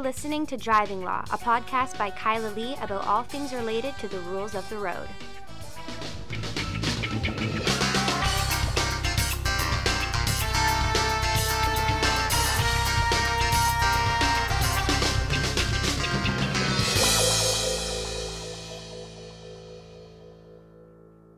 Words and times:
You're 0.00 0.06
listening 0.06 0.46
to 0.46 0.56
Driving 0.56 1.04
Law, 1.04 1.20
a 1.30 1.36
podcast 1.36 1.98
by 1.98 2.08
Kyla 2.08 2.48
Lee 2.54 2.74
about 2.80 3.06
all 3.06 3.22
things 3.22 3.52
related 3.52 3.94
to 3.98 4.08
the 4.08 4.18
rules 4.20 4.54
of 4.54 4.66
the 4.70 4.78
road. 4.78 5.06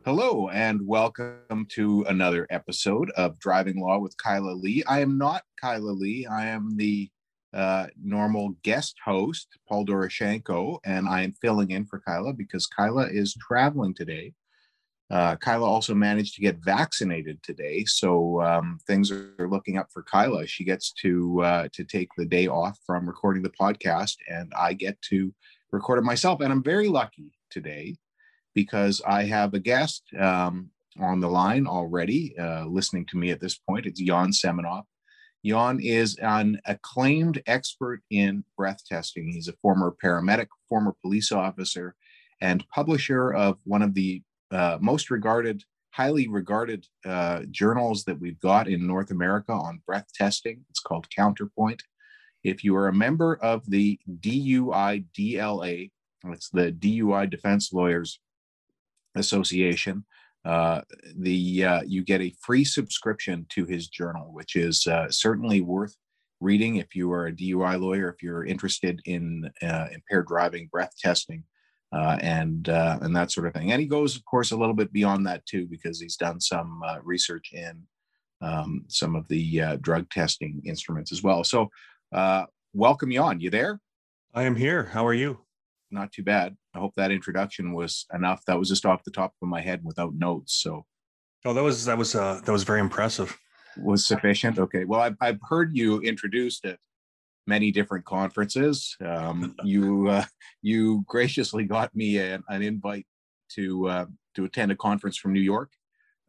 Hello, 0.05 0.47
and 0.47 0.87
welcome 0.87 1.65
to 1.71 2.05
another 2.07 2.47
episode 2.49 3.09
of 3.17 3.37
Driving 3.39 3.81
Law 3.81 3.99
with 3.99 4.15
Kyla 4.15 4.51
Lee. 4.51 4.85
I 4.87 5.01
am 5.01 5.17
not 5.17 5.43
Kyla 5.59 5.91
Lee. 5.91 6.25
I 6.25 6.45
am 6.45 6.77
the 6.77 7.09
uh, 7.53 7.87
normal 8.01 8.55
guest 8.63 8.95
host, 9.03 9.47
Paul 9.67 9.85
Doroshenko, 9.85 10.79
and 10.85 11.07
I 11.07 11.21
am 11.21 11.33
filling 11.33 11.71
in 11.71 11.85
for 11.85 11.99
Kyla 11.99 12.33
because 12.33 12.65
Kyla 12.65 13.07
is 13.07 13.35
traveling 13.35 13.93
today. 13.93 14.33
Uh, 15.11 15.35
Kyla 15.35 15.67
also 15.67 15.93
managed 15.93 16.33
to 16.35 16.41
get 16.41 16.63
vaccinated 16.63 17.43
today, 17.43 17.85
so 17.85 18.41
um, 18.41 18.79
things 18.87 19.11
are 19.11 19.47
looking 19.47 19.77
up 19.77 19.87
for 19.93 20.01
Kyla. 20.01 20.47
She 20.47 20.63
gets 20.63 20.91
to 20.93 21.41
uh, 21.41 21.67
to 21.73 21.83
take 21.83 22.09
the 22.17 22.25
day 22.25 22.47
off 22.47 22.79
from 22.85 23.05
recording 23.05 23.43
the 23.43 23.51
podcast, 23.51 24.15
and 24.27 24.51
I 24.57 24.73
get 24.73 24.99
to 25.09 25.31
record 25.71 25.99
it 25.99 26.03
myself. 26.03 26.41
And 26.41 26.51
I'm 26.51 26.63
very 26.63 26.87
lucky 26.87 27.31
today 27.51 27.95
because 28.55 29.01
I 29.05 29.25
have 29.25 29.53
a 29.53 29.59
guest 29.59 30.03
um, 30.19 30.69
on 30.99 31.19
the 31.19 31.29
line 31.29 31.67
already 31.67 32.35
uh, 32.37 32.65
listening 32.65 33.05
to 33.07 33.17
me 33.17 33.31
at 33.31 33.39
this 33.39 33.57
point. 33.57 33.85
It's 33.85 33.99
Jan 33.99 34.31
Semenoff. 34.31 34.85
Jan 35.45 35.79
is 35.79 36.15
an 36.17 36.61
acclaimed 36.65 37.41
expert 37.47 38.01
in 38.09 38.43
breath 38.57 38.85
testing. 38.85 39.27
He's 39.27 39.47
a 39.47 39.57
former 39.61 39.93
paramedic, 40.03 40.47
former 40.69 40.95
police 41.01 41.31
officer, 41.31 41.95
and 42.41 42.67
publisher 42.69 43.33
of 43.33 43.57
one 43.65 43.81
of 43.81 43.93
the 43.93 44.21
uh, 44.51 44.77
most 44.79 45.09
regarded, 45.09 45.63
highly 45.91 46.27
regarded 46.27 46.87
uh, 47.05 47.41
journals 47.51 48.03
that 48.05 48.19
we've 48.19 48.39
got 48.39 48.67
in 48.67 48.87
North 48.87 49.11
America 49.11 49.51
on 49.51 49.81
breath 49.85 50.07
testing. 50.13 50.63
It's 50.69 50.79
called 50.79 51.09
Counterpoint. 51.09 51.83
If 52.43 52.63
you 52.63 52.75
are 52.75 52.87
a 52.87 52.93
member 52.93 53.35
of 53.37 53.69
the 53.69 53.99
DUI 54.19 55.05
DLA, 55.17 55.91
it's 56.25 56.49
the 56.49 56.71
DUI 56.71 57.29
Defense 57.29 57.73
Lawyers 57.73 58.19
Association, 59.15 60.05
uh, 60.45 60.81
the 61.15 61.63
uh, 61.63 61.81
you 61.85 62.03
get 62.03 62.21
a 62.21 62.33
free 62.41 62.65
subscription 62.65 63.45
to 63.49 63.65
his 63.65 63.87
journal, 63.87 64.33
which 64.33 64.55
is 64.55 64.85
uh, 64.87 65.09
certainly 65.09 65.61
worth 65.61 65.95
reading 66.41 66.77
if 66.77 66.95
you 66.95 67.11
are 67.11 67.27
a 67.27 67.31
DUI 67.31 67.79
lawyer, 67.79 68.09
if 68.09 68.21
you're 68.21 68.45
interested 68.45 69.01
in 69.05 69.49
uh, 69.61 69.87
impaired 69.93 70.27
driving, 70.27 70.67
breath 70.71 70.91
testing, 70.99 71.43
uh, 71.93 72.17
and 72.21 72.69
uh, 72.69 72.99
and 73.01 73.15
that 73.15 73.31
sort 73.31 73.47
of 73.47 73.53
thing. 73.53 73.71
And 73.71 73.79
he 73.81 73.87
goes, 73.87 74.15
of 74.17 74.25
course, 74.25 74.51
a 74.51 74.57
little 74.57 74.75
bit 74.75 74.91
beyond 74.91 75.25
that 75.27 75.45
too, 75.45 75.65
because 75.67 75.99
he's 75.99 76.17
done 76.17 76.41
some 76.41 76.81
research 77.03 77.51
in 77.53 77.83
um, 78.41 78.83
some 78.89 79.15
of 79.15 79.27
the 79.29 79.77
drug 79.81 80.09
testing 80.09 80.61
instruments 80.65 81.11
as 81.11 81.23
well. 81.23 81.43
So, 81.43 81.69
welcome, 82.73 83.11
Jan. 83.11 83.39
You 83.39 83.49
there? 83.49 83.79
I 84.33 84.43
am 84.43 84.55
here. 84.55 84.83
How 84.83 85.05
are 85.07 85.13
you? 85.13 85.39
not 85.93 86.11
too 86.11 86.23
bad. 86.23 86.57
I 86.75 86.79
hope 86.79 86.93
that 86.95 87.11
introduction 87.11 87.73
was 87.73 88.05
enough. 88.13 88.43
That 88.45 88.57
was 88.57 88.69
just 88.69 88.85
off 88.85 89.03
the 89.03 89.11
top 89.11 89.33
of 89.41 89.47
my 89.47 89.61
head 89.61 89.81
without 89.83 90.15
notes. 90.15 90.61
So, 90.61 90.85
oh, 91.45 91.53
that 91.53 91.63
was 91.63 91.85
that 91.85 91.97
was 91.97 92.15
uh, 92.15 92.41
that 92.43 92.51
was 92.51 92.63
very 92.63 92.79
impressive. 92.79 93.37
Was 93.77 94.05
sufficient. 94.05 94.59
Okay. 94.59 94.85
Well, 94.85 95.01
I've 95.01 95.17
I've 95.21 95.39
heard 95.47 95.75
you 95.75 95.99
introduced 96.01 96.65
at 96.65 96.79
many 97.45 97.71
different 97.71 98.05
conferences. 98.05 98.95
Um, 99.05 99.55
you 99.63 100.09
uh, 100.09 100.25
you 100.61 101.03
graciously 101.07 101.65
got 101.65 101.95
me 101.95 102.17
an, 102.17 102.43
an 102.49 102.61
invite 102.61 103.05
to 103.55 103.87
uh, 103.87 104.05
to 104.35 104.45
attend 104.45 104.71
a 104.71 104.75
conference 104.75 105.17
from 105.17 105.33
New 105.33 105.41
York 105.41 105.71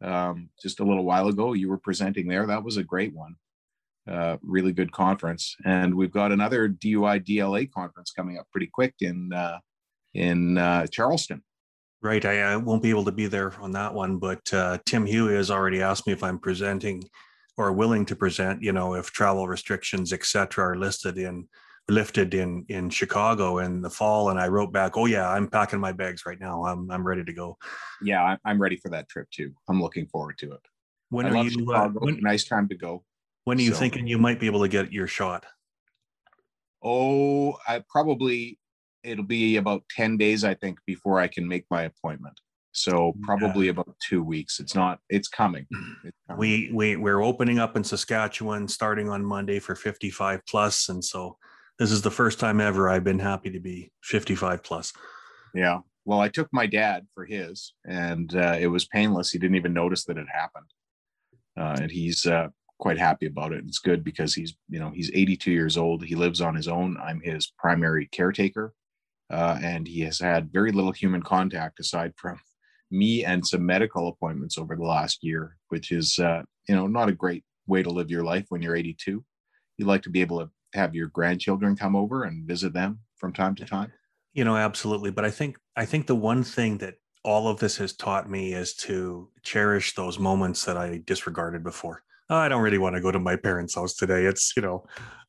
um, 0.03 0.49
just 0.61 0.79
a 0.79 0.83
little 0.83 1.05
while 1.05 1.27
ago. 1.27 1.53
You 1.53 1.69
were 1.69 1.77
presenting 1.77 2.27
there. 2.27 2.45
That 2.45 2.63
was 2.63 2.77
a 2.77 2.83
great 2.83 3.13
one. 3.13 3.35
Uh, 4.09 4.37
really 4.41 4.71
good 4.71 4.91
conference. 4.91 5.55
And 5.65 5.95
we've 5.95 6.11
got 6.11 6.31
another 6.31 6.69
DUI 6.69 7.25
DLA 7.25 7.71
conference 7.71 8.11
coming 8.11 8.37
up 8.37 8.45
pretty 8.51 8.69
quick 8.71 8.93
in 8.99 9.33
uh, 9.33 9.59
in 10.15 10.57
uh, 10.57 10.87
Charleston. 10.87 11.43
Right. 12.01 12.23
I, 12.23 12.39
I, 12.39 12.55
won't 12.55 12.83
be 12.83 12.89
able 12.89 13.05
to 13.05 13.11
be 13.11 13.27
there 13.27 13.53
on 13.59 13.71
that 13.71 13.93
one, 13.93 14.17
but 14.17 14.53
uh, 14.53 14.77
Tim 14.85 15.05
Huey 15.05 15.35
has 15.35 15.49
already 15.49 15.81
asked 15.81 16.05
me 16.05 16.13
if 16.13 16.23
I'm 16.23 16.37
presenting 16.37 17.03
or 17.57 17.71
willing 17.71 18.05
to 18.05 18.15
present. 18.15 18.61
You 18.61 18.73
know, 18.73 18.93
if 18.93 19.11
travel 19.11 19.47
restrictions, 19.47 20.13
etc., 20.13 20.65
are 20.65 20.75
listed 20.75 21.17
in 21.17 21.47
lifted 21.87 22.33
in 22.33 22.65
in 22.69 22.89
Chicago 22.89 23.59
in 23.59 23.81
the 23.81 23.89
fall, 23.89 24.29
and 24.29 24.39
I 24.39 24.47
wrote 24.47 24.71
back, 24.71 24.97
"Oh 24.97 25.05
yeah, 25.05 25.29
I'm 25.29 25.47
packing 25.47 25.79
my 25.79 25.91
bags 25.91 26.25
right 26.25 26.39
now. 26.39 26.65
I'm 26.65 26.91
I'm 26.91 27.05
ready 27.05 27.23
to 27.23 27.33
go." 27.33 27.57
Yeah, 28.03 28.37
I'm 28.45 28.61
ready 28.61 28.77
for 28.77 28.89
that 28.89 29.09
trip 29.09 29.29
too. 29.31 29.53
I'm 29.67 29.81
looking 29.81 30.05
forward 30.07 30.37
to 30.39 30.53
it. 30.53 30.61
When 31.09 31.25
I 31.25 31.29
are 31.39 31.45
you? 31.45 31.73
Uh, 31.73 31.89
when, 31.89 32.19
nice 32.19 32.45
time 32.45 32.67
to 32.69 32.75
go. 32.75 33.03
When 33.45 33.57
are 33.57 33.61
you 33.61 33.73
so, 33.73 33.79
thinking 33.79 34.05
you 34.05 34.17
might 34.17 34.39
be 34.39 34.45
able 34.45 34.61
to 34.61 34.67
get 34.67 34.91
your 34.91 35.07
shot? 35.07 35.45
Oh, 36.83 37.57
I 37.67 37.83
probably 37.89 38.59
it'll 39.05 39.23
be 39.23 39.57
about 39.57 39.83
10 39.89 40.17
days, 40.17 40.43
I 40.43 40.53
think, 40.53 40.79
before 40.85 41.19
I 41.19 41.27
can 41.27 41.47
make 41.47 41.65
my 41.69 41.83
appointment. 41.83 42.39
So 42.71 43.13
probably 43.21 43.67
yeah. 43.67 43.71
about 43.71 43.95
two 44.05 44.21
weeks. 44.21 44.59
It's 44.59 44.75
not, 44.75 44.99
it's 45.09 45.29
coming. 45.29 45.65
it's 46.03 46.17
coming. 46.27 46.39
We 46.39 46.71
we 46.73 46.95
we're 46.97 47.23
opening 47.23 47.57
up 47.57 47.77
in 47.77 47.83
Saskatchewan 47.85 48.67
starting 48.67 49.09
on 49.09 49.23
Monday 49.23 49.59
for 49.59 49.75
55 49.75 50.41
plus. 50.45 50.89
And 50.89 51.03
so 51.03 51.37
this 51.79 51.91
is 51.91 52.01
the 52.01 52.11
first 52.11 52.39
time 52.39 52.59
ever 52.59 52.89
I've 52.89 53.05
been 53.05 53.19
happy 53.19 53.49
to 53.51 53.59
be 53.61 53.91
55 54.03 54.61
plus. 54.61 54.91
Yeah. 55.53 55.79
Well, 56.03 56.19
I 56.19 56.27
took 56.27 56.49
my 56.51 56.67
dad 56.67 57.07
for 57.13 57.25
his 57.25 57.73
and 57.85 58.35
uh, 58.35 58.57
it 58.59 58.67
was 58.67 58.85
painless. 58.85 59.31
He 59.31 59.39
didn't 59.39 59.55
even 59.55 59.73
notice 59.73 60.03
that 60.05 60.17
it 60.17 60.27
happened. 60.31 60.67
Uh, 61.57 61.77
and 61.81 61.89
he's 61.89 62.25
uh, 62.25 62.49
quite 62.77 62.97
happy 62.97 63.25
about 63.25 63.53
it. 63.53 63.63
It's 63.65 63.79
good 63.79 64.03
because 64.03 64.33
he's, 64.33 64.55
you 64.69 64.79
know, 64.79 64.91
he's 64.93 65.09
82 65.13 65.51
years 65.51 65.77
old. 65.77 66.03
He 66.03 66.15
lives 66.15 66.41
on 66.41 66.55
his 66.55 66.67
own. 66.67 66.97
I'm 67.01 67.21
his 67.21 67.53
primary 67.57 68.07
caretaker. 68.11 68.73
Uh, 69.31 69.57
and 69.61 69.87
he 69.87 70.01
has 70.01 70.19
had 70.19 70.51
very 70.51 70.71
little 70.71 70.91
human 70.91 71.21
contact 71.21 71.79
aside 71.79 72.13
from 72.15 72.39
me 72.91 73.25
and 73.25 73.45
some 73.45 73.65
medical 73.65 74.07
appointments 74.07 74.57
over 74.57 74.75
the 74.75 74.83
last 74.83 75.23
year, 75.23 75.57
which 75.69 75.91
is, 75.91 76.19
uh, 76.19 76.43
you 76.67 76.75
know, 76.75 76.87
not 76.87 77.09
a 77.09 77.13
great 77.13 77.43
way 77.67 77.81
to 77.81 77.89
live 77.89 78.11
your 78.11 78.23
life 78.23 78.45
when 78.49 78.61
you're 78.61 78.75
82. 78.75 79.23
You'd 79.77 79.87
like 79.87 80.03
to 80.03 80.09
be 80.09 80.21
able 80.21 80.39
to 80.39 80.49
have 80.73 80.93
your 80.93 81.07
grandchildren 81.07 81.75
come 81.75 81.95
over 81.95 82.23
and 82.23 82.47
visit 82.47 82.73
them 82.73 82.99
from 83.17 83.33
time 83.33 83.55
to 83.55 83.65
time. 83.65 83.91
You 84.33 84.43
know, 84.43 84.55
absolutely. 84.55 85.11
But 85.11 85.25
I 85.25 85.31
think 85.31 85.57
I 85.75 85.85
think 85.85 86.07
the 86.07 86.15
one 86.15 86.43
thing 86.43 86.77
that 86.79 86.95
all 87.23 87.47
of 87.47 87.59
this 87.59 87.77
has 87.77 87.93
taught 87.93 88.29
me 88.29 88.53
is 88.53 88.75
to 88.75 89.29
cherish 89.41 89.95
those 89.95 90.19
moments 90.19 90.65
that 90.65 90.77
I 90.77 91.01
disregarded 91.05 91.63
before 91.63 92.03
oh, 92.29 92.37
I 92.37 92.49
don't 92.49 92.61
really 92.61 92.77
want 92.77 92.95
to 92.95 93.01
go 93.01 93.11
to 93.11 93.19
my 93.19 93.35
parents' 93.35 93.75
house 93.75 93.93
today. 93.93 94.25
It's, 94.25 94.53
you 94.55 94.61
know, 94.61 94.85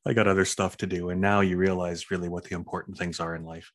I 0.06 0.12
got 0.12 0.29
other 0.29 0.45
stuff 0.45 0.77
to 0.79 0.87
do. 0.87 1.11
And 1.11 1.21
now 1.21 1.41
you 1.41 1.56
realize 1.56 2.11
really 2.11 2.29
what 2.29 2.45
the 2.45 2.55
important 2.55 2.97
things 2.97 3.21
are 3.21 3.35
in 3.35 3.45
life. 3.45 3.71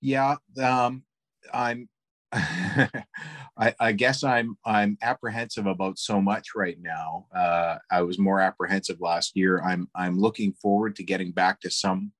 Yeah. 0.00 0.36
Um, 0.60 1.04
I'm, 1.52 1.88
I, 2.32 3.74
I, 3.80 3.92
guess 3.92 4.22
I'm 4.22 4.58
I'm 4.64 4.98
apprehensive 5.00 5.66
about 5.66 5.98
so 5.98 6.20
much 6.20 6.48
right 6.54 6.76
now. 6.80 7.26
Uh, 7.34 7.78
I 7.90 8.02
was 8.02 8.18
more 8.18 8.40
apprehensive 8.40 9.00
last 9.00 9.32
year. 9.34 9.62
I'm 9.62 9.88
I'm 9.94 10.18
looking 10.18 10.52
forward 10.52 10.94
to 10.96 11.04
getting 11.04 11.32
back 11.32 11.60
to 11.60 11.70
some 11.70 12.12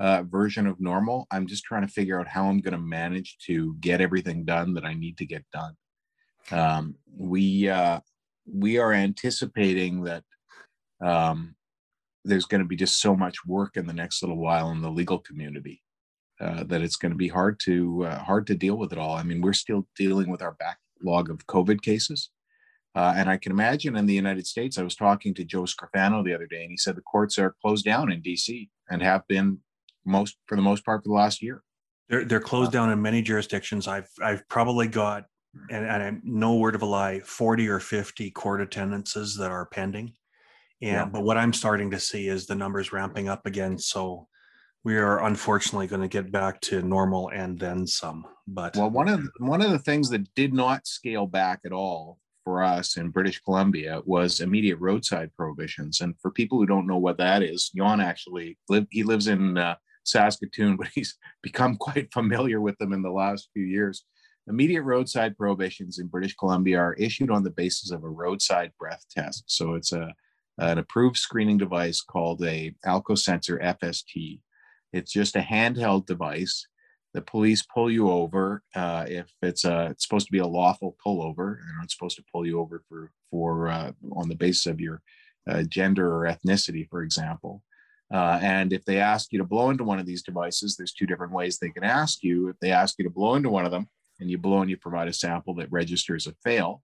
uh, 0.00 0.24
version 0.24 0.66
of 0.66 0.80
normal. 0.80 1.28
I'm 1.30 1.46
just 1.46 1.62
trying 1.62 1.86
to 1.86 1.92
figure 1.92 2.18
out 2.18 2.26
how 2.26 2.46
I'm 2.46 2.60
going 2.60 2.72
to 2.72 2.78
manage 2.78 3.38
to 3.46 3.76
get 3.78 4.00
everything 4.00 4.44
done 4.44 4.74
that 4.74 4.84
I 4.84 4.94
need 4.94 5.16
to 5.18 5.26
get 5.26 5.44
done. 5.52 5.76
Um, 6.50 6.96
we 7.16 7.68
uh, 7.68 8.00
we 8.52 8.78
are 8.78 8.92
anticipating 8.92 10.02
that 10.02 10.24
um, 11.00 11.54
there's 12.24 12.46
going 12.46 12.62
to 12.62 12.68
be 12.68 12.76
just 12.76 13.00
so 13.00 13.14
much 13.14 13.46
work 13.46 13.76
in 13.76 13.86
the 13.86 13.92
next 13.92 14.22
little 14.22 14.38
while 14.38 14.70
in 14.72 14.82
the 14.82 14.90
legal 14.90 15.20
community 15.20 15.82
uh, 16.42 16.64
that 16.64 16.82
it's 16.82 16.96
going 16.96 17.12
to 17.12 17.16
be 17.16 17.28
hard 17.28 17.60
to 17.60 18.04
uh, 18.04 18.18
hard 18.18 18.46
to 18.48 18.54
deal 18.54 18.76
with 18.76 18.92
it 18.92 18.98
all. 18.98 19.14
I 19.14 19.22
mean, 19.22 19.40
we're 19.40 19.52
still 19.52 19.86
dealing 19.96 20.30
with 20.30 20.42
our 20.42 20.56
backlog 20.58 21.30
of 21.30 21.46
COVID 21.46 21.82
cases, 21.82 22.30
uh, 22.94 23.14
and 23.16 23.30
I 23.30 23.36
can 23.36 23.52
imagine 23.52 23.96
in 23.96 24.06
the 24.06 24.14
United 24.14 24.46
States. 24.46 24.76
I 24.76 24.82
was 24.82 24.96
talking 24.96 25.34
to 25.34 25.44
Joe 25.44 25.62
Scrofano 25.62 26.24
the 26.24 26.34
other 26.34 26.46
day, 26.46 26.62
and 26.62 26.70
he 26.70 26.76
said 26.76 26.96
the 26.96 27.02
courts 27.02 27.38
are 27.38 27.54
closed 27.62 27.84
down 27.84 28.10
in 28.10 28.20
D.C. 28.20 28.68
and 28.90 29.02
have 29.02 29.26
been 29.28 29.58
most 30.04 30.36
for 30.46 30.56
the 30.56 30.62
most 30.62 30.84
part 30.84 31.02
for 31.02 31.08
the 31.08 31.14
last 31.14 31.42
year. 31.42 31.62
They're 32.08 32.24
they're 32.24 32.40
closed 32.40 32.70
uh, 32.70 32.80
down 32.80 32.90
in 32.90 33.00
many 33.00 33.22
jurisdictions. 33.22 33.86
I've 33.86 34.10
I've 34.20 34.46
probably 34.48 34.88
got 34.88 35.26
and, 35.70 35.86
and 35.86 36.02
I'm 36.02 36.22
no 36.24 36.56
word 36.56 36.74
of 36.74 36.82
a 36.82 36.86
lie, 36.86 37.20
40 37.20 37.68
or 37.68 37.78
50 37.78 38.30
court 38.30 38.60
attendances 38.60 39.36
that 39.36 39.50
are 39.50 39.66
pending. 39.66 40.14
And 40.80 40.92
yeah. 40.92 41.04
but 41.04 41.22
what 41.22 41.38
I'm 41.38 41.52
starting 41.52 41.90
to 41.92 42.00
see 42.00 42.28
is 42.28 42.46
the 42.46 42.54
numbers 42.54 42.92
ramping 42.92 43.28
up 43.28 43.46
again. 43.46 43.78
So 43.78 44.28
we 44.84 44.96
are 44.96 45.24
unfortunately 45.24 45.86
going 45.86 46.02
to 46.02 46.08
get 46.08 46.32
back 46.32 46.60
to 46.62 46.82
normal 46.82 47.30
and 47.30 47.58
then 47.58 47.86
some. 47.86 48.26
But 48.46 48.76
well, 48.76 48.90
one 48.90 49.08
of 49.08 49.28
one 49.38 49.62
of 49.62 49.70
the 49.70 49.78
things 49.78 50.10
that 50.10 50.34
did 50.34 50.52
not 50.52 50.86
scale 50.86 51.26
back 51.26 51.60
at 51.64 51.72
all 51.72 52.18
for 52.44 52.62
us 52.62 52.96
in 52.96 53.10
British 53.10 53.40
Columbia 53.40 54.00
was 54.04 54.40
immediate 54.40 54.78
roadside 54.78 55.30
prohibitions. 55.36 56.00
And 56.00 56.14
for 56.20 56.30
people 56.32 56.58
who 56.58 56.66
don't 56.66 56.88
know 56.88 56.98
what 56.98 57.18
that 57.18 57.42
is, 57.42 57.70
Jan 57.70 58.00
actually 58.00 58.58
live. 58.68 58.86
He 58.90 59.04
lives 59.04 59.28
in 59.28 59.56
uh, 59.56 59.76
Saskatoon, 60.04 60.76
but 60.78 60.88
he's 60.94 61.16
become 61.42 61.76
quite 61.76 62.12
familiar 62.12 62.60
with 62.60 62.76
them 62.78 62.92
in 62.92 63.02
the 63.02 63.10
last 63.10 63.48
few 63.52 63.64
years. 63.64 64.04
Immediate 64.48 64.82
roadside 64.82 65.36
prohibitions 65.36 66.00
in 66.00 66.08
British 66.08 66.34
Columbia 66.34 66.78
are 66.80 66.94
issued 66.94 67.30
on 67.30 67.44
the 67.44 67.50
basis 67.50 67.92
of 67.92 68.02
a 68.02 68.08
roadside 68.08 68.72
breath 68.78 69.04
test. 69.08 69.44
So 69.46 69.74
it's 69.74 69.92
a 69.92 70.12
an 70.58 70.78
approved 70.78 71.16
screening 71.16 71.56
device 71.56 72.02
called 72.02 72.42
a 72.44 72.74
Alcosensor 72.84 73.62
FST. 73.62 74.40
It's 74.92 75.12
just 75.12 75.36
a 75.36 75.40
handheld 75.40 76.06
device. 76.06 76.66
The 77.14 77.22
police 77.22 77.62
pull 77.62 77.90
you 77.90 78.10
over 78.10 78.62
uh, 78.74 79.04
if 79.08 79.30
it's 79.42 79.64
a 79.64 79.88
it's 79.90 80.04
supposed 80.04 80.26
to 80.26 80.32
be 80.32 80.38
a 80.38 80.46
lawful 80.46 80.96
pullover. 81.04 81.56
They're 81.58 81.78
not 81.78 81.90
supposed 81.90 82.16
to 82.16 82.24
pull 82.32 82.46
you 82.46 82.58
over 82.58 82.82
for 82.88 83.10
for 83.30 83.68
uh, 83.68 83.92
on 84.12 84.28
the 84.28 84.34
basis 84.34 84.66
of 84.66 84.80
your 84.80 85.02
uh, 85.48 85.62
gender 85.64 86.14
or 86.14 86.26
ethnicity 86.26 86.88
for 86.88 87.02
example. 87.02 87.62
Uh, 88.12 88.38
and 88.42 88.72
if 88.72 88.84
they 88.84 88.98
ask 88.98 89.32
you 89.32 89.38
to 89.38 89.44
blow 89.44 89.70
into 89.70 89.84
one 89.84 89.98
of 89.98 90.04
these 90.06 90.22
devices 90.22 90.76
there's 90.76 90.92
two 90.92 91.06
different 91.06 91.32
ways 91.32 91.58
they 91.58 91.70
can 91.70 91.84
ask 91.84 92.22
you. 92.22 92.48
If 92.48 92.56
they 92.60 92.70
ask 92.70 92.98
you 92.98 93.04
to 93.04 93.10
blow 93.10 93.34
into 93.34 93.50
one 93.50 93.64
of 93.64 93.70
them 93.70 93.88
and 94.20 94.30
you 94.30 94.38
blow 94.38 94.60
and 94.60 94.70
you 94.70 94.76
provide 94.76 95.08
a 95.08 95.12
sample 95.12 95.54
that 95.56 95.72
registers 95.72 96.26
a 96.26 96.34
fail 96.44 96.82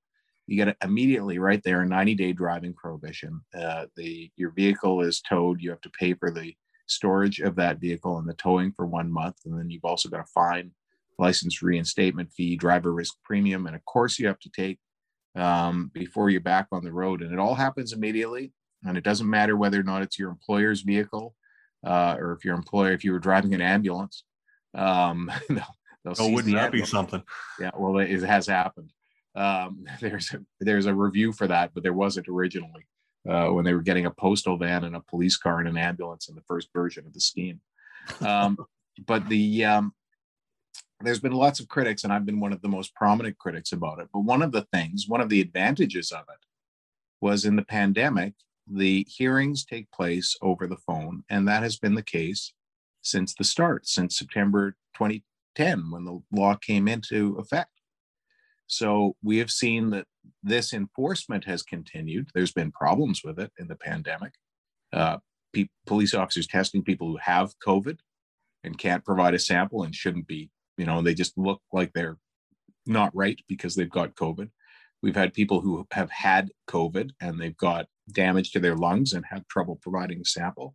you 0.49 0.57
get 0.57 0.77
immediately 0.83 1.39
right 1.39 1.63
there 1.63 1.83
a 1.83 1.87
90 1.87 2.15
day 2.15 2.33
driving 2.33 2.73
prohibition. 2.73 3.41
Uh, 3.57 3.85
the 3.97 4.31
your 4.37 4.51
vehicle 4.51 5.03
is 5.03 5.21
towed 5.21 5.61
you 5.61 5.71
have 5.71 5.81
to 5.83 5.91
pay 5.91 6.15
for 6.15 6.31
the 6.31 6.55
storage 6.91 7.41
of 7.41 7.57
that 7.57 7.79
vehicle 7.79 8.19
and 8.19 8.29
the 8.29 8.35
towing 8.35 8.73
for 8.73 8.87
one 8.87 9.11
month. 9.11 9.37
And 9.45 9.59
then 9.59 9.71
you've 9.71 9.85
also 9.85 10.09
got 10.09 10.21
a 10.21 10.27
fine, 10.35 10.73
license 11.19 11.63
reinstatement 11.63 12.33
fee, 12.33 12.57
driver 12.57 12.93
risk 12.93 13.15
premium, 13.25 13.67
and 13.67 13.77
a 13.77 13.81
course 13.81 14.19
you 14.19 14.27
have 14.27 14.39
to 14.41 14.51
take 14.51 14.79
um, 15.37 15.91
before 15.93 16.31
you're 16.31 16.41
back 16.41 16.69
on 16.73 16.85
the 16.85 16.93
road. 16.93 17.23
And 17.23 17.33
it 17.33 17.39
all 17.39 17.55
happens 17.55 17.93
immediately. 17.93 18.53
And 18.85 18.97
it 18.97 19.05
doesn't 19.05 19.29
matter 19.29 19.57
whether 19.57 19.81
or 19.81 19.85
not 19.85 20.03
it's 20.03 20.19
your 20.19 20.31
employer's 20.31 20.83
vehicle 20.83 21.35
uh, 21.85 22.17
or 22.19 22.33
if 22.33 22.45
your 22.45 22.55
employer, 22.55 22.93
if 22.93 23.05
you 23.05 23.13
were 23.13 23.19
driving 23.19 23.55
an 23.55 23.61
ambulance. 23.61 24.25
Um, 24.75 25.31
they'll, 25.49 25.65
they'll 26.05 26.15
oh, 26.19 26.31
wouldn't 26.31 26.55
that 26.55 26.67
ambulance. 26.67 26.91
be 26.91 26.97
something? 26.97 27.23
Yeah, 27.61 27.71
well, 27.77 27.99
it 27.99 28.23
has 28.23 28.47
happened. 28.47 28.93
Um, 29.35 29.85
there's 30.01 30.33
a, 30.33 30.41
there's 30.61 30.87
a 30.87 30.95
review 30.95 31.33
for 31.33 31.47
that, 31.47 31.73
but 31.75 31.83
there 31.83 31.93
wasn't 31.93 32.29
originally 32.29 32.87
uh, 33.29 33.49
when 33.49 33.65
they 33.65 33.75
were 33.75 33.83
getting 33.83 34.07
a 34.07 34.11
postal 34.11 34.57
van 34.57 34.85
and 34.85 34.97
a 34.97 35.01
police 35.01 35.37
car 35.37 35.59
and 35.59 35.69
an 35.69 35.77
ambulance 35.77 36.29
in 36.29 36.35
the 36.35 36.43
first 36.43 36.69
version 36.73 37.07
of 37.07 37.13
the 37.13 37.21
scheme. 37.21 37.61
Um, 38.21 38.57
but 39.07 39.29
the 39.29 39.65
um, 39.65 39.93
there's 41.01 41.21
been 41.21 41.33
lots 41.33 41.61
of 41.61 41.69
critics, 41.69 42.05
and 42.05 42.13
I've 42.13 42.27
been 42.27 42.41
one 42.41 42.53
of 42.53 42.63
the 42.63 42.69
most 42.69 42.95
prominent 42.95 43.39
critics 43.39 43.73
about 43.73 44.01
it. 44.01 44.09
But 44.13 44.21
one 44.21 44.43
of 44.43 44.53
the 44.53 44.67
things, 44.73 45.07
one 45.07 45.21
of 45.21 45.29
the 45.29 45.41
advantages 45.41 46.11
of 46.11 46.23
it, 46.29 46.47
was 47.21 47.45
in 47.45 47.57
the 47.57 47.65
pandemic, 47.65 48.35
the 48.71 49.07
hearings 49.09 49.65
take 49.65 49.91
place 49.91 50.37
over 50.43 50.67
the 50.67 50.77
phone, 50.77 51.25
and 51.31 51.47
that 51.49 51.63
has 51.63 51.77
been 51.77 51.95
the 51.95 52.03
case 52.03 52.53
since 53.03 53.35
the 53.35 53.45
start, 53.45 53.87
since 53.87 54.19
September 54.19 54.73
2010, 54.95 55.91
when 55.91 56.05
the 56.05 56.21
law 56.33 56.55
came 56.55 56.89
into 56.89 57.37
effect. 57.39 57.71
So 58.69 59.17
we 59.23 59.39
have 59.39 59.51
seen 59.51 59.91
that 59.91 60.07
this 60.43 60.73
enforcement 60.73 61.45
has 61.47 61.63
continued. 61.63 62.29
There's 62.35 62.53
been 62.53 62.71
problems 62.71 63.23
with 63.25 63.39
it 63.39 63.51
in 63.59 63.67
the 63.67 63.77
pandemic. 63.77 64.35
Uh, 64.93 65.19
pe- 65.53 65.69
police 65.87 66.15
officers 66.15 66.47
testing 66.47 66.85
people 66.85 67.09
who 67.09 67.17
have 67.17 67.59
COVID 67.67 67.99
and 68.63 68.79
can't 68.79 69.05
provide 69.05 69.35
a 69.35 69.39
sample 69.39 69.83
and 69.83 69.95
shouldn't 69.95 70.27
be, 70.27 70.51
you 70.77 70.85
know, 70.85 71.03
they 71.03 71.15
just 71.15 71.37
look 71.37 71.63
like 71.73 71.93
they're 71.93 72.19
not 72.87 73.15
right 73.17 73.41
because 73.49 73.75
they've 73.75 73.91
got 73.91 74.15
COVID. 74.15 74.51
We've 75.03 75.17
had 75.17 75.33
people 75.33 75.61
who 75.61 75.87
have 75.93 76.11
had 76.11 76.51
COVID 76.69 77.13
and 77.21 77.41
they've 77.41 77.57
got 77.57 77.87
damage 78.13 78.51
to 78.53 78.61
their 78.61 78.77
lungs 78.77 79.15
and 79.15 79.25
have 79.31 79.49
trouble 79.49 79.79
providing 79.81 80.21
a 80.21 80.25
sample. 80.27 80.75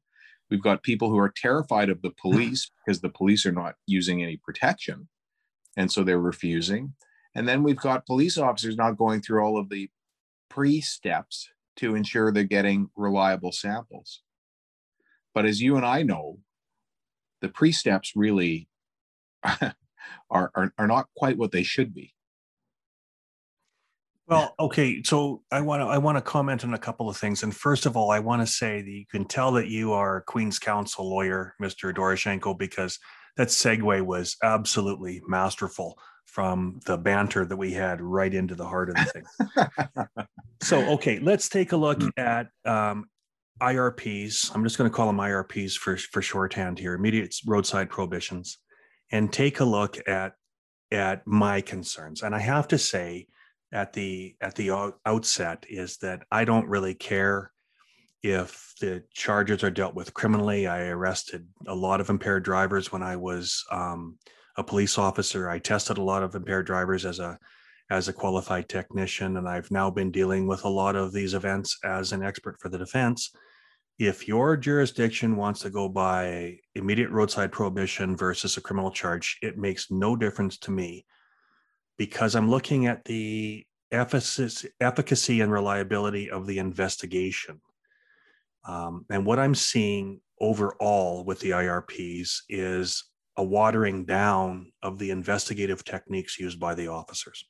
We've 0.49 0.61
got 0.61 0.83
people 0.83 1.09
who 1.09 1.19
are 1.19 1.33
terrified 1.35 1.89
of 1.89 2.01
the 2.01 2.11
police 2.21 2.71
because 2.85 3.01
the 3.01 3.09
police 3.09 3.45
are 3.45 3.51
not 3.51 3.75
using 3.85 4.23
any 4.23 4.37
protection. 4.37 5.09
And 5.77 5.91
so 5.91 6.03
they're 6.03 6.19
refusing. 6.19 6.95
And 7.35 7.47
then 7.47 7.63
we've 7.63 7.77
got 7.77 8.05
police 8.05 8.37
officers 8.37 8.75
not 8.75 8.97
going 8.97 9.21
through 9.21 9.43
all 9.43 9.57
of 9.57 9.69
the 9.69 9.89
pre 10.49 10.81
steps 10.81 11.49
to 11.77 11.95
ensure 11.95 12.31
they're 12.31 12.43
getting 12.43 12.89
reliable 12.95 13.51
samples. 13.51 14.21
But 15.33 15.45
as 15.45 15.61
you 15.61 15.77
and 15.77 15.85
I 15.85 16.03
know, 16.03 16.39
the 17.41 17.49
pre 17.49 17.71
steps 17.71 18.13
really 18.15 18.67
are, 19.43 19.73
are, 20.29 20.73
are 20.77 20.87
not 20.87 21.07
quite 21.15 21.37
what 21.37 21.51
they 21.51 21.63
should 21.63 21.93
be. 21.93 22.13
Well, 24.25 24.55
okay, 24.57 25.03
so 25.03 25.41
I 25.51 25.59
want 25.59 25.81
to 25.81 25.85
I 25.85 25.97
want 25.97 26.17
to 26.17 26.21
comment 26.21 26.63
on 26.63 26.73
a 26.73 26.79
couple 26.79 27.09
of 27.09 27.17
things. 27.17 27.43
And 27.43 27.53
first 27.53 27.85
of 27.85 27.97
all, 27.97 28.09
I 28.09 28.19
want 28.19 28.41
to 28.41 28.47
say 28.47 28.81
that 28.81 28.89
you 28.89 29.05
can 29.05 29.25
tell 29.25 29.51
that 29.53 29.67
you 29.67 29.91
are 29.91 30.21
Queen's 30.21 30.59
Counsel 30.59 31.09
lawyer, 31.09 31.55
Mr. 31.61 31.93
Doroshenko, 31.93 32.57
because 32.57 32.99
that 33.35 33.49
segue 33.49 34.01
was 34.05 34.37
absolutely 34.41 35.21
masterful 35.27 35.97
from 36.25 36.79
the 36.85 36.97
banter 36.97 37.45
that 37.45 37.57
we 37.57 37.73
had 37.73 38.01
right 38.01 38.33
into 38.33 38.55
the 38.55 38.65
heart 38.65 38.89
of 38.89 38.95
the 38.95 39.05
thing. 39.05 40.25
so, 40.61 40.79
okay, 40.93 41.19
let's 41.19 41.49
take 41.49 41.71
a 41.71 41.77
look 41.77 41.99
mm. 41.99 42.11
at 42.17 42.47
um, 42.65 43.05
IRPs. 43.61 44.53
I'm 44.53 44.63
just 44.63 44.77
going 44.77 44.89
to 44.89 44.95
call 44.95 45.07
them 45.07 45.17
IRPs 45.17 45.77
for, 45.77 45.95
for 45.97 46.21
shorthand 46.21 46.79
here, 46.79 46.93
immediate 46.93 47.35
roadside 47.45 47.89
prohibitions, 47.89 48.57
and 49.11 49.31
take 49.31 49.59
a 49.59 49.65
look 49.65 49.97
at 50.07 50.33
at 50.91 51.25
my 51.25 51.59
concerns. 51.59 52.21
And 52.21 52.35
I 52.35 52.39
have 52.39 52.67
to 52.69 52.77
say, 52.77 53.27
at 53.71 53.93
the 53.93 54.35
at 54.41 54.55
the 54.55 54.93
outset, 55.05 55.65
is 55.67 55.97
that 55.97 56.23
I 56.31 56.45
don't 56.45 56.67
really 56.67 56.93
care 56.93 57.51
if 58.21 58.73
the 58.79 59.03
charges 59.13 59.63
are 59.63 59.71
dealt 59.71 59.95
with 59.95 60.13
criminally. 60.13 60.67
I 60.67 60.85
arrested 60.87 61.47
a 61.67 61.75
lot 61.75 61.99
of 61.99 62.09
impaired 62.09 62.43
drivers 62.43 62.91
when 62.91 63.03
I 63.03 63.17
was 63.17 63.63
um, 63.71 64.17
a 64.57 64.63
police 64.63 64.97
officer. 64.97 65.49
I 65.49 65.59
tested 65.59 65.97
a 65.97 66.03
lot 66.03 66.23
of 66.23 66.35
impaired 66.35 66.65
drivers 66.65 67.05
as 67.05 67.19
a 67.19 67.39
as 67.89 68.07
a 68.07 68.13
qualified 68.13 68.69
technician, 68.69 69.37
and 69.37 69.47
I've 69.47 69.69
now 69.69 69.89
been 69.91 70.09
dealing 70.09 70.47
with 70.47 70.63
a 70.63 70.69
lot 70.69 70.95
of 70.95 71.11
these 71.11 71.33
events 71.33 71.77
as 71.83 72.11
an 72.11 72.23
expert 72.23 72.59
for 72.59 72.69
the 72.69 72.77
defense. 72.77 73.31
If 73.99 74.27
your 74.27 74.57
jurisdiction 74.57 75.35
wants 75.35 75.59
to 75.61 75.69
go 75.69 75.89
by 75.89 76.57
immediate 76.75 77.11
roadside 77.11 77.51
prohibition 77.51 78.15
versus 78.15 78.57
a 78.57 78.61
criminal 78.61 78.89
charge, 78.89 79.37
it 79.41 79.57
makes 79.57 79.91
no 79.91 80.15
difference 80.15 80.57
to 80.59 80.71
me 80.71 81.05
because 81.97 82.35
I'm 82.35 82.49
looking 82.49 82.87
at 82.87 83.05
the 83.05 83.65
efficacy 83.91 85.41
and 85.41 85.51
reliability 85.51 86.31
of 86.31 86.47
the 86.47 86.57
investigation. 86.57 87.61
Um, 88.65 89.05
and 89.11 89.25
what 89.25 89.39
I'm 89.39 89.55
seeing 89.55 90.21
overall 90.41 91.23
with 91.23 91.39
the 91.39 91.51
IRPs 91.51 92.39
is 92.49 93.03
a 93.37 93.43
watering 93.43 94.05
down 94.05 94.71
of 94.81 94.99
the 94.99 95.09
investigative 95.09 95.83
techniques 95.83 96.39
used 96.39 96.59
by 96.59 96.75
the 96.75 96.87
officers. 96.87 97.45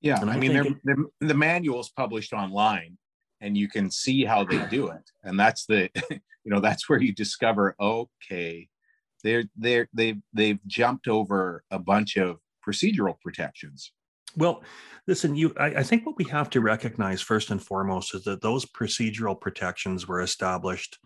Yeah, 0.00 0.20
and 0.20 0.30
I, 0.30 0.34
I 0.34 0.36
mean, 0.36 0.80
the, 0.84 1.06
the 1.20 1.34
manual 1.34 1.80
is 1.80 1.90
published 1.96 2.32
online, 2.32 2.98
and 3.40 3.56
you 3.56 3.68
can 3.68 3.90
see 3.90 4.24
how 4.24 4.44
they 4.44 4.64
do 4.66 4.88
it, 4.88 5.10
and 5.22 5.38
that's 5.38 5.64
the, 5.66 5.88
you 6.10 6.20
know, 6.46 6.60
that's 6.60 6.88
where 6.88 7.00
you 7.00 7.14
discover, 7.14 7.76
okay, 7.80 8.68
they're 9.22 9.44
they're 9.56 9.88
they've 9.94 10.20
they've 10.32 10.58
jumped 10.66 11.06
over 11.06 11.62
a 11.70 11.78
bunch 11.78 12.16
of 12.16 12.38
procedural 12.66 13.14
protections. 13.20 13.92
Well, 14.36 14.62
listen, 15.06 15.36
you, 15.36 15.52
I, 15.58 15.66
I 15.66 15.82
think 15.82 16.06
what 16.06 16.16
we 16.16 16.24
have 16.24 16.50
to 16.50 16.60
recognize 16.60 17.20
first 17.20 17.50
and 17.50 17.62
foremost 17.62 18.14
is 18.14 18.24
that 18.24 18.40
those 18.40 18.64
procedural 18.64 19.38
protections 19.38 20.08
were 20.08 20.22
established 20.22 20.98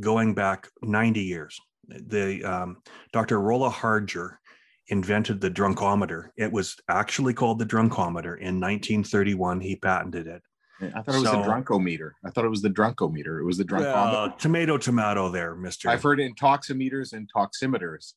going 0.00 0.34
back 0.34 0.68
90 0.82 1.20
years 1.20 1.58
the 1.88 2.44
um, 2.44 2.78
Dr. 3.12 3.40
Rolla 3.40 3.70
Harger 3.70 4.40
invented 4.88 5.40
the 5.40 5.50
drunkometer. 5.50 6.30
It 6.36 6.52
was 6.52 6.76
actually 6.88 7.34
called 7.34 7.58
the 7.58 7.66
drunkometer. 7.66 8.38
In 8.38 8.60
1931, 8.60 9.60
he 9.60 9.76
patented 9.76 10.26
it. 10.26 10.42
I 10.80 11.02
thought 11.02 11.14
it 11.16 11.20
was 11.20 11.24
so, 11.24 11.42
the 11.42 11.48
drunkometer. 11.48 12.12
I 12.24 12.30
thought 12.30 12.44
it 12.44 12.50
was 12.50 12.62
the 12.62 12.70
drunkometer. 12.70 13.40
It 13.40 13.44
was 13.44 13.58
the 13.58 13.64
drunkometer. 13.64 14.14
Uh, 14.14 14.28
tomato, 14.36 14.78
tomato 14.78 15.28
there, 15.28 15.56
Mister. 15.56 15.88
I've 15.88 16.02
heard 16.02 16.20
in 16.20 16.32
intoximeters 16.34 17.12
and 17.12 17.28
toximeters. 17.34 18.12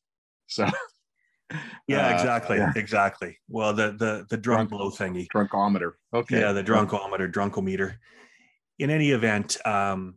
So 0.46 0.68
yeah, 1.88 2.08
uh, 2.08 2.14
exactly, 2.14 2.58
yeah. 2.58 2.72
exactly. 2.76 3.38
Well, 3.48 3.72
the 3.72 3.92
the 3.92 4.26
the 4.30 4.36
drunk, 4.36 4.70
blow 4.70 4.90
thingy, 4.90 5.26
drunkometer. 5.34 5.92
Okay. 6.14 6.40
Yeah, 6.40 6.52
the 6.52 6.62
drunkometer, 6.62 7.32
drunkometer. 7.32 7.96
In 8.78 8.90
any 8.90 9.10
event, 9.10 9.56
um, 9.66 10.16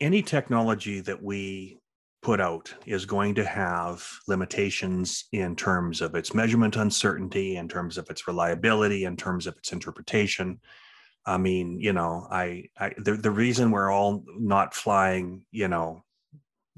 any 0.00 0.22
technology 0.22 1.00
that 1.00 1.22
we 1.22 1.77
put 2.22 2.40
out 2.40 2.72
is 2.86 3.04
going 3.04 3.34
to 3.36 3.44
have 3.44 4.06
limitations 4.26 5.24
in 5.32 5.54
terms 5.54 6.00
of 6.00 6.14
its 6.14 6.34
measurement 6.34 6.76
uncertainty, 6.76 7.56
in 7.56 7.68
terms 7.68 7.96
of 7.96 8.08
its 8.10 8.26
reliability, 8.26 9.04
in 9.04 9.16
terms 9.16 9.46
of 9.46 9.56
its 9.56 9.72
interpretation. 9.72 10.60
I 11.24 11.38
mean, 11.38 11.80
you 11.80 11.92
know, 11.92 12.26
I, 12.30 12.70
I 12.78 12.92
the, 12.96 13.12
the 13.12 13.30
reason 13.30 13.70
we're 13.70 13.90
all 13.90 14.24
not 14.36 14.74
flying, 14.74 15.44
you 15.52 15.68
know, 15.68 16.02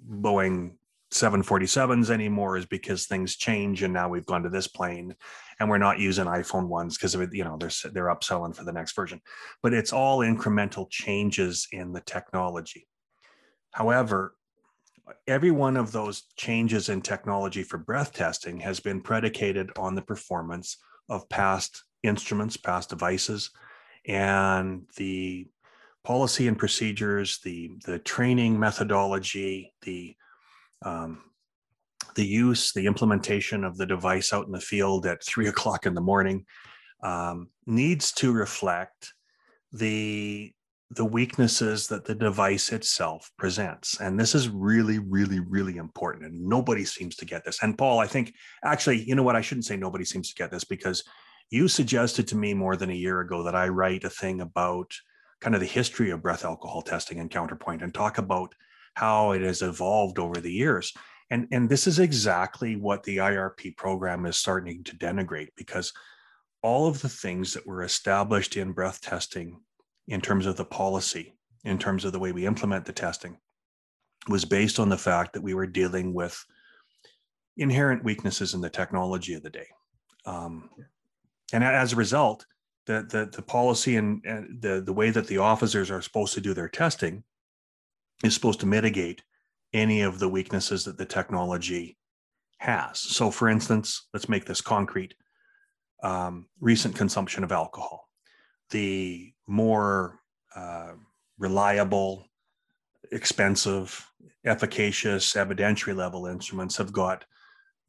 Boeing 0.08 0.72
747s 1.12 2.10
anymore 2.10 2.56
is 2.56 2.66
because 2.66 3.06
things 3.06 3.36
change 3.36 3.82
and 3.82 3.92
now 3.92 4.08
we've 4.08 4.26
gone 4.26 4.42
to 4.44 4.48
this 4.48 4.68
plane 4.68 5.14
and 5.58 5.68
we're 5.68 5.78
not 5.78 5.98
using 5.98 6.26
iPhone 6.26 6.68
ones 6.68 6.96
because 6.96 7.14
of 7.14 7.20
it, 7.20 7.30
you 7.32 7.44
know, 7.44 7.56
they're 7.58 7.70
they're 7.92 8.14
upselling 8.14 8.54
for 8.54 8.64
the 8.64 8.72
next 8.72 8.94
version. 8.94 9.20
But 9.62 9.72
it's 9.72 9.92
all 9.92 10.18
incremental 10.18 10.88
changes 10.90 11.66
in 11.72 11.92
the 11.92 12.00
technology. 12.00 12.86
However, 13.72 14.34
every 15.26 15.50
one 15.50 15.76
of 15.76 15.92
those 15.92 16.24
changes 16.36 16.88
in 16.88 17.02
technology 17.02 17.62
for 17.62 17.78
breath 17.78 18.12
testing 18.12 18.60
has 18.60 18.80
been 18.80 19.00
predicated 19.00 19.70
on 19.76 19.94
the 19.94 20.02
performance 20.02 20.76
of 21.08 21.28
past 21.28 21.84
instruments, 22.02 22.56
past 22.56 22.90
devices, 22.90 23.50
and 24.06 24.82
the 24.96 25.46
policy 26.04 26.48
and 26.48 26.58
procedures, 26.58 27.38
the 27.44 27.70
the 27.84 27.98
training 27.98 28.58
methodology, 28.58 29.72
the 29.82 30.14
um, 30.82 31.22
the 32.14 32.24
use, 32.24 32.72
the 32.72 32.86
implementation 32.86 33.64
of 33.64 33.76
the 33.76 33.86
device 33.86 34.32
out 34.32 34.46
in 34.46 34.52
the 34.52 34.60
field 34.60 35.06
at 35.06 35.24
three 35.24 35.48
o'clock 35.48 35.86
in 35.86 35.94
the 35.94 36.00
morning 36.00 36.44
um, 37.02 37.48
needs 37.66 38.12
to 38.12 38.32
reflect 38.32 39.12
the 39.72 40.52
the 40.92 41.04
weaknesses 41.04 41.86
that 41.86 42.04
the 42.04 42.14
device 42.14 42.72
itself 42.72 43.30
presents. 43.38 44.00
And 44.00 44.18
this 44.18 44.34
is 44.34 44.48
really, 44.48 44.98
really, 44.98 45.38
really 45.38 45.76
important. 45.76 46.26
And 46.26 46.44
nobody 46.44 46.84
seems 46.84 47.14
to 47.16 47.24
get 47.24 47.44
this. 47.44 47.62
And 47.62 47.78
Paul, 47.78 48.00
I 48.00 48.08
think 48.08 48.34
actually, 48.64 49.04
you 49.04 49.14
know 49.14 49.22
what? 49.22 49.36
I 49.36 49.40
shouldn't 49.40 49.66
say 49.66 49.76
nobody 49.76 50.04
seems 50.04 50.28
to 50.30 50.34
get 50.34 50.50
this 50.50 50.64
because 50.64 51.04
you 51.50 51.68
suggested 51.68 52.26
to 52.28 52.36
me 52.36 52.54
more 52.54 52.76
than 52.76 52.90
a 52.90 52.94
year 52.94 53.20
ago 53.20 53.44
that 53.44 53.54
I 53.54 53.68
write 53.68 54.02
a 54.02 54.10
thing 54.10 54.40
about 54.40 54.92
kind 55.40 55.54
of 55.54 55.60
the 55.60 55.66
history 55.66 56.10
of 56.10 56.22
breath 56.22 56.44
alcohol 56.44 56.82
testing 56.82 57.20
and 57.20 57.30
counterpoint 57.30 57.82
and 57.82 57.94
talk 57.94 58.18
about 58.18 58.52
how 58.94 59.30
it 59.32 59.42
has 59.42 59.62
evolved 59.62 60.18
over 60.18 60.40
the 60.40 60.52
years. 60.52 60.92
And, 61.30 61.46
and 61.52 61.68
this 61.68 61.86
is 61.86 62.00
exactly 62.00 62.74
what 62.74 63.04
the 63.04 63.18
IRP 63.18 63.76
program 63.76 64.26
is 64.26 64.36
starting 64.36 64.82
to 64.84 64.96
denigrate 64.96 65.50
because 65.56 65.92
all 66.62 66.88
of 66.88 67.00
the 67.00 67.08
things 67.08 67.54
that 67.54 67.66
were 67.66 67.84
established 67.84 68.56
in 68.56 68.72
breath 68.72 69.00
testing 69.00 69.60
in 70.10 70.20
terms 70.20 70.44
of 70.44 70.56
the 70.56 70.64
policy, 70.64 71.32
in 71.64 71.78
terms 71.78 72.04
of 72.04 72.12
the 72.12 72.18
way 72.18 72.32
we 72.32 72.44
implement 72.44 72.84
the 72.84 72.92
testing, 72.92 73.38
was 74.28 74.44
based 74.44 74.78
on 74.78 74.88
the 74.88 74.98
fact 74.98 75.32
that 75.32 75.42
we 75.42 75.54
were 75.54 75.66
dealing 75.66 76.12
with 76.12 76.44
inherent 77.56 78.04
weaknesses 78.04 78.52
in 78.52 78.60
the 78.60 78.68
technology 78.68 79.34
of 79.34 79.42
the 79.42 79.50
day. 79.50 79.68
Um, 80.26 80.68
and 81.52 81.64
as 81.64 81.92
a 81.92 81.96
result, 81.96 82.44
the, 82.86 83.06
the, 83.08 83.30
the 83.32 83.42
policy 83.42 83.96
and, 83.96 84.20
and 84.24 84.60
the, 84.60 84.82
the 84.84 84.92
way 84.92 85.10
that 85.10 85.28
the 85.28 85.38
officers 85.38 85.90
are 85.90 86.02
supposed 86.02 86.34
to 86.34 86.40
do 86.40 86.54
their 86.54 86.68
testing 86.68 87.22
is 88.24 88.34
supposed 88.34 88.60
to 88.60 88.66
mitigate 88.66 89.22
any 89.72 90.00
of 90.00 90.18
the 90.18 90.28
weaknesses 90.28 90.84
that 90.84 90.98
the 90.98 91.06
technology 91.06 91.96
has. 92.58 92.98
So, 92.98 93.30
for 93.30 93.48
instance, 93.48 94.08
let's 94.12 94.28
make 94.28 94.44
this 94.44 94.60
concrete 94.60 95.14
um, 96.02 96.46
recent 96.60 96.96
consumption 96.96 97.44
of 97.44 97.52
alcohol. 97.52 98.08
The 98.70 99.32
more 99.50 100.20
uh, 100.54 100.92
reliable, 101.38 102.26
expensive, 103.12 104.06
efficacious 104.44 105.34
evidentiary 105.34 105.94
level 105.94 106.26
instruments 106.26 106.76
have 106.76 106.92
got 106.92 107.24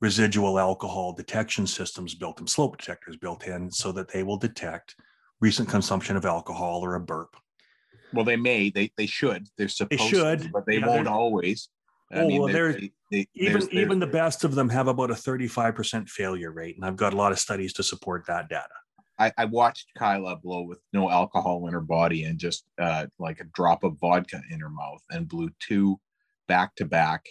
residual 0.02 0.58
alcohol 0.60 1.14
detection 1.14 1.68
systems 1.68 2.16
built 2.16 2.42
in, 2.42 2.48
slope 2.48 2.78
detectors 2.78 3.16
built 3.16 3.46
in, 3.48 3.72
so 3.72 3.92
that 3.92 4.12
they 4.12 4.24
will 4.24 4.38
detect 4.38 4.96
recent 5.40 5.70
consumption 5.70 6.18
of 6.18 6.26
alcohol 6.26 6.84
or 6.84 6.96
a 6.96 7.00
burp 7.00 7.36
well, 8.14 8.26
they 8.26 8.36
may. 8.36 8.70
They 8.70 8.92
they 8.98 9.06
should. 9.06 9.48
They're 9.58 9.68
supposed. 9.68 10.02
They 10.02 10.08
should, 10.08 10.42
to, 10.44 10.50
but 10.50 10.66
they 10.66 10.80
yeah, 10.80 10.88
won't 10.88 11.08
always. 11.08 11.70
Oh, 12.14 12.28
well, 12.28 12.48
they're- 12.48 12.74
they, 12.74 12.92
they, 13.10 13.28
even 13.36 13.54
there's- 13.54 13.70
even 13.72 14.00
the 14.00 14.08
best 14.08 14.44
of 14.44 14.54
them 14.56 14.70
have 14.70 14.88
about 14.88 15.12
a 15.12 15.16
35% 15.16 16.10
failure 16.10 16.52
rate 16.52 16.76
and 16.76 16.86
i've 16.86 16.98
got 16.98 17.14
a 17.14 17.16
lot 17.16 17.32
of 17.32 17.40
studies 17.40 17.72
to 17.74 17.84
support 17.84 18.26
that 18.28 18.50
data 18.50 18.68
I, 19.22 19.32
I 19.38 19.46
watched 19.46 19.92
Kyla 19.98 20.38
blow 20.38 20.62
with 20.64 20.80
no 20.94 21.10
alcohol 21.10 21.68
in 21.68 21.74
her 21.74 21.82
body 21.82 22.24
and 22.24 22.40
just 22.40 22.66
uh, 22.80 23.06
like 23.20 23.40
a 23.40 23.46
drop 23.54 23.84
of 23.84 24.00
vodka 24.00 24.42
in 24.50 24.60
her 24.60 24.70
mouth 24.70 25.02
and 25.12 25.28
blew 25.28 25.50
two 25.60 26.00
back 26.48 26.76
to 26.76 26.86
back 26.86 27.26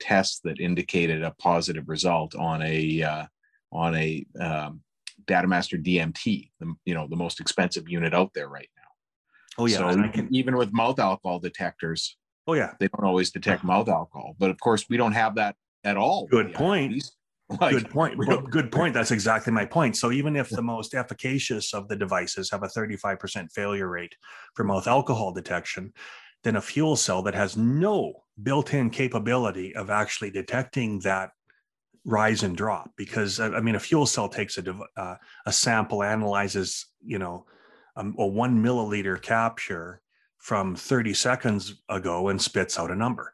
tests 0.00 0.40
that 0.44 0.60
indicated 0.60 1.22
a 1.22 1.34
positive 1.38 1.88
result 1.88 2.34
on 2.34 2.62
a 2.62 3.02
uh, 3.02 3.26
on 3.72 3.94
a 3.94 4.24
um, 4.40 4.80
Datamaster 5.26 5.82
DMT, 5.82 6.50
the, 6.60 6.74
you 6.84 6.94
know 6.94 7.06
the 7.08 7.16
most 7.16 7.40
expensive 7.40 7.88
unit 7.88 8.14
out 8.14 8.32
there 8.34 8.48
right 8.48 8.70
now. 8.76 9.62
oh 9.62 9.66
yeah 9.66 9.78
so 9.78 9.90
even, 9.90 10.12
can, 10.12 10.28
even 10.30 10.56
with 10.56 10.72
mouth 10.72 10.98
alcohol 10.98 11.38
detectors, 11.38 12.16
oh 12.46 12.54
yeah 12.54 12.72
they 12.80 12.88
don't 12.88 13.06
always 13.06 13.30
detect 13.30 13.64
mouth 13.64 13.88
alcohol. 13.88 14.34
But 14.38 14.50
of 14.50 14.58
course, 14.60 14.86
we 14.88 14.96
don't 14.96 15.12
have 15.12 15.36
that 15.36 15.56
at 15.84 15.96
all. 15.96 16.26
Good 16.26 16.54
point. 16.54 17.04
Like, 17.60 17.72
good 17.72 17.90
point 17.90 18.20
but 18.26 18.50
good 18.50 18.70
point 18.70 18.92
that's 18.92 19.10
exactly 19.10 19.52
my 19.54 19.64
point. 19.64 19.96
So 19.96 20.12
even 20.12 20.36
if 20.36 20.50
the 20.50 20.60
most 20.60 20.94
efficacious 20.94 21.72
of 21.72 21.88
the 21.88 21.96
devices 21.96 22.50
have 22.50 22.62
a 22.62 22.66
35% 22.66 23.50
failure 23.52 23.88
rate 23.88 24.14
for 24.54 24.64
mouth 24.64 24.86
alcohol 24.86 25.32
detection 25.32 25.92
then 26.44 26.56
a 26.56 26.60
fuel 26.60 26.94
cell 26.94 27.22
that 27.22 27.34
has 27.34 27.56
no 27.56 28.24
built-in 28.42 28.90
capability 28.90 29.74
of 29.74 29.90
actually 29.90 30.30
detecting 30.30 31.00
that 31.00 31.30
rise 32.04 32.42
and 32.42 32.56
drop 32.56 32.90
because 32.96 33.40
i 33.40 33.46
I 33.48 33.60
mean 33.60 33.74
a 33.74 33.80
fuel 33.80 34.06
cell 34.06 34.28
takes 34.28 34.56
a 34.58 34.80
uh, 34.96 35.16
a 35.46 35.52
sample 35.52 36.02
analyzes 36.02 36.86
you 37.04 37.18
know 37.18 37.46
um, 37.96 38.14
a 38.18 38.26
one 38.26 38.62
milliliter 38.62 39.20
capture 39.20 40.00
from 40.38 40.76
30 40.76 41.14
seconds 41.14 41.82
ago 41.88 42.28
and 42.28 42.40
spits 42.40 42.78
out 42.78 42.90
a 42.90 42.96
number. 42.96 43.32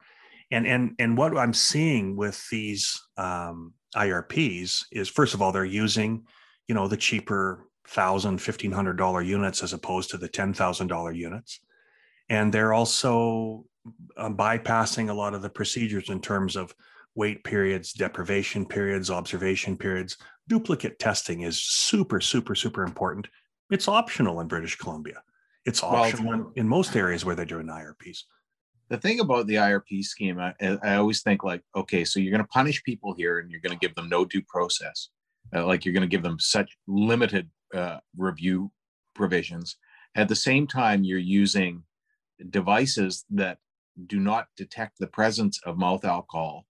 And 0.51 0.67
and 0.67 0.95
and 0.99 1.17
what 1.17 1.37
i'm 1.37 1.55
seeing 1.55 2.17
with 2.17 2.49
these 2.51 3.01
um, 3.17 3.73
irps 3.95 4.85
is 4.93 5.09
first 5.09 5.35
of 5.35 5.43
all 5.43 5.53
they're 5.53 5.65
using 5.65 6.27
you 6.69 6.75
know 6.75 6.89
the 6.89 6.97
cheaper 6.97 7.69
thousand 7.87 8.39
fifteen 8.39 8.73
hundred 8.73 8.97
dollar 8.97 9.23
units 9.23 9.63
as 9.63 9.73
opposed 9.73 10.11
to 10.11 10.17
the 10.17 10.29
ten 10.29 10.55
thousand 10.55 10.89
dollar 10.89 11.13
units. 11.13 11.61
And 12.29 12.53
they're 12.53 12.73
also 12.73 13.67
uh, 14.17 14.31
bypassing 14.31 15.11
a 15.11 15.15
lot 15.15 15.35
of 15.35 15.43
the 15.43 15.51
procedures 15.51 16.09
in 16.09 16.21
terms 16.21 16.57
of 16.57 16.75
wait 17.15 17.45
periods 17.45 17.93
deprivation 17.93 18.65
periods 18.67 19.11
observation 19.11 19.77
periods. 19.77 20.17
Duplicate 20.49 20.99
testing 20.99 21.43
is 21.43 21.63
super 21.63 22.21
super 22.21 22.55
super 22.55 22.83
important. 22.83 23.29
It's 23.71 23.89
optional 23.89 24.41
in 24.41 24.49
british 24.49 24.77
columbia. 24.77 25.23
It's 25.67 25.83
Well, 25.83 25.97
optional 25.97 26.33
in, 26.33 26.47
in 26.57 26.69
most 26.69 26.97
areas 26.97 27.25
where 27.25 27.35
they're 27.35 27.45
doing 27.45 27.67
irps 27.67 28.25
the 28.89 28.99
thing 28.99 29.21
about 29.21 29.47
the 29.47 29.55
IRP 29.55 30.05
scheme, 30.05 30.39
I, 30.39 30.55
I 30.83 30.97
always 30.97 31.23
think 31.23 31.43
like, 31.43 31.63
okay, 31.75 32.05
so 32.05 32.21
you're 32.21 32.31
going 32.31 32.45
to 32.45 32.49
punish 32.49 32.83
people 32.85 33.15
here, 33.15 33.39
and 33.39 33.51
you're 33.51 33.61
going 33.61 33.77
to 33.77 33.87
give 33.87 33.95
them 33.95 34.09
no 34.09 34.25
due 34.25 34.43
process, 34.43 35.09
uh, 35.55 35.67
like 35.67 35.85
you're 35.85 35.95
going 35.95 36.03
to 36.03 36.09
give 36.09 36.23
them 36.23 36.39
such 36.39 36.77
limited 36.87 37.49
uh, 37.75 37.99
review 38.17 38.71
provisions. 39.15 39.77
At 40.15 40.29
the 40.29 40.37
same 40.37 40.67
time, 40.67 41.03
you're 41.03 41.19
using 41.19 41.85
devices 42.51 43.25
that 43.31 43.59
do 44.07 44.21
not 44.21 44.49
detect 44.57 44.99
the 44.99 45.07
presence 45.07 45.61
of 45.65 45.79
mouth 45.79 46.05
alcohol, 46.05 46.67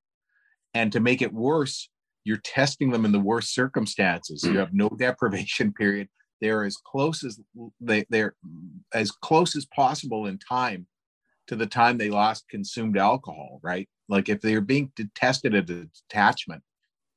and 0.73 0.92
to 0.92 1.00
make 1.00 1.21
it 1.21 1.33
worse, 1.33 1.88
you're 2.23 2.38
testing 2.38 2.90
them 2.90 3.04
in 3.04 3.12
the 3.12 3.21
worst 3.21 3.54
circumstances. 3.54 4.44
You 4.44 4.59
have 4.59 4.73
no 4.73 4.88
deprivation 4.99 5.73
period. 5.73 6.09
They're 6.40 6.64
as 6.64 6.76
close 6.76 7.25
as 7.25 7.40
they, 7.80 8.06
they're 8.09 8.35
as 8.92 9.11
close 9.11 9.56
as 9.56 9.66
possible 9.66 10.26
in 10.26 10.38
time 10.38 10.87
to 11.47 11.57
the 11.57 11.67
time 11.67 11.99
they 11.99 12.11
last 12.11 12.49
consumed 12.49 12.97
alcohol, 12.97 13.61
right? 13.63 13.89
Like 14.09 14.29
if 14.29 14.41
they're 14.41 14.61
being 14.61 14.93
tested 15.15 15.55
at 15.55 15.71
a 15.71 15.87
detachment 15.87 16.63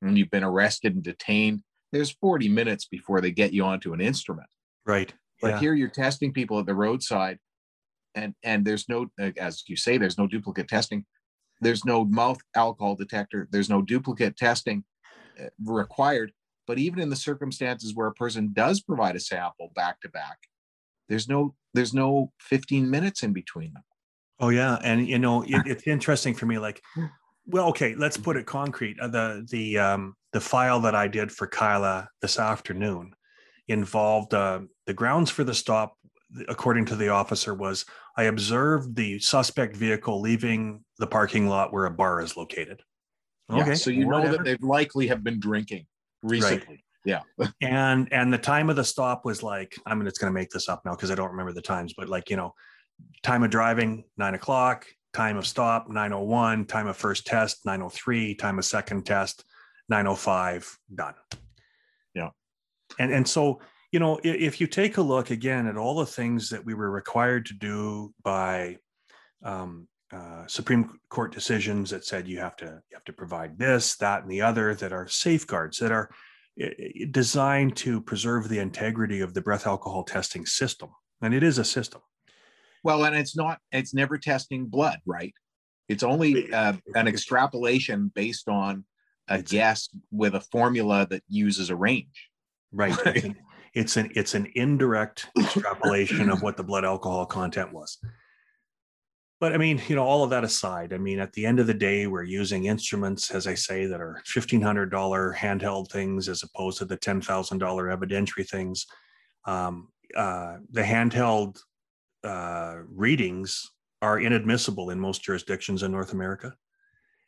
and 0.02 0.18
you've 0.18 0.30
been 0.30 0.44
arrested 0.44 0.96
and 0.96 1.04
detained, 1.04 1.64
there's 1.92 2.12
40 2.12 2.50
minutes 2.50 2.86
before 2.86 3.22
they 3.22 3.32
get 3.32 3.54
you 3.54 3.64
onto 3.64 3.94
an 3.94 4.02
instrument. 4.02 4.50
right 4.86 5.14
But 5.42 5.52
Yeah. 5.52 5.60
here 5.60 5.74
you're 5.74 5.90
testing 5.90 6.34
people 6.34 6.60
at 6.60 6.66
the 6.66 6.76
roadside, 6.76 7.40
and 8.16 8.36
and 8.44 8.66
there's 8.66 8.90
no, 8.90 9.10
as 9.38 9.64
you 9.68 9.76
say, 9.76 9.98
there's 9.98 10.18
no 10.18 10.28
duplicate 10.28 10.68
testing. 10.68 11.06
There's 11.62 11.86
no 11.86 12.06
mouth 12.06 12.40
alcohol 12.56 12.96
detector. 12.96 13.48
There's 13.52 13.70
no 13.70 13.82
duplicate 13.82 14.38
testing 14.38 14.84
uh, 15.40 15.50
required. 15.64 16.32
But 16.68 16.80
even 16.80 17.00
in 17.00 17.10
the 17.10 17.16
circumstances 17.16 17.96
where 17.96 18.08
a 18.08 18.14
person 18.14 18.52
does 18.54 18.82
provide 18.82 19.16
a 19.16 19.20
sample 19.20 19.72
back 19.74 20.02
to 20.02 20.10
back, 20.10 20.38
there's 21.10 21.28
no 21.28 21.56
there's 21.74 21.94
no 21.94 22.34
15 22.40 22.90
minutes 22.90 23.24
in 23.24 23.34
between 23.34 23.74
them. 23.74 23.84
Oh 24.40 24.50
yeah, 24.50 24.78
and 24.84 25.08
you 25.08 25.20
know 25.20 25.44
it, 25.44 25.66
it's 25.66 25.88
interesting 25.88 26.34
for 26.34 26.46
me. 26.46 26.60
Like, 26.60 26.82
well, 27.46 27.70
okay, 27.70 27.96
let's 27.96 28.18
put 28.18 28.38
it 28.38 28.46
concrete. 28.46 29.00
Uh, 29.00 29.08
the 29.08 29.48
the 29.50 29.80
um, 29.80 30.16
the 30.34 30.42
file 30.42 30.80
that 30.82 30.96
I 30.96 31.08
did 31.08 31.32
for 31.32 31.48
Kyla 31.48 32.10
this 32.22 32.38
afternoon 32.38 33.14
involved 33.68 34.34
uh, 34.34 34.62
the 34.86 34.94
grounds 34.94 35.30
for 35.30 35.44
the 35.44 35.54
stop. 35.54 35.94
According 36.50 36.86
to 36.88 36.96
the 36.98 37.08
officer, 37.08 37.54
was 37.54 37.86
I 38.18 38.24
observed 38.24 38.96
the 38.96 39.18
suspect 39.20 39.78
vehicle 39.78 40.20
leaving 40.20 40.84
the 41.00 41.08
parking 41.08 41.48
lot 41.48 41.72
where 41.72 41.86
a 41.86 41.92
bar 41.92 42.20
is 42.22 42.36
located. 42.36 42.82
Yeah, 43.50 43.74
so 43.76 43.92
you 43.92 44.06
know 44.06 44.30
that 44.30 44.44
they 44.44 44.58
likely 44.58 45.08
have 45.08 45.24
been 45.24 45.40
drinking 45.40 45.86
recently. 46.22 46.84
Yeah. 47.06 47.22
and 47.62 48.12
and 48.12 48.34
the 48.34 48.38
time 48.38 48.70
of 48.70 48.76
the 48.76 48.84
stop 48.84 49.24
was 49.24 49.42
like 49.42 49.78
i 49.86 49.96
mean 49.96 50.08
it's 50.08 50.18
going 50.18 50.32
to 50.32 50.38
make 50.38 50.50
this 50.50 50.68
up 50.68 50.82
now 50.84 50.92
because 50.92 51.10
i 51.10 51.16
don't 51.16 51.32
remember 51.32 51.54
the 51.54 51.62
times 51.62 51.94
but 51.96 52.10
like 52.10 52.30
you 52.30 52.36
know 52.36 52.54
time 53.24 53.44
of 53.44 53.50
driving 53.50 54.04
nine 54.18 54.34
o'clock. 54.34 54.86
Time 55.14 55.38
of 55.38 55.48
stop 55.48 55.90
901 55.90 56.66
time 56.66 56.86
of 56.86 56.96
first 56.96 57.26
test 57.26 57.66
903 57.66 58.36
time 58.36 58.60
of 58.60 58.66
second 58.66 59.04
test 59.04 59.44
905 59.90 60.78
done. 60.94 61.16
Yeah. 62.14 62.30
And 63.00 63.12
and 63.12 63.28
so 63.28 63.60
you 63.92 64.00
know 64.00 64.20
if 64.24 64.62
you 64.62 64.68
take 64.68 64.98
a 64.98 65.02
look 65.02 65.32
again 65.32 65.66
at 65.66 65.78
all 65.78 65.96
the 65.96 66.06
things 66.06 66.50
that 66.50 66.64
we 66.64 66.76
were 66.76 66.92
required 66.92 67.48
to 67.48 67.54
do 67.54 68.14
by 68.22 68.78
um, 69.44 69.88
uh, 70.12 70.46
supreme 70.46 71.00
court 71.10 71.34
decisions 71.34 71.90
that 71.90 72.06
said 72.06 72.28
you 72.28 72.40
have 72.40 72.56
to 72.58 72.66
you 72.66 72.94
have 72.94 73.06
to 73.06 73.14
provide 73.14 73.58
this 73.58 73.96
that 73.96 74.22
and 74.22 74.32
the 74.32 74.42
other 74.42 74.76
that 74.76 74.94
are 74.94 75.08
safeguards 75.08 75.80
that 75.80 75.92
are 75.92 76.12
designed 77.12 77.76
to 77.78 78.02
preserve 78.02 78.50
the 78.50 78.60
integrity 78.60 79.22
of 79.22 79.34
the 79.34 79.42
breath 79.42 79.68
alcohol 79.68 80.04
testing 80.04 80.46
system. 80.46 80.90
And 81.22 81.34
it 81.34 81.44
is 81.44 81.58
a 81.58 81.64
system 81.64 82.02
well, 82.88 83.04
and 83.04 83.18
it's 83.18 83.36
not, 83.36 83.60
it's 83.74 83.94
never 83.94 84.18
testing 84.18 84.68
blood, 84.68 85.00
right? 85.06 85.34
It's 85.90 86.04
only 86.04 86.50
uh, 86.54 86.72
an 86.96 87.06
extrapolation 87.06 88.14
based 88.16 88.48
on 88.48 88.86
a 89.28 89.42
guess 89.42 89.90
with 90.10 90.36
a 90.36 90.40
formula 90.40 91.06
that 91.10 91.22
uses 91.28 91.70
a 91.70 91.76
range. 91.76 92.30
Right. 92.72 92.96
It's 93.06 93.26
an, 93.26 93.36
it's 93.74 93.98
an, 93.98 94.12
it's 94.16 94.34
an 94.36 94.52
indirect 94.56 95.30
extrapolation 95.38 96.30
of 96.30 96.42
what 96.42 96.56
the 96.56 96.64
blood 96.64 96.86
alcohol 96.86 97.26
content 97.26 97.74
was. 97.74 97.98
But 99.42 99.52
I 99.52 99.58
mean, 99.58 99.82
you 99.90 99.96
know, 99.98 100.06
all 100.06 100.24
of 100.24 100.30
that 100.30 100.46
aside, 100.46 100.94
I 100.94 100.98
mean, 100.98 101.20
at 101.20 101.34
the 101.34 101.46
end 101.46 101.60
of 101.60 101.68
the 101.68 101.74
day, 101.74 102.08
we're 102.08 102.24
using 102.24 102.66
instruments, 102.66 103.32
as 103.32 103.48
I 103.48 103.54
say, 103.54 103.86
that 103.86 104.00
are 104.00 104.22
$1,500 104.34 105.36
handheld 105.36 105.92
things 105.92 106.30
as 106.30 106.42
opposed 106.42 106.78
to 106.78 106.86
the 106.86 106.98
$10,000 106.98 107.60
evidentiary 107.60 108.50
things. 108.50 108.88
Um, 109.46 109.90
uh, 110.16 110.58
the 110.72 110.84
handheld 110.84 111.58
uh, 112.24 112.78
readings 112.90 113.70
are 114.02 114.20
inadmissible 114.20 114.90
in 114.90 115.00
most 115.00 115.24
jurisdictions 115.24 115.84
in 115.84 115.92
North 115.92 116.14
America. 116.14 116.54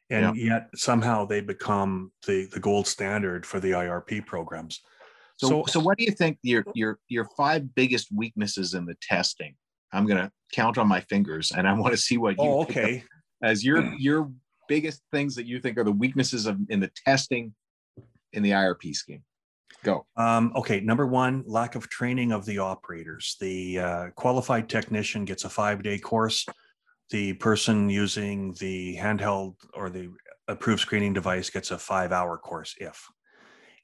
And 0.09 0.35
yeah. 0.35 0.53
yet 0.53 0.69
somehow 0.75 1.25
they 1.25 1.41
become 1.41 2.11
the, 2.25 2.45
the 2.51 2.59
gold 2.59 2.87
standard 2.87 3.45
for 3.45 3.59
the 3.59 3.71
IRP 3.71 4.25
programs. 4.25 4.81
So, 5.37 5.47
so, 5.47 5.63
so 5.67 5.79
what 5.79 5.97
do 5.97 6.03
you 6.03 6.11
think 6.11 6.37
your 6.41 6.65
your 6.73 6.99
your 7.07 7.25
five 7.37 7.73
biggest 7.73 8.09
weaknesses 8.13 8.73
in 8.73 8.85
the 8.85 8.95
testing? 9.01 9.55
I'm 9.93 10.05
gonna 10.05 10.31
count 10.51 10.77
on 10.77 10.87
my 10.87 10.99
fingers, 11.01 11.53
and 11.55 11.65
I 11.67 11.73
want 11.73 11.93
to 11.93 11.97
see 11.97 12.17
what 12.17 12.31
you. 12.31 12.43
Oh, 12.43 12.61
okay. 12.63 13.03
As 13.41 13.63
your 13.63 13.93
your 13.97 14.29
biggest 14.67 15.01
things 15.13 15.35
that 15.35 15.45
you 15.45 15.59
think 15.59 15.77
are 15.77 15.85
the 15.85 15.93
weaknesses 15.93 16.45
of 16.45 16.57
in 16.69 16.81
the 16.81 16.91
testing 17.05 17.53
in 18.33 18.43
the 18.43 18.51
IRP 18.51 18.93
scheme. 18.93 19.23
Go. 19.83 20.05
Um, 20.17 20.51
okay, 20.55 20.79
number 20.81 21.07
one, 21.07 21.43
lack 21.45 21.75
of 21.75 21.89
training 21.89 22.31
of 22.31 22.45
the 22.45 22.59
operators. 22.59 23.37
The 23.39 23.79
uh, 23.79 24.07
qualified 24.15 24.67
technician 24.67 25.25
gets 25.25 25.45
a 25.45 25.49
five 25.49 25.83
day 25.83 25.97
course. 25.97 26.45
The 27.09 27.33
person 27.33 27.89
using 27.89 28.53
the 28.59 28.97
handheld 28.97 29.55
or 29.73 29.89
the 29.89 30.11
approved 30.47 30.81
screening 30.81 31.13
device 31.13 31.49
gets 31.49 31.71
a 31.71 31.77
five 31.77 32.11
hour 32.11 32.37
course, 32.37 32.75
if. 32.79 33.07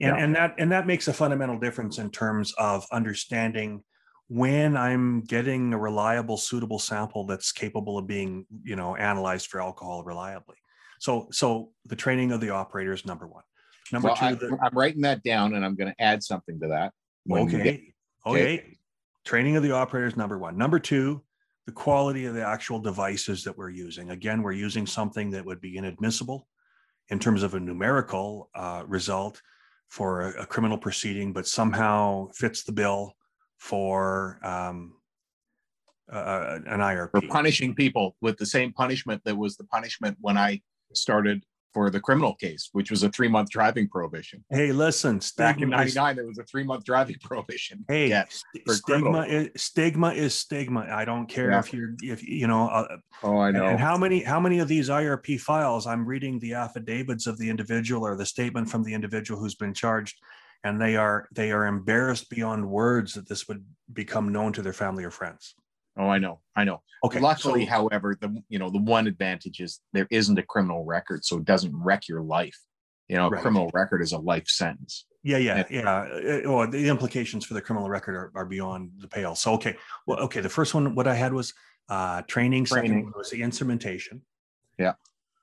And, 0.02 0.18
yeah. 0.18 0.24
and 0.24 0.36
that 0.36 0.56
and 0.58 0.72
that 0.72 0.88
makes 0.88 1.08
a 1.08 1.14
fundamental 1.14 1.58
difference 1.58 1.98
in 1.98 2.10
terms 2.10 2.54
of 2.58 2.86
understanding 2.92 3.84
when 4.28 4.76
I'm 4.76 5.22
getting 5.22 5.74
a 5.74 5.78
reliable, 5.78 6.38
suitable 6.38 6.80
sample 6.80 7.26
that's 7.26 7.52
capable 7.52 7.98
of 7.98 8.08
being, 8.08 8.46
you 8.64 8.76
know, 8.76 8.96
analyzed 8.96 9.48
for 9.48 9.62
alcohol 9.62 10.04
reliably. 10.04 10.58
So, 11.00 11.28
so 11.32 11.70
the 11.86 11.96
training 11.96 12.32
of 12.32 12.42
the 12.42 12.50
operator 12.50 12.94
is 12.94 13.06
number 13.06 13.28
one. 13.28 13.44
Number 13.92 14.10
well, 14.10 14.16
two, 14.16 14.26
I, 14.26 14.34
the, 14.34 14.58
I'm 14.62 14.78
writing 14.78 15.02
that 15.02 15.24
down 15.24 15.54
and 15.54 15.64
I'm 15.64 15.76
going 15.76 15.94
to 15.94 16.02
add 16.02 16.24
something 16.24 16.60
to 16.60 16.68
that. 16.70 16.94
Okay. 17.30 17.52
Get, 17.52 17.64
okay. 17.64 17.84
Okay. 18.26 18.78
Training 19.26 19.56
of 19.56 19.64
the 19.64 19.72
operators, 19.72 20.16
number 20.16 20.38
one. 20.38 20.58
Number 20.58 20.80
two, 20.80 21.24
the 21.66 21.72
quality 21.72 22.26
of 22.26 22.36
the 22.36 22.46
actual 22.46 22.80
devices 22.80 23.44
that 23.44 23.58
we're 23.58 23.70
using. 23.70 24.12
Again, 24.12 24.44
we're 24.44 24.52
using 24.52 24.86
something 24.86 25.32
that 25.32 25.46
would 25.46 25.62
be 25.62 25.78
inadmissible 25.78 26.48
in 27.10 27.20
terms 27.20 27.44
of 27.44 27.56
a 27.56 27.60
numerical 27.60 28.50
uh, 28.56 28.84
result 28.88 29.42
for 29.90 30.22
a, 30.22 30.44
a, 30.44 30.46
criminal 30.46 30.78
proceeding, 30.78 31.34
but 31.34 31.48
somehow 31.48 32.28
fits 32.34 32.64
the 32.64 32.72
bill 32.72 33.14
for 33.58 34.40
um, 34.44 34.94
uh, 36.12 36.60
an 36.66 36.80
IRP. 36.80 37.12
For 37.12 37.22
punishing 37.28 37.76
people 37.76 38.16
with 38.22 38.38
the 38.38 38.46
same 38.46 38.74
punishment 38.74 39.22
that 39.26 39.38
was 39.38 39.58
the 39.58 39.64
punishment 39.66 40.18
when 40.22 40.38
I 40.38 40.62
started 40.94 41.44
for 41.76 41.90
the 41.90 42.00
criminal 42.00 42.34
case, 42.36 42.70
which 42.72 42.90
was 42.90 43.04
a 43.04 43.10
three 43.10 43.28
month 43.28 43.50
driving 43.50 43.90
prohibition. 43.90 44.46
Hey, 44.50 44.72
listen, 44.72 45.20
back 45.38 45.60
in 45.60 45.70
'99, 45.70 46.16
there 46.16 46.26
was 46.26 46.38
a 46.38 46.44
three 46.46 46.64
month 46.64 46.86
driving 46.86 47.18
prohibition. 47.22 47.84
Hey, 47.90 48.08
yeah, 48.08 48.24
stigma 48.70 49.24
is, 49.24 49.50
stigma 49.58 50.14
is 50.14 50.34
stigma. 50.34 50.88
I 50.90 51.04
don't 51.04 51.28
care 51.28 51.52
yeah. 51.52 51.60
if 51.60 51.74
you're 51.74 51.96
if 52.02 52.24
you 52.24 52.48
know. 52.48 52.70
Uh, 52.70 52.98
oh, 53.24 53.38
I 53.40 53.52
know. 53.52 53.66
And 53.66 53.78
how 53.78 53.98
many 53.98 54.24
how 54.24 54.40
many 54.40 54.60
of 54.60 54.70
these 54.70 54.88
IRP 54.88 55.42
files? 55.42 55.86
I'm 55.86 56.06
reading 56.06 56.40
the 56.40 56.54
affidavits 56.54 57.28
of 57.28 57.38
the 57.38 57.50
individual 57.50 58.08
or 58.08 58.16
the 58.16 58.26
statement 58.26 58.70
from 58.70 58.84
the 58.84 58.94
individual 58.94 59.38
who's 59.38 59.56
been 59.56 59.74
charged, 59.74 60.18
and 60.64 60.82
they 60.82 60.96
are 60.96 61.28
they 61.34 61.52
are 61.52 61.66
embarrassed 61.66 62.30
beyond 62.30 62.66
words 62.70 63.16
that 63.16 63.28
this 63.28 63.50
would 63.50 63.66
become 63.92 64.32
known 64.32 64.54
to 64.54 64.62
their 64.62 64.72
family 64.72 65.04
or 65.04 65.12
friends. 65.12 65.56
Oh, 65.98 66.08
I 66.08 66.18
know, 66.18 66.42
I 66.56 66.64
know. 66.64 66.82
Okay. 67.04 67.20
Luckily, 67.20 67.66
so, 67.66 67.72
however, 67.72 68.18
the 68.20 68.42
you 68.50 68.60
know 68.60 68.70
the 68.70 68.82
one 68.82 69.08
advantage 69.08 69.60
is 69.60 69.80
there 69.94 70.08
isn't 70.10 70.38
a 70.38 70.44
criminal 70.44 70.84
record, 70.84 71.24
so 71.24 71.38
it 71.38 71.46
doesn't 71.46 71.76
wreck 71.76 72.08
your 72.08 72.22
life. 72.22 72.58
You 73.08 73.18
know, 73.18 73.28
a 73.28 73.30
right. 73.30 73.42
criminal 73.42 73.70
record 73.74 74.02
is 74.02 74.12
a 74.12 74.18
life 74.18 74.48
sentence. 74.48 75.06
Yeah, 75.24 75.38
yeah, 75.38 75.58
and, 75.58 75.66
yeah. 75.70 75.90
Uh, 75.90 76.42
well, 76.46 76.70
the 76.70 76.88
implications 76.88 77.46
for 77.46 77.54
the 77.54 77.62
criminal 77.62 77.90
record 77.90 78.16
are, 78.16 78.32
are 78.36 78.46
beyond 78.46 78.92
the 78.98 79.08
pale. 79.08 79.36
So, 79.36 79.54
okay, 79.54 79.76
well, 80.06 80.20
okay. 80.20 80.42
The 80.42 80.50
first 80.50 80.74
one, 80.74 80.96
what 80.96 81.08
I 81.08 81.16
had 81.16 81.34
was 81.34 81.54
uh, 81.90 82.24
training. 82.24 82.66
training. 82.66 82.92
Second 82.92 83.14
was 83.16 83.30
the 83.30 83.42
instrumentation. 83.42 84.22
Yeah. 84.78 84.94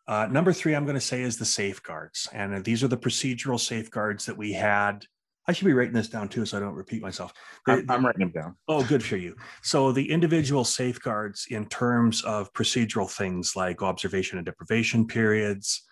Uh, 0.09 0.27
number 0.31 0.53
three, 0.53 0.75
I'm 0.75 0.85
going 0.85 0.97
to 0.97 1.01
say 1.01 1.23
is 1.23 1.37
the 1.37 1.45
safeguards, 1.45 2.29
and 2.33 2.65
these 2.65 2.83
are 2.83 2.89
the 2.89 2.97
procedural 2.97 3.59
safeguards 3.59 4.27
that 4.27 4.37
we 4.37 4.53
had 4.53 5.07
I 5.47 5.53
should 5.53 5.65
be 5.65 5.73
writing 5.73 5.95
this 5.95 6.09
down 6.09 6.29
too, 6.29 6.47
so 6.47 6.57
I 6.57 6.61
don't 6.61 6.75
repeat 6.75 7.03
myself. 7.03 7.33
I'm, 7.67 7.85
I'm 7.91 8.07
writing 8.07 8.21
them 8.21 8.31
down. 8.31 8.57
Oh, 8.69 8.85
good 8.85 9.03
for 9.03 9.17
you. 9.17 9.35
So 9.63 9.91
the 9.91 10.09
individual 10.09 10.65
safeguards 10.65 11.47
in 11.51 11.67
terms 11.67 12.23
of 12.23 12.53
procedural 12.53 13.11
things 13.11 13.57
like 13.57 13.83
observation 13.83 14.39
and 14.39 14.47
deprivation 14.47 15.07
periods, 15.07 15.83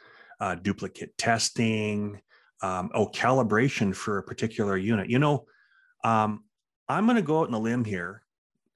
uh, 0.41 0.55
duplicate 0.55 1.17
testing, 1.19 2.21
um, 2.63 2.91
oh, 2.95 3.09
calibration 3.09 3.95
for 3.95 4.19
a 4.19 4.23
particular 4.23 4.77
unit. 4.77 5.11
You 5.11 5.19
know, 5.19 5.47
um, 6.05 6.45
I'm 6.89 7.07
going 7.07 7.17
to 7.17 7.23
go 7.23 7.41
out 7.41 7.49
on 7.49 7.55
a 7.55 7.59
limb 7.59 7.85
here 7.85 8.23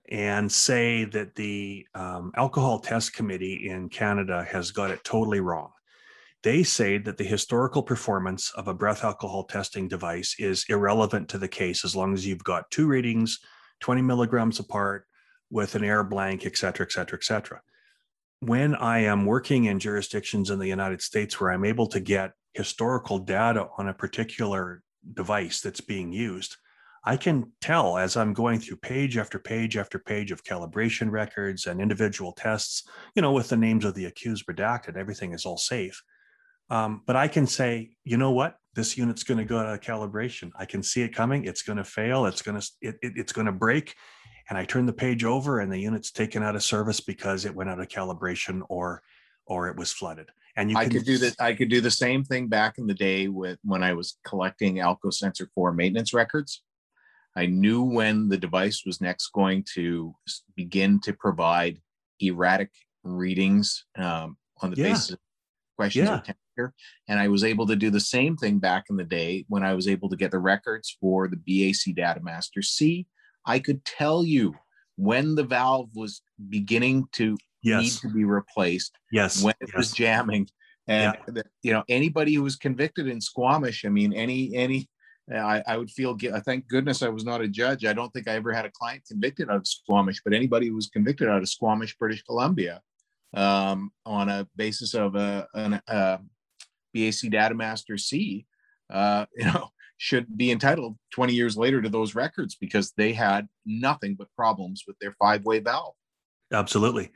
and 0.09 0.51
say 0.51 1.05
that 1.05 1.35
the 1.35 1.87
um, 1.95 2.33
alcohol 2.37 2.79
test 2.79 3.15
committee 3.15 3.69
in 3.69 3.89
Canada 3.89 4.45
has 4.51 4.71
got 4.71 4.91
it 4.91 5.03
totally 5.05 5.41
wrong. 5.41 5.71
They 6.45 6.63
say 6.63 6.99
that 6.99 7.17
the 7.17 7.25
historical 7.25 7.83
performance 7.83 8.53
of 8.55 8.69
a 8.69 8.75
breath 8.75 9.03
alcohol 9.03 9.45
testing 9.45 9.89
device 9.89 10.37
is 10.39 10.67
irrelevant 10.69 11.31
to 11.31 11.39
the 11.39 11.49
case 11.49 11.87
as 11.87 11.97
long 11.97 12.13
as 12.13 12.27
you've 12.27 12.45
got 12.45 12.71
two 12.71 12.87
readings, 12.87 13.41
20 13.81 14.03
milligrams 14.03 14.61
apart 14.61 15.07
with 15.49 15.75
an 15.75 15.83
air 15.83 16.05
blank, 16.05 16.45
et 16.45 16.59
cetera, 16.59 16.85
et 16.85 16.93
cetera, 16.93 17.19
et 17.19 17.25
cetera. 17.25 17.63
When 18.41 18.75
I 18.75 18.99
am 18.99 19.25
working 19.25 19.65
in 19.65 19.79
jurisdictions 19.79 20.51
in 20.51 20.59
the 20.59 20.69
United 20.69 21.01
States 21.01 21.41
where 21.41 21.51
I'm 21.51 21.65
able 21.65 21.87
to 21.87 21.99
get 21.99 22.33
historical 22.53 23.21
data 23.21 23.69
on 23.79 23.89
a 23.89 23.95
particular 23.95 24.83
device 25.15 25.63
that's 25.63 25.81
being 25.81 26.13
used, 26.13 26.57
I 27.07 27.17
can 27.17 27.53
tell 27.63 27.97
as 27.97 28.19
I'm 28.19 28.35
going 28.35 28.61
through 28.61 28.77
page 28.77 29.17
after 29.17 29.39
page 29.39 29.79
after 29.79 29.99
page 29.99 30.31
of 30.31 30.45
calibration 30.45 31.11
records 31.11 31.65
and 31.65 31.81
individual 31.81 32.33
tests, 32.33 32.87
you 33.15 33.23
know, 33.23 33.33
with 33.33 33.49
the 33.49 33.57
names 33.57 33.87
of 33.87 33.95
the 33.95 34.05
accused 34.05 34.45
redacted, 34.47 34.99
everything 34.99 35.33
is 35.33 35.47
all 35.47 35.57
safe. 35.57 36.03
Um, 36.71 37.03
but 37.07 37.17
I 37.17 37.29
can 37.29 37.47
say, 37.47 37.91
you 38.05 38.17
know 38.17 38.31
what, 38.31 38.57
this 38.75 38.97
unit's 38.97 39.23
going 39.23 39.39
to 39.39 39.45
go 39.45 39.59
out 39.59 39.73
of 39.73 39.81
calibration. 39.81 40.51
I 40.59 40.65
can 40.65 40.83
see 40.83 41.03
it 41.03 41.15
coming. 41.15 41.45
It's 41.45 41.63
going 41.63 41.77
to 41.77 41.85
fail. 41.85 42.27
It's 42.27 42.43
going 42.43 42.61
to 42.61 42.69
it, 42.81 42.97
it, 43.03 43.13
it's 43.17 43.33
going 43.33 43.47
to 43.47 43.53
break. 43.53 43.95
And 44.49 44.59
I 44.59 44.65
turn 44.65 44.85
the 44.85 44.93
page 44.93 45.25
over, 45.25 45.61
and 45.61 45.73
the 45.73 45.79
unit's 45.79 46.11
taken 46.11 46.43
out 46.43 46.55
of 46.55 46.63
service 46.63 47.01
because 47.01 47.45
it 47.45 47.55
went 47.55 47.71
out 47.71 47.81
of 47.81 47.89
calibration 47.89 48.63
or 48.69 49.03
or 49.47 49.69
it 49.69 49.77
was 49.77 49.93
flooded. 49.93 50.31
And 50.57 50.71
you 50.71 50.77
I 50.77 50.89
could 50.89 51.05
do 51.05 51.19
that. 51.19 51.35
I 51.41 51.55
could 51.55 51.69
do 51.69 51.81
the 51.81 51.91
same 51.91 52.25
thing 52.25 52.49
back 52.49 52.79
in 52.79 52.87
the 52.87 52.95
day 52.95 53.29
with 53.29 53.59
when 53.65 53.83
I 53.83 53.95
was 53.95 54.19
collecting 54.25 54.77
Alco 54.77 55.13
Sensor 55.13 55.49
4 55.55 55.73
maintenance 55.73 56.13
records. 56.13 56.63
I 57.37 57.47
knew 57.47 57.83
when 57.83 58.29
the 58.29 58.37
device 58.37 58.85
was 58.87 59.01
next 59.01 59.31
going 59.33 59.65
to 59.75 60.15
begin 60.55 61.01
to 61.01 61.13
provide 61.13 61.81
erratic 62.21 62.71
readings 63.03 63.85
um, 63.97 64.37
on 64.63 64.71
the 64.71 64.77
yeah. 64.77 64.91
basis 64.91 65.11
of 65.11 65.19
questions 65.77 66.09
yeah. 66.09 66.35
And 67.09 67.19
I 67.19 67.29
was 67.29 67.45
able 67.45 67.67
to 67.67 67.77
do 67.77 67.91
the 67.91 68.01
same 68.01 68.37
thing 68.37 68.59
back 68.59 68.85
in 68.91 68.97
the 68.97 69.05
day 69.05 69.45
when 69.49 69.63
I 69.63 69.75
was 69.75 69.89
able 69.89 70.09
to 70.09 70.17
get 70.17 70.31
the 70.31 70.39
records 70.39 70.97
for 71.01 71.29
the 71.29 71.37
BAC 71.37 71.95
Data 71.95 72.21
Master 72.23 72.63
C. 72.63 73.07
I 73.47 73.59
could 73.59 73.85
tell 73.85 74.25
you 74.25 74.55
when 74.97 75.35
the 75.35 75.45
valve 75.45 75.91
was 75.95 76.23
beginning 76.49 77.09
to 77.13 77.37
yes. 77.63 77.83
need 77.83 78.09
to 78.09 78.15
be 78.15 78.25
replaced. 78.25 78.97
Yes. 79.13 79.43
When 79.43 79.55
it 79.61 79.69
yes. 79.69 79.77
was 79.77 79.93
jamming. 79.93 80.49
And 80.87 81.17
yeah. 81.35 81.43
you 81.63 81.73
know, 81.73 81.83
anybody 81.89 82.35
who 82.35 82.43
was 82.43 82.57
convicted 82.57 83.09
in 83.09 83.21
Squamish, 83.21 83.85
I 83.85 83.89
mean, 83.89 84.13
any 84.13 84.55
any 84.55 84.89
uh, 85.33 85.39
I, 85.39 85.63
I 85.67 85.77
would 85.77 85.91
feel 85.91 86.17
uh, 86.33 86.41
thank 86.41 86.69
goodness 86.69 87.03
I 87.03 87.09
was 87.09 87.25
not 87.25 87.41
a 87.41 87.49
judge. 87.49 87.85
I 87.85 87.95
don't 87.95 88.13
think 88.13 88.29
I 88.29 88.35
ever 88.35 88.53
had 88.53 88.67
a 88.67 88.71
client 88.71 89.05
convicted 89.09 89.49
out 89.49 89.57
of 89.57 89.67
Squamish, 89.67 90.21
but 90.23 90.35
anybody 90.35 90.69
who 90.69 90.75
was 90.75 90.89
convicted 90.89 91.29
out 91.29 91.41
of 91.41 91.49
Squamish, 91.49 91.97
British 91.97 92.23
Columbia, 92.25 92.83
um, 93.35 93.91
on 94.05 94.29
a 94.29 94.47
basis 94.57 94.95
of 94.95 95.15
a, 95.15 95.47
an, 95.55 95.81
a 95.89 96.19
BAC 96.95 97.31
Data 97.31 97.55
Master 97.55 97.99
C, 97.99 98.47
uh, 98.91 99.27
you 99.37 99.45
know, 99.45 99.69
should 99.97 100.37
be 100.37 100.51
entitled 100.51 100.97
20 101.13 101.35
years 101.35 101.57
later 101.57 101.81
to 101.83 101.89
those 101.89 102.15
records 102.15 102.57
because 102.57 102.93
they 102.97 103.13
had 103.13 103.49
nothing 103.65 104.15
but 104.15 104.29
problems 104.37 104.85
with 104.87 104.99
their 105.01 105.13
five-way 105.13 105.61
valve. 105.61 105.95
Absolutely. 106.53 107.11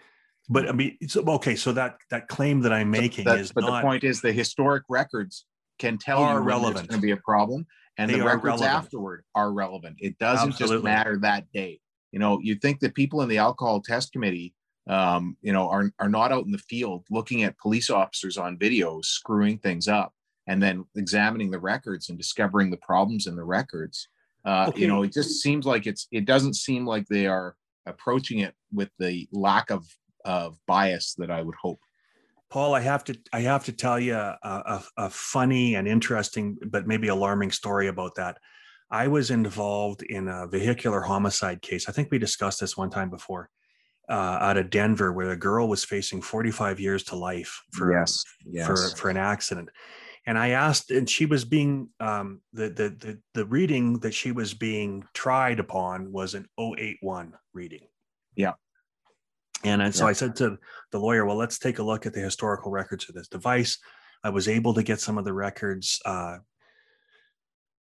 But 0.49 0.69
I 0.69 0.73
mean, 0.73 0.97
so, 1.07 1.23
okay, 1.23 1.57
so 1.57 1.73
that 1.73 1.99
that 2.11 2.29
claim 2.29 2.61
that 2.63 2.73
I'm 2.73 2.91
making 2.91 3.27
that, 3.27 3.39
is 3.39 3.53
but 3.53 3.63
not 3.63 3.83
the 3.83 3.87
point 3.87 4.05
is 4.05 4.23
the 4.23 4.33
historic 4.33 4.85
records 4.89 5.45
can 5.79 5.99
tell 5.99 6.21
Are 6.23 6.39
you 6.39 6.41
relevant. 6.41 6.89
going 6.89 7.01
to 7.01 7.07
be 7.07 7.13
a 7.13 7.19
problem, 7.19 7.67
and 7.99 8.11
They 8.11 8.15
the 8.19 8.25
records 8.25 8.45
relevant. 8.45 8.71
afterward 8.71 9.25
are 9.35 9.53
relevant. 9.53 9.97
It 10.01 10.19
doesn't 10.19 10.57
just 10.57 10.83
matter 10.83 11.19
that 11.19 11.45
day. 11.53 11.81
You 12.13 12.19
know, 12.19 12.41
you 12.43 12.55
think 12.55 12.81
that 12.81 12.95
people 12.95 13.21
in 13.21 13.29
the 13.29 13.39
alcohol 13.39 13.83
test 13.83 14.13
committee, 14.13 14.55
um, 14.89 15.37
you 15.43 15.53
know, 15.53 15.69
are 15.69 15.91
are 15.99 16.09
not 16.09 16.33
out 16.33 16.45
in 16.45 16.53
the 16.53 16.59
field 16.59 17.05
looking 17.11 17.43
at 17.43 17.59
police 17.59 17.91
officers 17.91 18.37
on 18.39 18.59
videos 18.59 19.07
screwing 19.07 19.59
things 19.59 19.89
up, 19.89 20.13
and 20.47 20.63
then 20.63 20.85
examining 20.97 21.51
the 21.51 21.61
records 21.61 22.09
and 22.09 22.19
discovering 22.19 22.71
the 22.71 22.79
problems 22.79 23.27
in 23.27 23.37
the 23.37 23.45
records. 23.45 24.09
Uh, 24.45 24.67
Okay. 24.69 24.81
You 24.83 24.89
know, 24.89 25.03
it 25.03 25.13
just 25.13 25.43
seems 25.43 25.67
like 25.67 25.87
it's. 25.87 26.09
It 26.11 26.25
doesn't 26.25 26.55
seem 26.55 26.87
like 26.87 27.07
they 27.07 27.27
are 27.27 27.55
approaching 27.87 28.41
it 28.41 28.55
with 28.73 28.91
the 28.99 29.29
lack 29.33 29.71
of 29.71 29.85
of 30.25 30.59
bias 30.67 31.15
that 31.19 31.31
I 31.31 31.43
would 31.43 31.55
hope. 31.55 31.81
Paul, 32.51 32.75
I 32.75 32.81
have 32.81 33.05
to 33.05 33.19
I 33.33 33.41
have 33.41 33.65
to 33.67 33.73
tell 33.73 34.01
you 34.01 34.15
a, 34.15 34.39
a, 34.43 34.83
a 34.97 35.11
funny 35.11 35.75
and 35.75 35.87
interesting, 35.87 36.57
but 36.67 36.87
maybe 36.87 37.09
alarming 37.09 37.51
story 37.51 37.89
about 37.89 38.15
that. 38.15 38.39
I 38.91 39.09
was 39.09 39.31
involved 39.31 40.03
in 40.03 40.29
a 40.29 40.47
vehicular 40.47 41.03
homicide 41.03 41.61
case. 41.61 41.89
I 41.91 41.93
think 41.93 42.09
we 42.11 42.19
discussed 42.19 42.61
this 42.61 42.75
one 42.75 42.89
time 42.89 43.11
before, 43.11 43.51
uh, 44.09 44.39
out 44.41 44.57
of 44.57 44.71
Denver, 44.71 45.13
where 45.13 45.31
a 45.31 45.37
girl 45.37 45.69
was 45.69 45.85
facing 45.85 46.23
45 46.23 46.81
years 46.81 47.05
to 47.05 47.17
life 47.17 47.63
for 47.73 47.93
yes, 47.93 48.25
for 48.67 48.77
for 48.97 49.11
an 49.11 49.17
accident. 49.17 49.69
And 50.27 50.37
I 50.37 50.51
asked, 50.51 50.91
and 50.91 51.09
she 51.09 51.25
was 51.25 51.45
being 51.45 51.89
um, 52.01 52.41
the, 52.53 52.69
the 52.69 52.89
the 52.91 53.19
the 53.35 53.47
reading 53.47 53.99
that 54.01 54.15
she 54.15 54.33
was 54.33 54.55
being 54.55 55.05
tried 55.15 55.61
upon 55.61 56.13
was 56.13 56.35
an 56.35 56.47
081 56.59 57.35
reading. 57.55 57.87
Yeah. 58.37 58.53
And 59.65 59.95
so 59.95 60.05
Yeah. 60.05 60.11
I 60.11 60.13
said 60.13 60.37
to 60.37 60.59
the 60.93 61.01
lawyer, 61.01 61.25
well, 61.27 61.37
let's 61.37 61.59
take 61.59 61.79
a 61.79 61.83
look 61.83 62.07
at 62.07 62.13
the 62.13 62.21
historical 62.21 62.71
records 62.71 63.09
of 63.09 63.15
this 63.15 63.29
device. 63.29 63.79
I 64.23 64.31
was 64.31 64.49
able 64.49 64.75
to 64.75 64.83
get 64.83 65.01
some 65.01 65.19
of 65.19 65.25
the 65.25 65.33
records, 65.33 66.01
uh, 66.05 66.39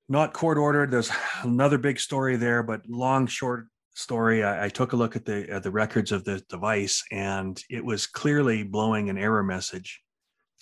not 0.10 0.34
court 0.34 0.58
ordered. 0.58 0.91
There's 0.91 1.12
another 1.43 1.78
big 1.78 1.99
story 1.99 2.36
there, 2.36 2.63
but 2.63 2.82
long, 2.88 3.28
short 3.28 3.67
story. 3.93 4.43
I, 4.43 4.65
I 4.65 4.69
took 4.69 4.93
a 4.93 4.95
look 4.95 5.15
at 5.15 5.25
the 5.25 5.49
at 5.49 5.63
the 5.63 5.71
records 5.71 6.12
of 6.12 6.23
the 6.23 6.39
device, 6.49 7.03
and 7.12 7.62
it 7.69 7.84
was 7.84 8.08
clearly 8.08 8.63
blowing 8.63 9.10
an 9.10 9.17
error 9.17 9.43
message 9.43 10.01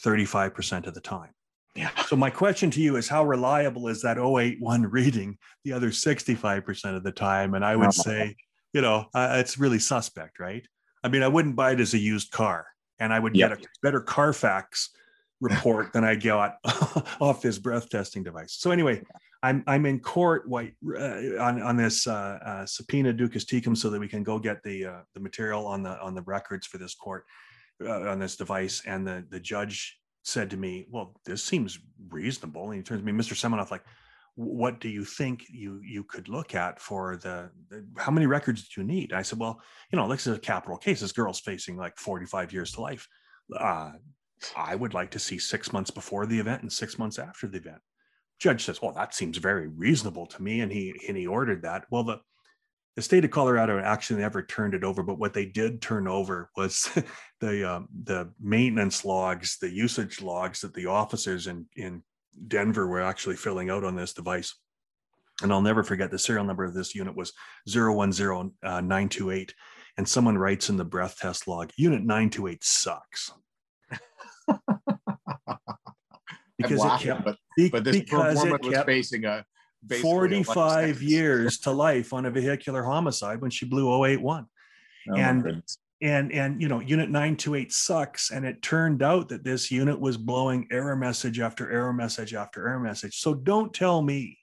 35% 0.04 0.88
of 0.88 0.94
the 0.94 1.02
time. 1.02 1.30
Yeah. 1.76 1.92
So 2.08 2.16
my 2.16 2.30
question 2.30 2.70
to 2.72 2.82
you 2.82 2.98
is 2.98 3.08
how 3.08 3.24
reliable 3.24 3.88
is 3.88 4.02
that 4.02 4.18
081 4.18 4.84
reading 4.88 5.38
the 5.64 5.72
other 5.74 5.90
65% 5.90 6.96
of 6.96 7.04
the 7.04 7.12
time? 7.12 7.54
And 7.54 7.64
I 7.64 7.76
would 7.78 7.94
say, 7.94 8.36
you 8.74 8.82
know, 8.82 9.06
uh, 9.14 9.38
it's 9.40 9.58
really 9.58 9.80
suspect, 9.80 10.40
right? 10.40 10.66
I 11.04 11.08
mean, 11.08 11.24
I 11.24 11.30
wouldn't 11.30 11.56
buy 11.56 11.72
it 11.72 11.80
as 11.80 11.94
a 11.94 11.98
used 11.98 12.32
car 12.32 12.68
and 13.00 13.14
I 13.14 13.20
would 13.20 13.36
Yeah. 13.36 13.50
get 13.50 13.60
a 13.60 13.62
better 13.82 14.02
Carfax 14.02 14.90
report 15.40 15.94
than 15.94 16.04
I 16.04 16.16
got 16.16 16.58
off 17.22 17.42
this 17.42 17.58
breath 17.58 17.90
testing 17.90 18.24
device. 18.24 18.56
So 18.60 18.72
anyway, 18.72 19.02
I'm 19.44 19.64
I'm 19.66 19.86
in 19.86 20.00
court 20.00 20.48
white 20.48 20.76
uh, 20.86 21.38
on 21.40 21.62
on 21.62 21.76
this 21.76 22.06
uh, 22.06 22.40
uh, 22.46 22.66
subpoena 22.66 23.12
duces 23.12 23.46
tecum 23.46 23.76
so 23.76 23.90
that 23.90 24.00
we 24.00 24.08
can 24.08 24.24
go 24.24 24.38
get 24.38 24.62
the 24.64 24.86
uh, 24.86 25.02
the 25.14 25.20
material 25.20 25.66
on 25.66 25.82
the 25.82 26.00
on 26.00 26.14
the 26.14 26.22
records 26.24 26.68
for 26.68 26.78
this 26.78 26.94
court 26.94 27.26
uh, 27.84 28.10
on 28.10 28.20
this 28.20 28.36
device. 28.36 28.84
And 28.86 29.06
the 29.06 29.26
the 29.30 29.40
judge 29.40 30.00
said 30.24 30.52
to 30.52 30.58
me, 30.58 30.86
"Well, 30.90 31.20
this 31.26 31.44
seems 31.44 31.80
reasonable." 32.10 32.66
And 32.66 32.76
he 32.76 32.84
turns 32.84 33.02
to 33.02 33.06
me, 33.06 33.12
Mr. 33.12 33.34
Semenoff, 33.34 33.72
like, 33.72 33.84
"What 34.36 34.80
do 34.80 34.90
you 34.90 35.04
think 35.04 35.46
you 35.50 35.82
you 35.84 36.04
could 36.04 36.30
look 36.30 36.54
at 36.54 36.80
for 36.80 37.18
the, 37.18 37.50
the 37.70 37.84
how 37.98 38.12
many 38.12 38.28
records 38.28 38.70
do 38.70 38.82
you 38.82 38.86
need?" 38.86 39.12
I 39.12 39.24
said, 39.24 39.40
"Well, 39.40 39.60
you 39.92 39.98
know, 39.98 40.08
this 40.08 40.28
is 40.28 40.38
a 40.38 40.40
capital 40.40 40.78
case. 40.78 41.02
This 41.02 41.14
girl's 41.14 41.40
facing 41.40 41.78
like 41.78 41.98
45 41.98 42.54
years 42.54 42.74
to 42.74 42.82
life. 42.82 43.08
Uh, 43.58 43.94
I 44.56 44.76
would 44.76 44.94
like 44.94 45.10
to 45.12 45.20
see 45.20 45.40
six 45.40 45.74
months 45.74 45.90
before 45.90 46.28
the 46.28 46.40
event 46.40 46.62
and 46.62 46.72
six 46.72 47.00
months 47.00 47.18
after 47.18 47.48
the 47.48 47.58
event." 47.58 47.82
Judge 48.42 48.66
says, 48.66 48.82
"Well, 48.82 48.92
that 48.94 49.14
seems 49.14 49.38
very 49.38 49.68
reasonable 49.68 50.26
to 50.26 50.42
me," 50.42 50.62
and 50.62 50.72
he 50.72 51.00
and 51.08 51.16
he 51.16 51.28
ordered 51.28 51.62
that. 51.62 51.86
Well, 51.92 52.04
the 52.04 52.22
the 52.96 53.02
state 53.04 53.24
of 53.24 53.30
Colorado 53.30 53.80
actually 53.80 54.22
never 54.22 54.42
turned 54.42 54.74
it 54.74 54.84
over, 54.84 55.04
but 55.04 55.20
what 55.20 55.34
they 55.34 55.46
did 55.46 55.80
turn 55.80 56.08
over 56.08 56.50
was 56.58 56.90
the 57.40 57.72
um, 57.76 57.88
the 58.04 58.34
maintenance 58.40 59.06
logs, 59.06 59.58
the 59.62 59.70
usage 59.70 60.22
logs 60.22 60.62
that 60.62 60.74
the 60.74 60.88
officers 60.88 61.46
in 61.46 61.68
in 61.76 62.02
Denver 62.48 62.88
were 62.88 63.02
actually 63.02 63.36
filling 63.36 63.70
out 63.70 63.84
on 63.84 63.96
this 63.96 64.14
device. 64.14 64.56
And 65.44 65.54
I'll 65.54 65.62
never 65.62 65.84
forget 65.84 66.10
the 66.10 66.20
serial 66.20 66.46
number 66.46 66.64
of 66.64 66.74
this 66.74 66.96
unit 66.96 67.16
was 67.16 67.34
010928. 67.68 69.54
And 69.98 70.08
someone 70.08 70.38
writes 70.38 70.70
in 70.70 70.78
the 70.78 70.86
breath 70.86 71.18
test 71.20 71.48
log, 71.48 71.72
Unit 71.78 72.02
928 72.02 72.64
sucks. 72.64 73.32
because 76.62 76.84
it 76.84 76.88
laughing, 76.88 77.08
kept, 77.08 77.26
but 77.26 77.38
be- 77.58 77.70
but 77.70 77.84
this 77.84 77.98
because 78.00 78.38
it 78.38 78.40
informant 78.40 78.66
was 78.66 78.74
kept 78.76 78.86
facing 78.86 79.26
a 79.26 79.46
basically 79.86 80.40
a 80.40 80.44
45 80.44 81.02
years 81.02 81.58
to 81.60 81.72
life 81.88 82.14
on 82.14 82.26
a 82.26 82.32
vehicular 82.32 82.84
homicide 82.84 83.42
when 83.42 83.52
she 83.52 83.66
blew 83.66 84.04
081 84.06 84.46
Oh, 85.10 85.14
oh 85.14 85.16
and- 85.16 85.64
and 86.04 86.32
and 86.32 86.60
you 86.62 86.68
know 86.68 86.80
unit 86.80 87.10
928 87.10 87.72
sucks 87.72 88.32
and 88.32 88.44
it 88.46 88.62
turned 88.64 89.04
out 89.04 89.30
that 89.30 89.44
this 89.44 89.70
unit 89.70 90.00
was 90.00 90.18
blowing 90.18 90.68
error 90.72 90.96
message 90.96 91.40
after 91.40 91.72
error 91.72 91.94
message 91.94 92.34
after 92.34 92.68
error 92.68 92.80
message. 92.80 93.20
So 93.20 93.34
don't 93.36 93.72
tell 93.74 94.02
me 94.02 94.40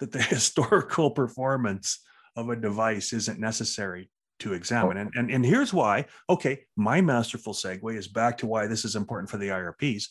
that 0.00 0.10
the 0.10 0.22
historical 0.34 1.10
performance 1.10 2.00
of 2.34 2.48
a 2.48 2.56
device 2.56 3.12
isn't 3.12 3.38
necessary 3.38 4.10
to 4.38 4.52
examine. 4.54 4.96
And, 4.98 5.10
and 5.16 5.30
and 5.30 5.44
here's 5.44 5.72
why. 5.74 6.06
Okay 6.30 6.64
my 6.76 7.00
masterful 7.02 7.52
segue 7.52 7.96
is 7.96 8.08
back 8.08 8.38
to 8.38 8.46
why 8.46 8.66
this 8.66 8.84
is 8.84 8.96
important 8.96 9.28
for 9.30 9.36
the 9.36 9.48
irps 9.48 10.08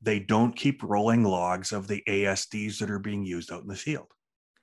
they 0.00 0.20
don't 0.20 0.54
keep 0.54 0.82
rolling 0.82 1.24
logs 1.24 1.72
of 1.72 1.88
the 1.88 2.02
asds 2.06 2.78
that 2.78 2.90
are 2.90 2.98
being 2.98 3.24
used 3.24 3.52
out 3.52 3.62
in 3.62 3.68
the 3.68 3.76
field 3.76 4.12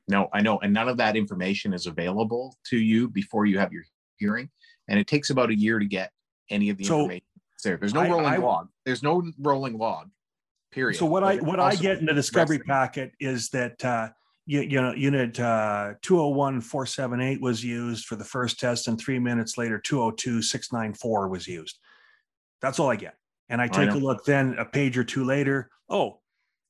No, 0.08 0.30
I 0.34 0.42
know, 0.42 0.60
and 0.60 0.74
none 0.74 0.88
of 0.88 0.98
that 0.98 1.16
information 1.16 1.74
is 1.74 1.88
available 1.88 2.56
to 2.70 2.78
you 2.78 3.10
before 3.10 3.46
you 3.46 3.58
have 3.60 3.74
your 3.74 3.84
hearing, 4.18 4.50
and 4.88 5.00
it 5.00 5.08
takes 5.08 5.30
about 5.30 5.50
a 5.50 5.56
year 5.58 5.80
to 5.80 5.86
get 5.86 6.12
any 6.50 6.70
of 6.70 6.78
the 6.78 6.84
So, 6.86 7.00
information 7.02 7.26
there. 7.64 7.78
There's 7.78 7.94
no 7.96 8.02
I- 8.02 8.10
rolling 8.10 8.26
I- 8.28 8.38
log. 8.38 8.70
There's 8.86 9.02
no 9.02 9.24
rolling 9.40 9.78
log. 9.78 10.12
Period. 10.72 10.98
So 11.00 11.06
what 11.06 11.22
But 11.22 11.40
I 11.40 11.42
what 11.42 11.60
I 11.60 11.74
get 11.76 11.98
in 12.00 12.06
the 12.06 12.14
discovery 12.14 12.60
packet 12.60 13.14
is 13.20 13.50
that 13.50 13.84
uh, 13.84 14.10
you, 14.46 14.62
you 14.62 14.82
know 14.82 14.94
unit 14.94 15.40
uh, 15.40 15.94
201478 16.02 17.42
was 17.42 17.64
used 17.64 18.06
for 18.06 18.16
the 18.18 18.26
first 18.26 18.60
test, 18.60 18.88
and 18.88 19.00
three 19.00 19.18
minutes 19.18 19.58
later 19.58 19.80
202694 19.80 21.30
was 21.30 21.48
used. 21.48 21.80
That's 22.62 22.78
all 22.80 22.90
I 22.92 22.96
get. 22.98 23.16
And 23.50 23.62
I 23.62 23.68
take 23.68 23.92
a 23.92 23.98
look 23.98 24.26
then 24.26 24.56
a 24.58 24.66
page 24.66 24.98
or 24.98 25.04
two 25.04 25.24
later. 25.24 25.70
Oh, 25.88 26.20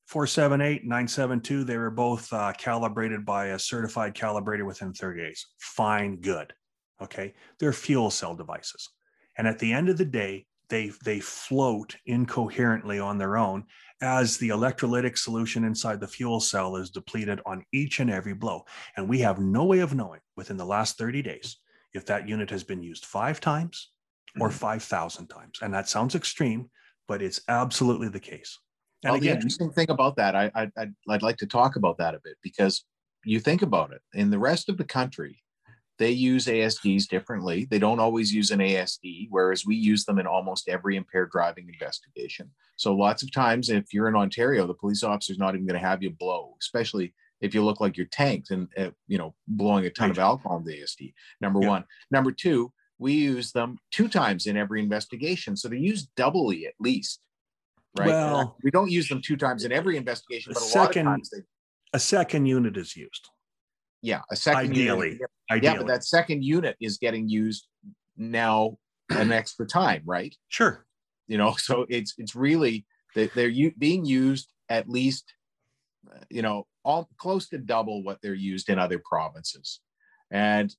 478, 0.07 0.83
972, 0.83 1.63
they 1.63 1.77
were 1.77 1.89
both 1.89 2.31
uh, 2.31 2.53
calibrated 2.57 3.25
by 3.25 3.47
a 3.47 3.59
certified 3.59 4.13
calibrator 4.13 4.65
within 4.65 4.93
30 4.93 5.21
days. 5.21 5.47
Fine, 5.57 6.17
good. 6.17 6.53
Okay. 7.01 7.33
They're 7.59 7.73
fuel 7.73 8.11
cell 8.11 8.35
devices. 8.35 8.89
And 9.37 9.47
at 9.47 9.59
the 9.59 9.73
end 9.73 9.89
of 9.89 9.97
the 9.97 10.05
day, 10.05 10.45
they 10.69 10.91
they 11.03 11.19
float 11.19 11.95
incoherently 12.07 12.99
on 12.99 13.17
their 13.19 13.37
own 13.37 13.65
as 14.01 14.37
the 14.37 14.49
electrolytic 14.49 15.17
solution 15.17 15.63
inside 15.63 15.99
the 15.99 16.07
fuel 16.07 16.39
cell 16.39 16.75
is 16.75 16.89
depleted 16.89 17.39
on 17.45 17.63
each 17.71 17.99
and 17.99 18.09
every 18.09 18.33
blow. 18.33 18.65
And 18.97 19.07
we 19.07 19.19
have 19.19 19.39
no 19.39 19.65
way 19.65 19.79
of 19.79 19.93
knowing 19.93 20.21
within 20.35 20.57
the 20.57 20.65
last 20.65 20.97
30 20.97 21.21
days 21.21 21.57
if 21.93 22.05
that 22.07 22.27
unit 22.27 22.49
has 22.49 22.63
been 22.63 22.83
used 22.83 23.05
five 23.05 23.39
times 23.39 23.91
or 24.39 24.49
Mhm. 24.49 24.53
5,000 24.53 25.27
times. 25.27 25.59
And 25.61 25.73
that 25.73 25.87
sounds 25.89 26.15
extreme, 26.15 26.69
but 27.07 27.21
it's 27.21 27.41
absolutely 27.47 28.09
the 28.09 28.19
case. 28.19 28.59
And 29.03 29.11
well, 29.11 29.21
the 29.21 29.29
interesting 29.29 29.71
thing 29.71 29.89
about 29.89 30.15
that, 30.17 30.35
I, 30.35 30.51
I 30.55 30.71
I'd, 30.77 30.95
I'd 31.07 31.21
like 31.21 31.37
to 31.37 31.45
talk 31.47 31.75
about 31.75 31.97
that 31.99 32.15
a 32.15 32.19
bit 32.23 32.37
because 32.41 32.83
you 33.23 33.39
think 33.39 33.61
about 33.61 33.91
it. 33.93 34.01
In 34.13 34.29
the 34.31 34.39
rest 34.39 34.67
of 34.69 34.77
the 34.77 34.83
country, 34.83 35.41
they 35.97 36.11
use 36.11 36.47
ASDs 36.47 37.07
differently. 37.07 37.65
They 37.69 37.79
don't 37.79 37.99
always 38.01 38.33
use 38.33 38.51
an 38.51 38.59
ASD, 38.59 39.27
whereas 39.29 39.65
we 39.65 39.75
use 39.75 40.03
them 40.05 40.19
in 40.19 40.27
almost 40.27 40.67
every 40.67 40.97
impaired 40.97 41.29
driving 41.31 41.69
investigation. 41.69 42.51
So 42.75 42.93
lots 42.93 43.23
of 43.23 43.31
times, 43.31 43.69
if 43.69 43.93
you're 43.93 44.09
in 44.09 44.15
Ontario, 44.15 44.67
the 44.67 44.73
police 44.73 45.03
officer's 45.03 45.37
not 45.37 45.53
even 45.55 45.65
going 45.67 45.79
to 45.79 45.87
have 45.87 46.03
you 46.03 46.09
blow, 46.09 46.55
especially 46.61 47.13
if 47.41 47.53
you 47.53 47.63
look 47.63 47.79
like 47.79 47.95
you're 47.95 48.07
tanked 48.07 48.51
and 48.51 48.67
uh, 48.77 48.89
you 49.07 49.17
know 49.17 49.35
blowing 49.47 49.85
a 49.85 49.89
ton 49.89 50.09
of 50.11 50.19
alcohol 50.19 50.57
in 50.57 50.63
the 50.65 50.81
ASD. 50.81 51.13
Number 51.39 51.61
Yeah. 51.61 51.69
one. 51.69 51.83
Number 52.11 52.31
two, 52.31 52.73
we 52.97 53.13
use 53.13 53.51
them 53.51 53.77
two 53.91 54.07
times 54.07 54.47
in 54.47 54.55
every 54.57 54.79
investigation, 54.81 55.55
so 55.55 55.67
they 55.67 55.77
use 55.77 56.07
doubly 56.15 56.65
at 56.67 56.73
least. 56.79 57.21
Right. 57.97 58.07
Well- 58.07 58.57
we 58.63 58.71
don't 58.71 58.91
use 58.91 59.07
them 59.09 59.21
two 59.21 59.37
times 59.37 59.63
in 59.65 59.71
every 59.71 59.97
investigation, 59.97 60.53
but 60.53 60.61
a 60.61 60.65
lot 60.65 60.71
second- 60.71 61.07
of 61.07 61.13
times 61.13 61.29
they, 61.29 61.39
a 61.93 61.99
second 61.99 62.45
unit 62.45 62.75
is 62.77 62.95
used. 62.95 63.29
yeah, 64.01 64.21
a 64.31 64.35
second 64.35 64.75
unit- 64.75 65.19
Ideally. 65.51 65.63
yeah, 65.63 65.77
but 65.77 65.87
that 65.87 66.03
second 66.03 66.43
unit 66.43 66.75
is 66.81 66.97
getting 66.97 67.27
used 67.29 67.67
now 68.17 68.77
an 69.09 69.31
extra 69.41 69.65
time, 69.65 70.01
right? 70.05 70.35
Sure. 70.49 70.85
You 71.27 71.37
know, 71.37 71.53
so 71.57 71.85
it's 71.89 72.13
it's 72.17 72.35
really 72.35 72.85
that 73.15 73.33
they're 73.33 73.47
u- 73.49 73.73
being 73.77 74.05
used 74.05 74.51
at 74.69 74.89
least, 74.89 75.33
you 76.29 76.41
know, 76.41 76.67
all 76.83 77.09
close 77.17 77.47
to 77.49 77.57
double 77.57 78.03
what 78.03 78.19
they're 78.21 78.33
used 78.35 78.69
in 78.69 78.77
other 78.77 78.99
provinces, 79.03 79.79
and 80.31 80.75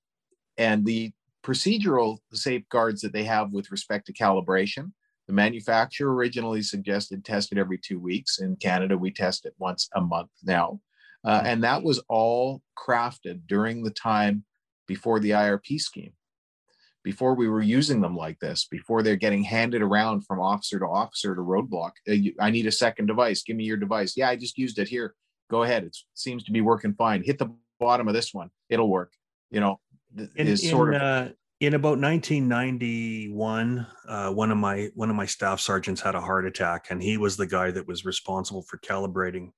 and 0.59 0.85
the 0.85 1.13
procedural 1.47 2.19
safeguards 2.33 3.01
that 3.03 3.13
they 3.13 3.25
have 3.25 3.53
with 3.53 3.71
respect 3.71 4.07
to 4.07 4.13
calibration. 4.13 4.93
The 5.29 5.33
manufacturer 5.33 6.13
originally 6.13 6.63
suggested 6.63 7.25
test 7.25 7.53
it 7.53 7.59
every 7.59 7.79
two 7.79 8.01
weeks. 8.01 8.41
In 8.41 8.57
Canada, 8.57 8.99
we 8.99 9.13
test 9.13 9.47
it 9.47 9.55
once 9.59 9.89
a 9.95 10.01
month 10.01 10.31
now. 10.45 10.81
Uh, 11.25 11.43
and 11.45 11.63
that 11.65 11.83
was 11.83 12.03
all 12.09 12.63
crafted 12.79 13.41
during 13.47 13.83
the 13.83 13.91
time 13.91 14.45
before 14.87 15.19
the 15.19 15.31
IRP 15.31 15.81
scheme, 15.81 16.13
before 17.03 17.35
we 17.35 17.49
were 17.49 17.63
using 17.63 18.01
them 18.01 18.17
like 18.17 18.39
this, 18.39 18.67
before 18.71 19.03
they're 19.03 19.17
getting 19.17 19.43
handed 19.43 19.83
around 19.83 20.25
from 20.25 20.41
officer 20.41 20.79
to 20.79 20.87
officer 20.87 21.35
to 21.35 21.41
roadblock. 21.41 21.93
Uh, 22.09 22.31
I 22.41 22.51
need 22.51 22.67
a 22.67 22.73
second 22.73 23.07
device. 23.07 23.43
Give 23.43 23.57
me 23.57 23.65
your 23.65 23.77
device. 23.77 24.17
Yeah, 24.17 24.29
I 24.29 24.37
just 24.37 24.59
used 24.59 24.79
it 24.79 24.89
here. 24.89 25.15
Go 25.51 25.63
ahead. 25.63 25.85
It 25.85 25.97
seems 26.15 26.45
to 26.45 26.53
be 26.53 26.61
working 26.61 26.95
fine. 26.95 27.23
Hit 27.25 27.39
the 27.39 27.53
bottom 27.81 28.07
of 28.07 28.15
this 28.15 28.33
one. 28.33 28.51
It'll 28.69 28.91
work. 28.91 29.13
You 29.51 29.61
know, 29.61 29.81
in, 30.17 30.47
is 30.47 30.69
sort 30.69 30.95
in, 30.95 31.01
of. 31.01 31.03
Uh, 31.03 31.31
in 31.61 31.73
about 31.75 31.99
1991, 31.99 33.87
uh, 34.07 34.31
one 34.31 34.51
of 34.51 34.59
my 34.59 34.91
one 34.95 35.09
of 35.09 35.17
my 35.17 35.25
staff 35.25 35.59
sergeants 35.59 36.03
had 36.03 36.15
a 36.15 36.21
heart 36.21 36.47
attack, 36.47 36.89
and 36.91 37.03
he 37.03 37.17
was 37.17 37.37
the 37.37 37.47
guy 37.47 37.71
that 37.71 37.87
was 37.87 38.05
responsible 38.05 38.63
for 38.63 38.77
calibrating 38.79 39.53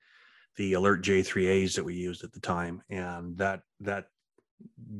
the 0.56 0.74
alert 0.74 1.02
J3As 1.02 1.74
that 1.74 1.84
we 1.84 1.94
used 1.94 2.22
at 2.22 2.32
the 2.32 2.40
time, 2.40 2.82
and 2.88 3.36
that 3.38 3.62
that 3.80 4.06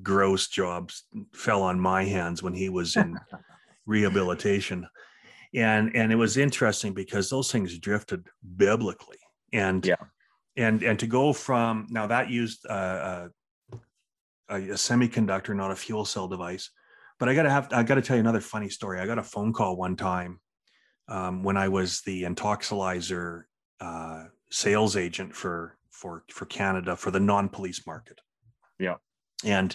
gross 0.03 0.49
jobs 0.49 1.05
fell 1.33 1.63
on 1.63 1.79
my 1.79 2.05
hands 2.05 2.43
when 2.43 2.55
he 2.55 2.69
was 2.69 2.97
in 2.97 3.17
rehabilitation, 3.87 4.89
and 5.55 5.95
and 5.95 6.11
it 6.11 6.17
was 6.17 6.37
interesting 6.37 6.95
because 6.95 7.31
those 7.31 7.53
things 7.53 7.79
drifted 7.79 8.27
biblically, 8.57 9.19
and 9.53 9.87
yeah, 9.87 9.95
and 10.57 10.83
and 10.83 10.99
to 10.99 11.07
go 11.07 11.33
from 11.33 11.87
now 11.91 12.09
that 12.09 12.29
used 12.29 12.67
uh, 12.69 12.73
uh 12.73 13.29
a, 14.49 14.57
a 14.57 14.75
semiconductor, 14.75 15.55
not 15.55 15.71
a 15.71 15.77
fuel 15.77 16.05
cell 16.05 16.29
device 16.29 16.71
but 17.19 17.29
I 17.29 17.35
gotta 17.35 17.51
have 17.51 17.69
I 17.73 17.83
gotta 17.83 18.03
tell 18.03 18.17
you 18.17 18.21
another 18.21 18.41
funny 18.41 18.69
story. 18.69 19.01
I 19.01 19.07
got 19.07 19.19
a 19.19 19.23
phone 19.23 19.53
call 19.53 19.77
one 19.77 19.97
time 19.97 20.41
um, 21.09 21.43
when 21.43 21.57
I 21.57 21.69
was 21.69 22.01
the 22.03 22.23
Intoxilyzer 22.23 23.45
uh, 23.81 24.25
sales 24.51 24.97
agent 24.97 25.35
for 25.35 25.77
for 25.91 26.25
for 26.31 26.47
Canada 26.47 26.97
for 26.97 27.11
the 27.11 27.21
non-police 27.21 27.87
market. 27.87 28.21
Yeah, 28.79 28.97
and 29.45 29.75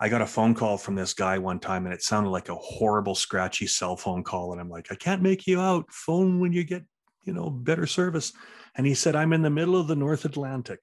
I 0.00 0.08
got 0.08 0.22
a 0.22 0.26
phone 0.26 0.54
call 0.54 0.78
from 0.78 0.94
this 0.94 1.12
guy 1.12 1.38
one 1.38 1.60
time, 1.60 1.84
and 1.84 1.94
it 1.94 2.02
sounded 2.02 2.30
like 2.30 2.48
a 2.48 2.54
horrible, 2.54 3.14
scratchy 3.14 3.66
cell 3.66 3.96
phone 3.96 4.24
call. 4.24 4.52
And 4.52 4.60
I'm 4.60 4.70
like, 4.70 4.90
I 4.90 4.94
can't 4.94 5.22
make 5.22 5.46
you 5.46 5.60
out. 5.60 5.92
Phone 5.92 6.40
when 6.40 6.52
you 6.52 6.64
get 6.64 6.84
you 7.24 7.34
know 7.34 7.50
better 7.50 7.86
service. 7.86 8.32
And 8.74 8.86
he 8.86 8.94
said, 8.94 9.14
I'm 9.14 9.34
in 9.34 9.42
the 9.42 9.50
middle 9.50 9.76
of 9.76 9.86
the 9.86 9.96
North 9.96 10.24
Atlantic. 10.24 10.80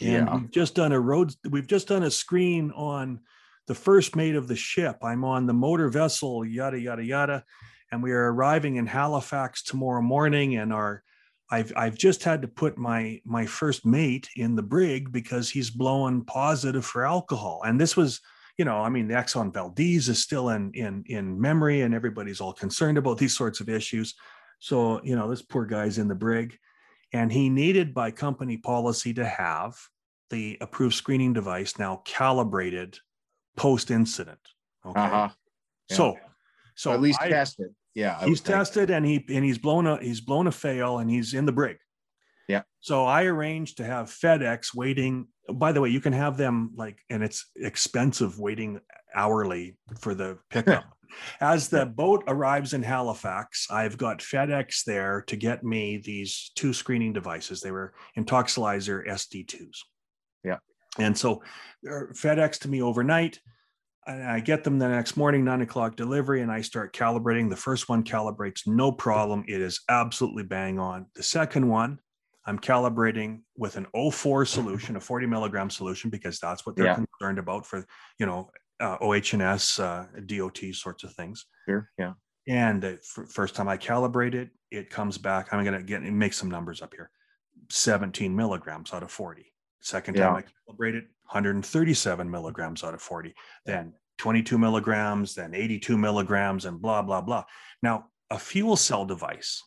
And 0.00 0.26
yeah. 0.26 0.36
we've 0.36 0.50
just 0.50 0.74
done 0.74 0.92
a 0.92 1.00
road, 1.00 1.34
we've 1.48 1.66
just 1.66 1.88
done 1.88 2.02
a 2.02 2.10
screen 2.10 2.70
on 2.72 3.20
the 3.66 3.74
first 3.74 4.16
mate 4.16 4.34
of 4.34 4.48
the 4.48 4.56
ship. 4.56 4.98
I'm 5.02 5.24
on 5.24 5.46
the 5.46 5.52
motor 5.52 5.88
vessel, 5.88 6.44
yada, 6.44 6.80
yada, 6.80 7.04
yada. 7.04 7.44
And 7.92 8.02
we 8.02 8.12
are 8.12 8.32
arriving 8.32 8.76
in 8.76 8.86
Halifax 8.86 9.62
tomorrow 9.62 10.02
morning. 10.02 10.56
And 10.56 10.72
our, 10.72 11.02
I've, 11.50 11.72
I've 11.76 11.98
just 11.98 12.24
had 12.24 12.42
to 12.42 12.48
put 12.48 12.78
my, 12.78 13.20
my 13.24 13.46
first 13.46 13.84
mate 13.84 14.28
in 14.36 14.56
the 14.56 14.62
brig 14.62 15.12
because 15.12 15.50
he's 15.50 15.70
blowing 15.70 16.24
positive 16.24 16.84
for 16.84 17.04
alcohol. 17.04 17.62
And 17.64 17.80
this 17.80 17.96
was, 17.96 18.20
you 18.56 18.64
know, 18.64 18.78
I 18.78 18.88
mean, 18.88 19.08
the 19.08 19.14
Exxon 19.14 19.52
Valdez 19.52 20.08
is 20.08 20.22
still 20.22 20.50
in, 20.50 20.72
in, 20.74 21.04
in 21.06 21.40
memory 21.40 21.82
and 21.82 21.94
everybody's 21.94 22.40
all 22.40 22.52
concerned 22.52 22.98
about 22.98 23.18
these 23.18 23.36
sorts 23.36 23.60
of 23.60 23.68
issues. 23.68 24.14
So, 24.60 25.02
you 25.02 25.16
know, 25.16 25.28
this 25.28 25.42
poor 25.42 25.64
guy's 25.64 25.98
in 25.98 26.08
the 26.08 26.14
brig 26.14 26.58
and 27.12 27.32
he 27.32 27.48
needed 27.48 27.94
by 27.94 28.10
company 28.10 28.56
policy 28.56 29.12
to 29.14 29.24
have 29.24 29.76
the 30.30 30.56
approved 30.60 30.94
screening 30.94 31.32
device 31.32 31.78
now 31.78 32.02
calibrated 32.04 32.98
post 33.56 33.90
incident. 33.90 34.38
Okay. 34.86 35.00
Uh-huh. 35.00 35.28
Yeah. 35.88 35.96
So, 35.96 36.18
so 36.76 36.92
at 36.92 37.00
least 37.00 37.20
I, 37.20 37.28
tested. 37.28 37.74
Yeah. 37.94 38.24
He's 38.24 38.40
tested 38.40 38.90
and 38.90 39.04
he 39.04 39.24
and 39.28 39.44
he's 39.44 39.58
blown 39.58 39.86
a 39.86 39.98
he's 40.00 40.20
blown 40.20 40.46
a 40.46 40.52
fail 40.52 40.98
and 40.98 41.10
he's 41.10 41.34
in 41.34 41.46
the 41.46 41.52
brig. 41.52 41.78
Yeah. 42.48 42.62
So 42.80 43.04
I 43.04 43.24
arranged 43.24 43.76
to 43.76 43.84
have 43.84 44.06
FedEx 44.06 44.74
waiting. 44.74 45.28
By 45.52 45.72
the 45.72 45.80
way, 45.80 45.90
you 45.90 46.00
can 46.00 46.12
have 46.12 46.36
them 46.36 46.72
like, 46.74 46.98
and 47.08 47.22
it's 47.22 47.48
expensive 47.56 48.40
waiting 48.40 48.80
hourly 49.14 49.76
for 49.98 50.14
the 50.14 50.38
pickup. 50.50 50.84
As 51.40 51.68
the 51.68 51.86
boat 51.86 52.24
arrives 52.26 52.72
in 52.72 52.82
Halifax, 52.82 53.66
I've 53.70 53.98
got 53.98 54.18
FedEx 54.18 54.84
there 54.84 55.22
to 55.26 55.36
get 55.36 55.64
me 55.64 55.98
these 55.98 56.50
two 56.54 56.72
screening 56.72 57.12
devices. 57.12 57.60
They 57.60 57.70
were 57.70 57.94
Intoxilyzer 58.16 59.06
SD2s. 59.08 59.78
Yeah. 60.44 60.58
And 60.98 61.16
so 61.16 61.42
er, 61.86 62.12
FedEx 62.14 62.58
to 62.60 62.68
me 62.68 62.82
overnight. 62.82 63.40
I 64.06 64.40
get 64.40 64.64
them 64.64 64.78
the 64.78 64.88
next 64.88 65.16
morning, 65.16 65.44
nine 65.44 65.60
o'clock 65.60 65.94
delivery, 65.94 66.40
and 66.40 66.50
I 66.50 66.62
start 66.62 66.94
calibrating. 66.94 67.50
The 67.50 67.56
first 67.56 67.88
one 67.88 68.02
calibrates 68.02 68.66
no 68.66 68.90
problem. 68.90 69.44
It 69.46 69.60
is 69.60 69.80
absolutely 69.88 70.42
bang 70.42 70.78
on. 70.78 71.06
The 71.14 71.22
second 71.22 71.68
one, 71.68 71.98
I'm 72.46 72.58
calibrating 72.58 73.42
with 73.56 73.76
an 73.76 73.86
O4 73.94 74.46
solution, 74.46 74.96
a 74.96 75.00
40 75.00 75.26
milligram 75.26 75.70
solution, 75.70 76.10
because 76.10 76.38
that's 76.38 76.64
what 76.64 76.74
they're 76.74 76.86
yeah. 76.86 76.94
concerned 76.94 77.38
about 77.38 77.66
for, 77.66 77.84
you 78.18 78.26
know, 78.26 78.50
uh, 78.80 78.96
OHS, 79.00 79.78
uh, 79.78 80.06
DOT 80.26 80.58
sorts 80.72 81.04
of 81.04 81.12
things. 81.14 81.46
Sure. 81.68 81.90
Yeah. 81.98 82.12
And 82.48 82.82
the 82.82 82.92
f- 82.94 83.28
first 83.28 83.54
time 83.54 83.68
I 83.68 83.76
calibrate 83.76 84.34
it, 84.34 84.50
it 84.70 84.90
comes 84.90 85.18
back. 85.18 85.52
I'm 85.52 85.64
going 85.64 85.78
to 85.78 85.84
get 85.84 86.02
make 86.02 86.32
some 86.32 86.50
numbers 86.50 86.82
up 86.82 86.94
here 86.94 87.10
17 87.70 88.34
milligrams 88.34 88.92
out 88.92 89.02
of 89.02 89.10
40. 89.10 89.46
Second 89.80 90.14
time 90.14 90.34
yeah. 90.34 90.38
I 90.38 90.44
calibrated, 90.66 91.04
137 91.24 92.30
milligrams 92.30 92.84
out 92.84 92.94
of 92.94 93.00
40, 93.00 93.34
then 93.64 93.94
22 94.18 94.58
milligrams, 94.58 95.34
then 95.34 95.54
82 95.54 95.96
milligrams, 95.96 96.66
and 96.66 96.80
blah, 96.80 97.02
blah, 97.02 97.20
blah. 97.20 97.44
Now, 97.82 98.06
a 98.30 98.38
fuel 98.38 98.76
cell 98.76 99.06
device, 99.06 99.62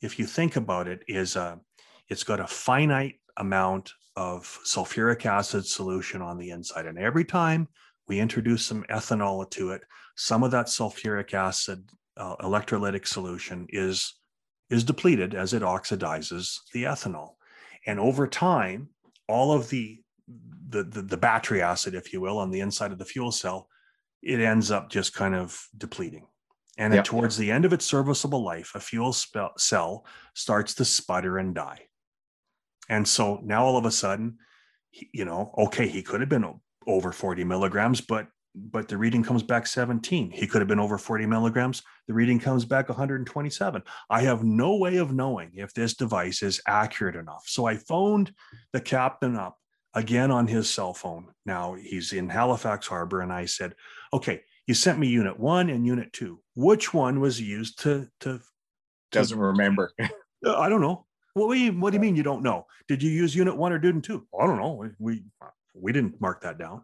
if 0.00 0.18
you 0.18 0.26
think 0.26 0.56
about 0.56 0.86
it, 0.86 1.02
is 1.08 1.34
a, 1.34 1.58
it's 2.08 2.22
got 2.22 2.38
a 2.40 2.46
finite 2.46 3.16
amount 3.36 3.92
of 4.14 4.58
sulfuric 4.64 5.26
acid 5.26 5.66
solution 5.66 6.22
on 6.22 6.38
the 6.38 6.50
inside. 6.50 6.86
And 6.86 6.98
every 6.98 7.24
time 7.24 7.68
we 8.08 8.20
introduce 8.20 8.64
some 8.64 8.84
ethanol 8.90 9.48
to 9.50 9.70
it, 9.70 9.82
some 10.16 10.42
of 10.42 10.50
that 10.50 10.66
sulfuric 10.66 11.34
acid 11.34 11.88
uh, 12.16 12.36
electrolytic 12.36 13.06
solution 13.06 13.66
is, 13.70 14.14
is 14.70 14.84
depleted 14.84 15.34
as 15.34 15.52
it 15.52 15.62
oxidizes 15.62 16.58
the 16.72 16.84
ethanol. 16.84 17.34
And 17.86 18.00
over 18.00 18.26
time, 18.26 18.88
all 19.28 19.52
of 19.52 19.68
the, 19.68 20.00
the 20.68 20.82
the, 20.84 21.02
the 21.02 21.16
battery 21.16 21.62
acid, 21.62 21.94
if 21.94 22.12
you 22.12 22.20
will, 22.20 22.38
on 22.38 22.50
the 22.50 22.60
inside 22.60 22.92
of 22.92 22.98
the 22.98 23.04
fuel 23.04 23.32
cell, 23.32 23.68
it 24.22 24.40
ends 24.40 24.70
up 24.70 24.90
just 24.90 25.14
kind 25.14 25.34
of 25.34 25.68
depleting. 25.76 26.26
And 26.78 26.92
yep. 26.92 27.04
towards 27.04 27.36
the 27.36 27.50
end 27.50 27.64
of 27.64 27.72
its 27.72 27.86
serviceable 27.86 28.42
life, 28.42 28.72
a 28.74 28.80
fuel 28.80 29.14
cell 29.56 30.04
starts 30.34 30.74
to 30.74 30.84
sputter 30.84 31.38
and 31.38 31.54
die. 31.54 31.86
And 32.88 33.06
so 33.06 33.40
now 33.42 33.64
all 33.64 33.76
of 33.78 33.86
a 33.86 33.90
sudden, 33.90 34.38
you 34.90 35.24
know, 35.24 35.54
okay, 35.56 35.88
he 35.88 36.02
could 36.02 36.20
have 36.20 36.28
been 36.28 36.60
over 36.86 37.12
40 37.12 37.44
milligrams, 37.44 38.00
but 38.00 38.28
but 38.56 38.88
the 38.88 38.96
reading 38.96 39.22
comes 39.22 39.42
back 39.42 39.66
17. 39.66 40.30
He 40.30 40.46
could 40.46 40.62
have 40.62 40.68
been 40.68 40.80
over 40.80 40.96
40 40.96 41.26
milligrams. 41.26 41.82
The 42.08 42.14
reading 42.14 42.40
comes 42.40 42.64
back 42.64 42.88
127. 42.88 43.82
I 44.08 44.22
have 44.22 44.44
no 44.44 44.76
way 44.76 44.96
of 44.96 45.12
knowing 45.12 45.50
if 45.54 45.74
this 45.74 45.94
device 45.94 46.42
is 46.42 46.62
accurate 46.66 47.16
enough. 47.16 47.44
So 47.46 47.66
I 47.66 47.76
phoned 47.76 48.32
the 48.72 48.80
captain 48.80 49.36
up 49.36 49.58
again 49.92 50.30
on 50.30 50.46
his 50.46 50.70
cell 50.70 50.94
phone. 50.94 51.26
Now 51.44 51.74
he's 51.74 52.14
in 52.14 52.30
Halifax 52.30 52.86
Harbor. 52.86 53.20
And 53.20 53.32
I 53.32 53.44
said, 53.44 53.74
okay, 54.12 54.40
you 54.66 54.74
sent 54.74 54.98
me 54.98 55.08
unit 55.08 55.38
one 55.38 55.68
and 55.68 55.86
unit 55.86 56.12
two. 56.12 56.40
Which 56.54 56.94
one 56.94 57.20
was 57.20 57.40
used 57.40 57.80
to, 57.80 58.08
to, 58.20 58.38
to 58.38 58.42
doesn't 59.12 59.38
remember. 59.38 59.92
Uh, 60.44 60.58
I 60.58 60.68
don't 60.68 60.82
know. 60.82 61.06
What 61.32 61.54
do, 61.54 61.58
you, 61.58 61.72
what 61.72 61.90
do 61.90 61.96
you 61.96 62.00
mean 62.00 62.14
you 62.14 62.22
don't 62.22 62.42
know? 62.42 62.66
Did 62.88 63.02
you 63.02 63.10
use 63.10 63.34
unit 63.34 63.56
one 63.56 63.72
or 63.72 63.82
unit 63.82 64.04
two? 64.04 64.26
I 64.38 64.46
don't 64.46 64.58
know. 64.58 64.86
We, 64.98 65.24
we 65.80 65.92
didn't 65.92 66.20
mark 66.20 66.42
that 66.42 66.58
down. 66.58 66.82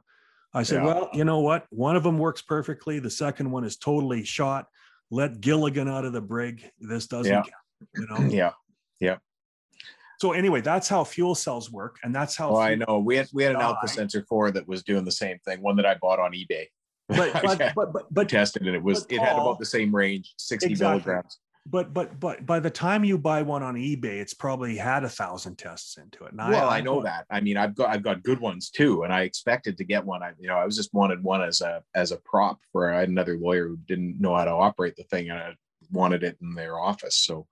I 0.54 0.62
said, 0.62 0.82
yeah. 0.82 0.86
well, 0.86 1.10
you 1.14 1.24
know 1.24 1.40
what? 1.40 1.66
One 1.70 1.96
of 1.96 2.02
them 2.02 2.18
works 2.18 2.42
perfectly. 2.42 2.98
The 2.98 3.10
second 3.10 3.50
one 3.50 3.64
is 3.64 3.76
totally 3.76 4.24
shot. 4.24 4.66
Let 5.10 5.40
Gilligan 5.40 5.88
out 5.88 6.04
of 6.04 6.12
the 6.12 6.20
brig. 6.20 6.70
This 6.78 7.06
doesn't 7.06 7.32
yeah. 7.32 7.42
count. 7.42 7.88
You 7.94 8.06
know? 8.08 8.28
Yeah. 8.30 8.52
Yeah. 9.00 9.16
So 10.22 10.32
anyway, 10.32 10.60
that's 10.60 10.88
how 10.88 11.02
fuel 11.02 11.34
cells 11.34 11.72
work, 11.72 11.96
and 12.04 12.14
that's 12.14 12.36
how. 12.36 12.50
Oh, 12.50 12.60
I 12.60 12.76
know. 12.76 13.00
We 13.00 13.16
had 13.16 13.28
we 13.32 13.42
had 13.42 13.56
an 13.56 13.60
Alco 13.60 13.88
Sensor 13.88 14.24
Four 14.28 14.52
that 14.52 14.68
was 14.68 14.84
doing 14.84 15.04
the 15.04 15.10
same 15.10 15.40
thing. 15.44 15.60
One 15.60 15.74
that 15.74 15.84
I 15.84 15.96
bought 15.96 16.20
on 16.20 16.30
eBay. 16.30 16.66
But 17.08 17.32
but, 17.42 17.58
but 17.74 17.92
but, 17.92 18.14
but 18.14 18.28
tested 18.28 18.64
and 18.64 18.76
it 18.76 18.82
was 18.82 19.04
it 19.10 19.18
had 19.18 19.32
about 19.32 19.58
the 19.58 19.66
same 19.66 19.92
range, 19.92 20.32
sixty 20.36 20.70
exactly. 20.70 21.10
milligrams. 21.10 21.38
But 21.64 21.94
but 21.94 22.18
but 22.18 22.44
by 22.44 22.58
the 22.58 22.70
time 22.70 23.04
you 23.04 23.16
buy 23.16 23.42
one 23.42 23.62
on 23.62 23.74
eBay, 23.74 24.20
it's 24.20 24.34
probably 24.34 24.76
had 24.76 25.04
a 25.04 25.08
thousand 25.08 25.58
tests 25.58 25.96
into 25.96 26.24
it. 26.24 26.32
And 26.32 26.38
well, 26.38 26.68
I, 26.68 26.78
I 26.78 26.80
know 26.80 27.02
that. 27.02 27.24
I 27.30 27.40
mean, 27.40 27.56
I've 27.56 27.76
got 27.76 27.90
I've 27.90 28.02
got 28.02 28.24
good 28.24 28.40
ones 28.40 28.70
too, 28.70 29.04
and 29.04 29.12
I 29.12 29.22
expected 29.22 29.78
to 29.78 29.84
get 29.84 30.04
one. 30.04 30.24
I 30.24 30.32
you 30.40 30.48
know 30.48 30.56
I 30.56 30.64
was 30.64 30.76
just 30.76 30.92
wanted 30.92 31.22
one 31.22 31.40
as 31.40 31.60
a 31.60 31.82
as 31.94 32.10
a 32.10 32.16
prop 32.16 32.58
for 32.72 32.92
I 32.92 33.00
had 33.00 33.08
another 33.08 33.38
lawyer 33.38 33.68
who 33.68 33.76
didn't 33.86 34.20
know 34.20 34.34
how 34.34 34.44
to 34.44 34.50
operate 34.50 34.96
the 34.96 35.04
thing, 35.04 35.30
and 35.30 35.38
I 35.38 35.54
wanted 35.92 36.24
it 36.24 36.36
in 36.42 36.54
their 36.54 36.80
office. 36.80 37.16
So 37.16 37.46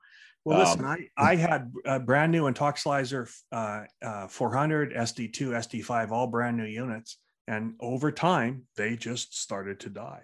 well, 0.45 0.59
listen, 0.59 0.85
um, 0.85 1.07
I, 1.17 1.33
I 1.33 1.37
had 1.37 1.73
a 1.85 2.01
brand 2.01 2.33
new 2.33 2.45
Intoxilyzer 2.45 3.31
uh, 3.53 3.83
uh, 4.03 4.27
400, 4.27 4.95
SD2, 4.95 5.51
SD5, 5.51 6.11
all 6.11 6.27
brand 6.27 6.57
new 6.57 6.65
units. 6.65 7.19
And 7.47 7.75
over 7.81 8.11
time, 8.11 8.63
they 8.77 8.97
just 8.97 9.39
started 9.39 9.81
to 9.81 9.91
die. 9.91 10.23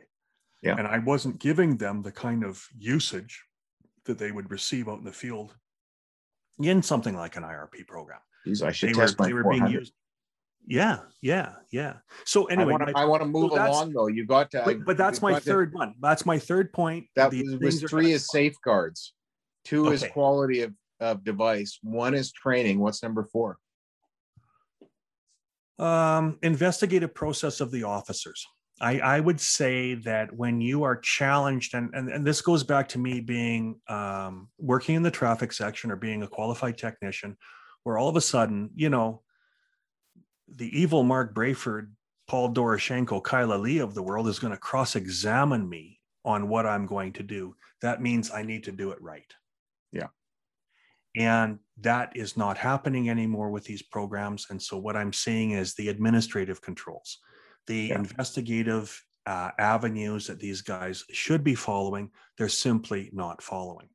Yeah. 0.63 0.77
And 0.79 0.87
I 0.87 0.99
wasn't 0.99 1.39
giving 1.39 1.77
them 1.77 2.03
the 2.03 2.13
kind 2.13 2.45
of 2.45 2.67
usage 2.79 3.45
that 4.07 4.19
they 4.19 4.33
would 4.33 4.51
receive 4.51 4.89
out 4.89 4.99
in 4.99 5.05
the 5.05 5.13
field 5.13 5.55
in 6.59 6.83
something 6.83 7.17
like 7.17 7.37
an 7.37 7.43
IRP 7.43 7.87
program. 7.87 8.21
These 8.45 8.63
I 8.63 8.73
should 8.73 8.91
they 8.91 8.93
test 8.95 9.19
were, 9.19 9.25
my 9.25 9.29
they 9.29 9.35
were 9.35 9.51
being 9.51 9.67
used. 9.67 9.93
Yeah, 10.69 11.01
yeah, 11.23 11.53
yeah. 11.71 11.95
So 12.25 12.47
anyway, 12.47 12.75
I 12.95 13.05
want 13.05 13.23
to 13.23 13.29
move 13.29 13.53
so 13.53 13.65
along 13.65 13.93
though. 13.93 14.09
You 14.09 14.27
got 14.27 14.51
to, 14.51 14.63
but, 14.65 14.85
but 14.85 14.97
that's 14.97 15.23
my 15.23 15.39
third 15.39 15.73
to, 15.73 15.79
one. 15.79 15.95
That's 16.01 16.27
my 16.27 16.39
third 16.39 16.73
point. 16.73 17.07
That 17.15 17.33
was 17.33 17.83
three 17.83 18.13
is 18.13 18.27
safeguards. 18.27 19.13
Two 19.65 19.87
okay. 19.87 19.95
is 19.95 20.05
quality 20.13 20.63
of, 20.63 20.73
of 21.01 21.25
device. 21.25 21.79
One 21.83 22.15
is 22.15 22.33
training. 22.33 22.81
What's 22.81 23.03
number 23.03 23.25
four? 23.25 23.59
Um, 25.79 26.39
investigative 26.43 27.15
process 27.15 27.61
of 27.61 27.71
the 27.71 27.85
officers. 27.85 28.45
I, 28.81 28.99
I 28.99 29.21
would 29.21 29.41
say 29.41 29.95
that 29.95 30.35
when 30.35 30.61
you 30.61 30.83
are 30.83 30.97
challenged, 30.97 31.75
and, 31.75 31.95
and, 31.95 32.11
and 32.11 32.27
this 32.27 32.43
goes 32.43 32.63
back 32.63 32.89
to 32.91 32.99
me 32.99 33.21
being 33.21 33.81
um, 33.89 34.49
working 34.59 34.97
in 34.97 35.03
the 35.03 35.11
traffic 35.11 35.53
section 35.53 35.91
or 35.91 35.97
being 35.97 36.23
a 36.23 36.29
qualified 36.29 36.77
technician, 36.77 37.37
where 37.85 37.97
all 37.97 38.09
of 38.09 38.17
a 38.17 38.21
sudden, 38.21 38.71
you 38.75 38.91
know, 38.91 39.23
the 40.49 40.69
evil 40.79 41.03
Mark 41.05 41.35
Brayford, 41.35 41.91
Paul 42.29 42.53
Doroshenko, 42.53 43.23
Kyla 43.23 43.55
Lee 43.55 43.79
of 43.79 43.95
the 43.95 44.03
world 44.03 44.29
is 44.29 44.39
going 44.39 44.53
to 44.53 44.59
cross 44.59 44.95
examine 44.95 45.69
me 45.69 46.01
on 46.25 46.49
what 46.49 46.67
I'm 46.67 46.87
going 46.87 47.13
to 47.15 47.23
do. 47.23 47.55
That 47.83 48.03
means 48.03 48.31
I 48.31 48.43
need 48.43 48.65
to 48.65 48.73
do 48.73 48.91
it 48.91 49.01
right. 49.01 49.33
Yeah. 49.93 50.09
And 51.17 51.61
that 51.81 52.13
is 52.15 52.37
not 52.37 52.59
happening 52.59 53.09
anymore 53.09 53.51
with 53.51 53.65
these 53.65 53.83
programs. 53.83 54.47
And 54.51 54.61
so 54.61 54.77
what 54.77 54.97
I'm 54.97 55.13
seeing 55.13 55.53
is 55.53 55.75
the 55.75 55.89
administrative 55.89 56.61
controls, 56.61 57.19
the 57.67 57.89
yeah. 57.89 57.97
investigative 57.97 59.03
uh, 59.27 59.51
avenues 59.59 60.27
that 60.29 60.39
these 60.39 60.63
guys 60.63 61.05
should 61.11 61.43
be 61.43 61.55
following, 61.55 62.11
they're 62.39 62.49
simply 62.49 63.11
not 63.13 63.43
following. 63.43 63.89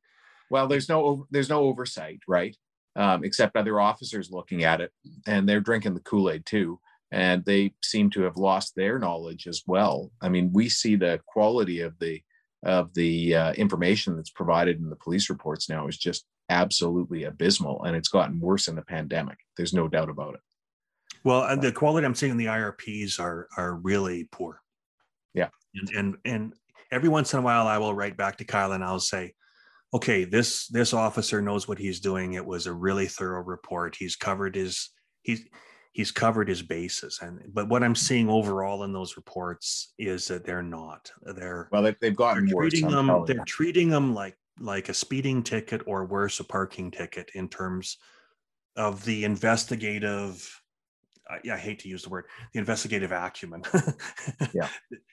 Well, 0.50 0.66
there's 0.66 0.88
no 0.88 1.26
there's 1.30 1.48
no 1.48 1.62
oversight, 1.62 2.20
right? 2.28 2.56
Um, 2.94 3.24
except 3.24 3.56
other 3.56 3.80
officers 3.80 4.30
looking 4.30 4.64
at 4.64 4.82
it, 4.82 4.92
and 5.26 5.48
they're 5.48 5.60
drinking 5.60 5.94
the 5.94 6.00
Kool 6.00 6.30
Aid 6.30 6.44
too, 6.44 6.78
and 7.10 7.42
they 7.44 7.72
seem 7.82 8.10
to 8.10 8.22
have 8.22 8.36
lost 8.36 8.76
their 8.76 8.98
knowledge 8.98 9.46
as 9.46 9.62
well. 9.66 10.10
I 10.20 10.28
mean, 10.28 10.52
we 10.52 10.68
see 10.68 10.96
the 10.96 11.20
quality 11.26 11.80
of 11.80 11.98
the 11.98 12.22
of 12.62 12.92
the 12.94 13.34
uh, 13.34 13.52
information 13.54 14.16
that's 14.16 14.30
provided 14.30 14.78
in 14.78 14.88
the 14.88 14.96
police 14.96 15.28
reports 15.30 15.68
now 15.68 15.88
is 15.88 15.96
just 15.96 16.26
absolutely 16.48 17.24
abysmal 17.24 17.82
and 17.84 17.96
it's 17.96 18.08
gotten 18.08 18.38
worse 18.38 18.68
in 18.68 18.76
the 18.76 18.82
pandemic 18.82 19.38
there's 19.56 19.72
no 19.72 19.88
doubt 19.88 20.10
about 20.10 20.34
it 20.34 20.40
well 21.24 21.44
and 21.44 21.62
the 21.62 21.72
quality 21.72 22.04
i'm 22.04 22.14
seeing 22.14 22.32
in 22.32 22.38
the 22.38 22.46
irps 22.46 23.20
are 23.20 23.48
are 23.56 23.76
really 23.76 24.28
poor. 24.32 24.60
Yeah. 25.34 25.48
And 25.74 25.90
and, 25.96 26.16
and 26.24 26.54
every 26.90 27.08
once 27.08 27.32
in 27.32 27.38
a 27.38 27.42
while 27.42 27.66
i 27.66 27.78
will 27.78 27.94
write 27.94 28.16
back 28.16 28.38
to 28.38 28.44
kyle 28.44 28.72
and 28.72 28.84
i'll 28.84 29.00
say 29.00 29.34
okay 29.94 30.24
this 30.24 30.66
this 30.68 30.92
officer 30.92 31.42
knows 31.42 31.68
what 31.68 31.78
he's 31.78 32.00
doing. 32.00 32.34
It 32.34 32.44
was 32.44 32.66
a 32.66 32.72
really 32.72 33.06
thorough 33.06 33.42
report. 33.42 33.96
He's 33.96 34.16
covered 34.16 34.54
his 34.54 34.90
he's 35.22 35.42
he's 35.92 36.10
covered 36.10 36.48
his 36.48 36.62
bases. 36.62 37.18
And 37.22 37.40
but 37.52 37.68
what 37.68 37.82
i'm 37.82 37.94
seeing 37.94 38.28
overall 38.28 38.84
in 38.84 38.92
those 38.92 39.16
reports 39.16 39.92
is 39.98 40.26
that 40.28 40.44
they're 40.44 40.62
not. 40.62 41.10
They're 41.22 41.68
well 41.72 41.82
they, 41.82 41.94
have 42.02 42.16
gotten 42.16 42.46
they're 42.46 42.56
worse, 42.56 42.72
treating 42.72 42.90
them 42.90 43.24
they're 43.26 43.44
treating 43.46 43.90
them 43.90 44.14
like 44.14 44.36
like 44.60 44.88
a 44.88 44.94
speeding 44.94 45.42
ticket 45.42 45.82
or 45.86 46.04
worse 46.04 46.40
a 46.40 46.44
parking 46.44 46.90
ticket 46.90 47.30
in 47.34 47.48
terms 47.48 47.98
of 48.76 49.04
the 49.04 49.24
investigative 49.24 50.61
I, 51.32 51.52
I 51.52 51.58
hate 51.58 51.78
to 51.80 51.88
use 51.88 52.02
the 52.02 52.10
word 52.10 52.24
the 52.52 52.58
investigative 52.58 53.12
acumen 53.12 53.62
yeah. 54.54 54.68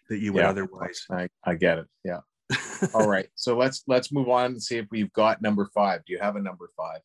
that 0.10 0.20
you 0.20 0.34
would 0.34 0.44
yeah, 0.44 0.50
otherwise. 0.50 1.06
I, 1.12 1.30
I 1.44 1.56
get 1.56 1.80
it. 1.80 1.88
Yeah. 2.04 2.20
All 2.94 3.08
right. 3.08 3.28
So 3.36 3.58
let's 3.58 3.84
let's 3.88 4.12
move 4.12 4.30
on 4.30 4.46
and 4.46 4.62
see 4.62 4.78
if 4.78 4.88
we've 4.92 5.14
got 5.14 5.42
number 5.42 5.70
five. 5.74 6.04
Do 6.06 6.14
you 6.14 6.20
have 6.20 6.36
a 6.36 6.42
number 6.42 6.70
five? 6.76 7.00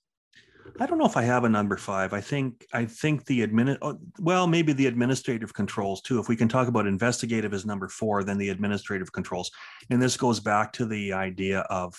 I 0.81 0.87
don't 0.87 0.98
know 0.98 1.07
if 1.07 1.16
I 1.16 1.22
have 1.22 1.44
a 1.44 1.48
number 1.48 1.77
five. 1.77 2.12
I 2.12 2.20
think 2.20 2.66
I 2.72 2.87
think 2.87 3.27
the 3.27 3.46
admin 3.46 3.77
oh, 3.83 3.98
well 4.18 4.46
maybe 4.46 4.72
the 4.72 4.87
administrative 4.87 5.55
controls 5.55 6.00
too. 6.00 6.18
If 6.18 6.29
we 6.29 6.37
can 6.37 6.48
talk 6.48 6.68
about 6.68 6.87
investigative 6.87 7.55
as 7.55 7.66
number 7.66 7.88
four, 7.88 8.24
then 8.24 8.38
the 8.38 8.48
administrative 8.48 9.12
controls, 9.12 9.50
and 9.90 10.00
this 10.00 10.16
goes 10.16 10.40
back 10.40 10.72
to 10.74 10.87
the 10.87 11.12
idea 11.12 11.61
of 11.61 11.94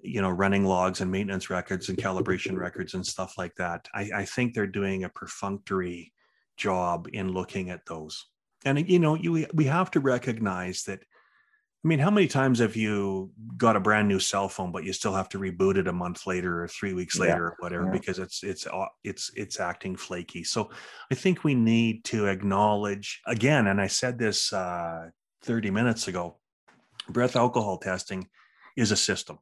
you 0.00 0.20
know 0.20 0.30
running 0.30 0.64
logs 0.64 1.00
and 1.00 1.10
maintenance 1.10 1.50
records 1.50 1.88
and 1.88 1.98
calibration 1.98 2.56
records 2.56 2.94
and 2.94 3.06
stuff 3.06 3.36
like 3.38 3.54
that. 3.56 3.86
I, 3.94 4.10
I 4.14 4.24
think 4.24 4.54
they're 4.54 4.66
doing 4.66 5.04
a 5.04 5.08
perfunctory 5.08 6.12
job 6.60 7.08
in 7.12 7.32
looking 7.32 7.70
at 7.70 7.86
those. 7.86 8.26
And 8.64 8.88
you 8.88 8.98
know 8.98 9.14
you 9.14 9.46
we 9.54 9.64
have 9.64 9.90
to 9.92 10.00
recognize 10.00 10.84
that 10.84 11.00
I 11.82 11.88
mean, 11.88 11.98
how 11.98 12.10
many 12.10 12.26
times 12.26 12.58
have 12.58 12.76
you 12.76 13.30
got 13.56 13.74
a 13.74 13.80
brand 13.80 14.06
new 14.06 14.20
cell 14.20 14.50
phone, 14.50 14.70
but 14.70 14.84
you 14.84 14.92
still 14.92 15.14
have 15.14 15.30
to 15.30 15.38
reboot 15.38 15.78
it 15.78 15.88
a 15.88 15.92
month 15.94 16.26
later 16.26 16.62
or 16.62 16.68
three 16.68 16.92
weeks 16.92 17.18
later 17.18 17.32
yeah. 17.32 17.38
or 17.38 17.56
whatever 17.60 17.84
yeah. 17.86 17.92
because 17.92 18.18
it's 18.18 18.42
it's 18.42 18.66
uh, 18.66 18.84
it's 19.02 19.30
it's 19.34 19.58
acting 19.58 19.96
flaky. 19.96 20.44
So 20.44 20.70
I 21.10 21.14
think 21.14 21.42
we 21.42 21.54
need 21.54 22.04
to 22.04 22.26
acknowledge 22.26 23.22
again, 23.26 23.68
and 23.68 23.80
I 23.80 23.86
said 23.86 24.18
this 24.18 24.52
uh, 24.52 25.08
30 25.42 25.70
minutes 25.70 26.06
ago. 26.06 26.36
Breath 27.08 27.34
alcohol 27.34 27.78
testing 27.78 28.28
is 28.76 28.92
a 28.92 28.96
system. 28.96 29.38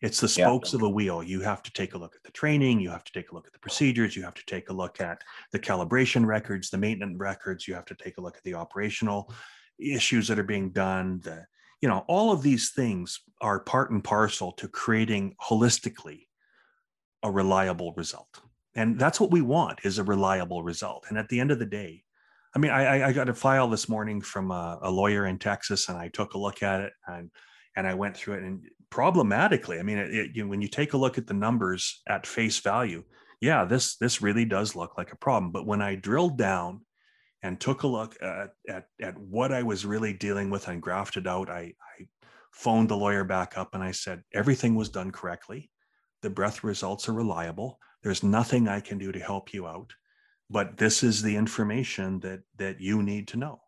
It's 0.00 0.20
the 0.20 0.28
spokes 0.28 0.72
yeah. 0.72 0.76
of 0.76 0.82
a 0.82 0.88
wheel. 0.88 1.22
You 1.22 1.40
have 1.40 1.62
to 1.64 1.72
take 1.72 1.94
a 1.94 1.98
look 1.98 2.14
at 2.14 2.22
the 2.22 2.30
training. 2.30 2.80
You 2.80 2.90
have 2.90 3.04
to 3.04 3.12
take 3.12 3.32
a 3.32 3.34
look 3.34 3.46
at 3.46 3.52
the 3.52 3.58
procedures. 3.58 4.14
You 4.14 4.22
have 4.22 4.34
to 4.34 4.46
take 4.46 4.70
a 4.70 4.72
look 4.72 5.00
at 5.00 5.22
the 5.50 5.58
calibration 5.58 6.24
records, 6.24 6.70
the 6.70 6.78
maintenance 6.78 7.18
records. 7.18 7.66
You 7.66 7.74
have 7.74 7.86
to 7.86 7.96
take 7.96 8.18
a 8.18 8.20
look 8.20 8.36
at 8.36 8.44
the 8.44 8.54
operational 8.54 9.32
issues 9.78 10.28
that 10.28 10.38
are 10.38 10.44
being 10.44 10.70
done, 10.70 11.20
the 11.24 11.46
you 11.80 11.88
know 11.88 12.04
all 12.08 12.32
of 12.32 12.42
these 12.42 12.70
things 12.70 13.20
are 13.40 13.60
part 13.60 13.90
and 13.90 14.02
parcel 14.02 14.52
to 14.52 14.68
creating 14.68 15.34
holistically 15.40 16.26
a 17.22 17.30
reliable 17.30 17.92
result 17.94 18.40
and 18.74 18.98
that's 18.98 19.20
what 19.20 19.30
we 19.30 19.42
want 19.42 19.78
is 19.84 19.98
a 19.98 20.04
reliable 20.04 20.62
result 20.62 21.04
and 21.08 21.18
at 21.18 21.28
the 21.28 21.40
end 21.40 21.50
of 21.50 21.58
the 21.58 21.66
day 21.66 22.02
i 22.54 22.58
mean 22.58 22.70
i, 22.70 23.08
I 23.08 23.12
got 23.12 23.28
a 23.28 23.34
file 23.34 23.68
this 23.68 23.88
morning 23.88 24.20
from 24.20 24.50
a, 24.50 24.78
a, 24.82 24.90
lawyer 24.90 25.26
in 25.26 25.38
texas 25.38 25.88
and 25.88 25.98
i 25.98 26.08
took 26.08 26.34
a 26.34 26.38
look 26.38 26.62
at 26.62 26.80
it 26.80 26.92
and 27.06 27.30
and 27.76 27.86
i 27.86 27.94
went 27.94 28.16
through 28.16 28.34
it 28.34 28.42
and 28.42 28.62
problematically 28.90 29.78
i 29.78 29.82
mean 29.82 29.98
it, 29.98 30.14
it, 30.14 30.30
you 30.34 30.42
know, 30.42 30.48
when 30.48 30.62
you 30.62 30.68
take 30.68 30.92
a 30.92 30.98
look 30.98 31.18
at 31.18 31.26
the 31.26 31.34
numbers 31.34 32.02
at 32.08 32.26
face 32.26 32.58
value 32.58 33.02
yeah 33.40 33.64
this 33.64 33.96
this 33.96 34.22
really 34.22 34.44
does 34.44 34.74
look 34.74 34.96
like 34.96 35.12
a 35.12 35.16
problem 35.16 35.52
but 35.52 35.66
when 35.66 35.82
i 35.82 35.94
drilled 35.94 36.38
down 36.38 36.80
and 37.42 37.60
took 37.60 37.82
a 37.82 37.86
look 37.86 38.16
at, 38.20 38.50
at, 38.68 38.86
at 39.00 39.18
what 39.18 39.52
I 39.52 39.62
was 39.62 39.86
really 39.86 40.12
dealing 40.12 40.50
with 40.50 40.68
and 40.68 40.82
grafted 40.82 41.26
out, 41.26 41.48
I, 41.48 41.72
I 41.98 42.06
phoned 42.52 42.88
the 42.88 42.96
lawyer 42.96 43.24
back 43.24 43.56
up 43.56 43.74
and 43.74 43.82
I 43.82 43.92
said, 43.92 44.22
everything 44.34 44.74
was 44.74 44.88
done 44.88 45.12
correctly. 45.12 45.70
The 46.22 46.30
breath 46.30 46.64
results 46.64 47.08
are 47.08 47.12
reliable. 47.12 47.78
There's 48.02 48.22
nothing 48.22 48.66
I 48.66 48.80
can 48.80 48.98
do 48.98 49.12
to 49.12 49.20
help 49.20 49.54
you 49.54 49.66
out, 49.66 49.92
but 50.50 50.76
this 50.76 51.02
is 51.02 51.22
the 51.22 51.36
information 51.36 52.20
that 52.20 52.40
that 52.56 52.80
you 52.80 53.02
need 53.02 53.28
to 53.28 53.36
know. 53.36 53.60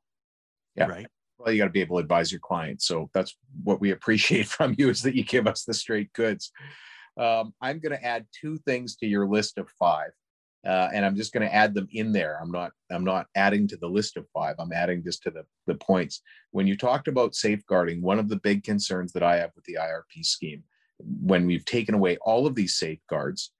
Yeah. 0.74 0.86
Right. 0.86 1.06
Well, 1.40 1.52
you 1.52 1.58
got 1.58 1.66
to 1.66 1.70
be 1.70 1.80
able 1.80 1.96
to 1.96 2.02
advise 2.02 2.30
your 2.30 2.40
clients. 2.40 2.86
So 2.86 3.10
that's 3.14 3.36
what 3.64 3.80
we 3.80 3.92
appreciate 3.92 4.46
from 4.56 4.74
you 4.78 4.90
is 4.90 5.02
that 5.02 5.14
you 5.14 5.24
give 5.24 5.46
us 5.46 5.64
the 5.64 5.74
straight 5.74 6.12
goods. 6.12 6.52
Um, 7.16 7.54
I'm 7.60 7.80
going 7.80 7.96
to 7.96 8.04
add 8.04 8.26
two 8.38 8.58
things 8.58 8.96
to 8.96 9.06
your 9.06 9.26
list 9.26 9.58
of 9.58 9.68
five 9.78 10.10
uh, 10.66 10.88
and 10.92 11.06
I'm 11.06 11.16
just 11.16 11.32
going 11.32 11.46
to 11.46 11.54
add 11.54 11.74
them 11.74 11.88
in 11.92 12.12
there. 12.12 12.38
I'm 12.40 12.50
not 12.50 12.72
I'm 12.90 13.04
not 13.04 13.26
adding 13.34 13.66
to 13.68 13.76
the 13.78 13.88
list 13.88 14.16
of 14.16 14.26
five. 14.34 14.56
I'm 14.58 14.72
adding 14.72 15.02
just 15.02 15.22
to 15.22 15.30
the 15.30 15.44
the 15.66 15.74
points. 15.76 16.20
When 16.50 16.66
you 16.66 16.76
talked 16.76 17.08
about 17.08 17.34
safeguarding, 17.34 18.02
one 18.02 18.18
of 18.18 18.28
the 18.28 18.36
big 18.36 18.62
concerns 18.62 19.12
that 19.12 19.22
I 19.22 19.36
have 19.38 19.50
with 19.54 19.64
the 19.64 19.78
IRP 19.80 20.24
scheme, 20.24 20.62
when 20.98 21.46
we've 21.46 21.64
taken 21.64 21.94
away 21.94 22.18
all 22.18 22.46
of 22.46 22.54
these 22.54 22.76
safeguards, 22.76 23.52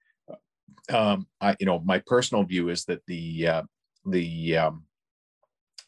um, 0.89 1.25
I 1.39 1.55
you 1.59 1.65
know 1.65 1.79
my 1.79 1.99
personal 2.05 2.43
view 2.43 2.69
is 2.69 2.85
that 2.85 3.01
the 3.07 3.47
uh, 3.47 3.63
the 4.05 4.57
um, 4.57 4.83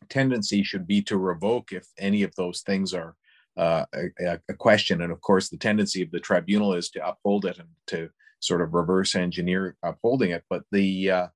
tendency 0.09 0.63
should 0.63 0.87
be 0.87 1.01
to 1.03 1.17
revoke 1.17 1.71
if 1.71 1.87
any 1.97 2.23
of 2.23 2.33
those 2.35 2.61
things 2.61 2.93
are 2.93 3.15
uh, 3.57 3.85
a, 3.93 4.39
a, 4.49 4.53
question, 4.53 5.01
and 5.01 5.11
of 5.11 5.21
course 5.21 5.49
the 5.49 5.57
tendency 5.57 6.01
of 6.01 6.11
the 6.11 6.19
tribunal 6.19 6.73
is 6.73 6.89
to 6.89 7.07
uphold 7.07 7.45
it 7.45 7.59
and 7.59 7.67
to 7.87 8.09
sort 8.39 8.61
of 8.61 8.73
reverse 8.73 9.15
engineer 9.15 9.75
upholding 9.83 10.31
it. 10.31 10.43
But 10.49 10.63
the 10.71 11.11
uh, 11.11 11.27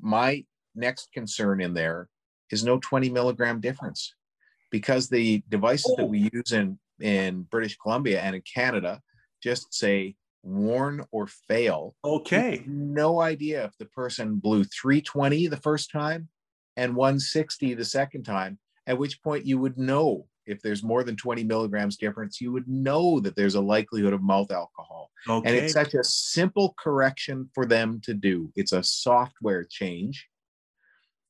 my 0.00 0.44
next 0.74 1.12
concern 1.12 1.60
in 1.62 1.72
there 1.72 2.08
is 2.50 2.62
no 2.62 2.78
20 2.78 3.10
milligram 3.10 3.60
difference 3.60 4.14
because 4.70 5.08
the 5.08 5.42
devices 5.48 5.94
that 5.96 6.08
we 6.08 6.30
use 6.32 6.52
in 6.52 6.78
in 7.00 7.42
British 7.42 7.76
Columbia 7.76 8.20
and 8.20 8.36
in 8.36 8.42
Canada 8.42 9.00
just 9.42 9.72
say 9.72 10.14
warn 10.42 11.04
or 11.10 11.26
fail. 11.26 11.94
Okay. 12.04 12.62
No 12.66 13.20
idea 13.20 13.64
if 13.64 13.76
the 13.78 13.86
person 13.86 14.36
blew 14.36 14.64
320 14.64 15.48
the 15.48 15.56
first 15.56 15.90
time 15.90 16.28
and 16.76 16.94
160 16.94 17.74
the 17.74 17.84
second 17.84 18.24
time, 18.24 18.58
at 18.86 18.98
which 18.98 19.22
point 19.22 19.46
you 19.46 19.58
would 19.58 19.78
know 19.78 20.26
if 20.46 20.62
there's 20.62 20.82
more 20.82 21.02
than 21.02 21.16
20 21.16 21.42
milligrams 21.44 21.96
difference, 21.96 22.40
you 22.40 22.52
would 22.52 22.68
know 22.68 23.18
that 23.20 23.34
there's 23.34 23.56
a 23.56 23.60
likelihood 23.60 24.12
of 24.12 24.22
mouth 24.22 24.50
alcohol. 24.52 25.10
Okay. 25.28 25.48
And 25.48 25.56
it's 25.56 25.72
such 25.72 25.94
a 25.94 26.04
simple 26.04 26.74
correction 26.78 27.50
for 27.52 27.66
them 27.66 28.00
to 28.04 28.14
do. 28.14 28.52
It's 28.54 28.72
a 28.72 28.82
software 28.82 29.64
change. 29.64 30.28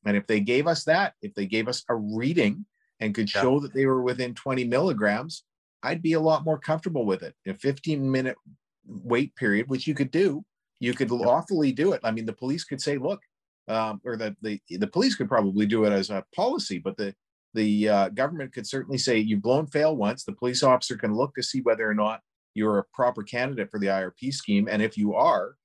And 0.04 0.16
if 0.16 0.26
they 0.26 0.40
gave 0.40 0.66
us 0.66 0.84
that, 0.84 1.14
if 1.22 1.34
they 1.34 1.46
gave 1.46 1.66
us 1.66 1.82
a 1.88 1.96
reading 1.96 2.66
and 3.00 3.14
could 3.14 3.32
Yeah. 3.34 3.40
show 3.40 3.60
that 3.60 3.72
they 3.72 3.86
were 3.86 4.02
within 4.02 4.34
20 4.34 4.64
milligrams, 4.64 5.44
I'd 5.82 6.02
be 6.02 6.12
a 6.12 6.20
lot 6.20 6.44
more 6.44 6.58
comfortable 6.58 7.06
with 7.06 7.22
it. 7.22 7.34
A 7.46 7.54
15 7.54 8.10
minute 8.10 8.36
wait 8.84 9.34
period, 9.34 9.68
which 9.68 9.86
you 9.86 9.94
could 9.94 10.10
do, 10.10 10.44
you 10.78 10.92
could 10.92 11.10
lawfully 11.10 11.72
do 11.72 11.92
it. 11.92 12.00
I 12.04 12.10
mean, 12.10 12.26
the 12.26 12.32
police 12.32 12.64
could 12.64 12.82
say, 12.82 12.98
look, 12.98 13.22
um, 13.68 14.00
or 14.04 14.16
the, 14.16 14.36
the 14.42 14.60
the 14.70 14.86
police 14.86 15.14
could 15.14 15.28
probably 15.28 15.66
do 15.66 15.84
it 15.84 15.92
as 15.92 16.10
a 16.10 16.24
policy, 16.34 16.78
but 16.78 16.96
the 16.96 17.14
the 17.54 17.88
uh, 17.88 18.08
government 18.10 18.52
could 18.52 18.66
certainly 18.66 18.98
say 18.98 19.18
you've 19.18 19.42
blown 19.42 19.66
fail 19.66 19.96
once. 19.96 20.24
The 20.24 20.32
police 20.32 20.62
officer 20.62 20.96
can 20.96 21.14
look 21.14 21.34
to 21.34 21.42
see 21.42 21.60
whether 21.62 21.88
or 21.88 21.94
not 21.94 22.20
you're 22.54 22.78
a 22.78 22.84
proper 22.94 23.22
candidate 23.22 23.70
for 23.70 23.80
the 23.80 23.86
IRP 23.86 24.32
scheme, 24.32 24.68
and 24.70 24.82
if 24.82 24.96
you 24.96 25.14
are, 25.14 25.56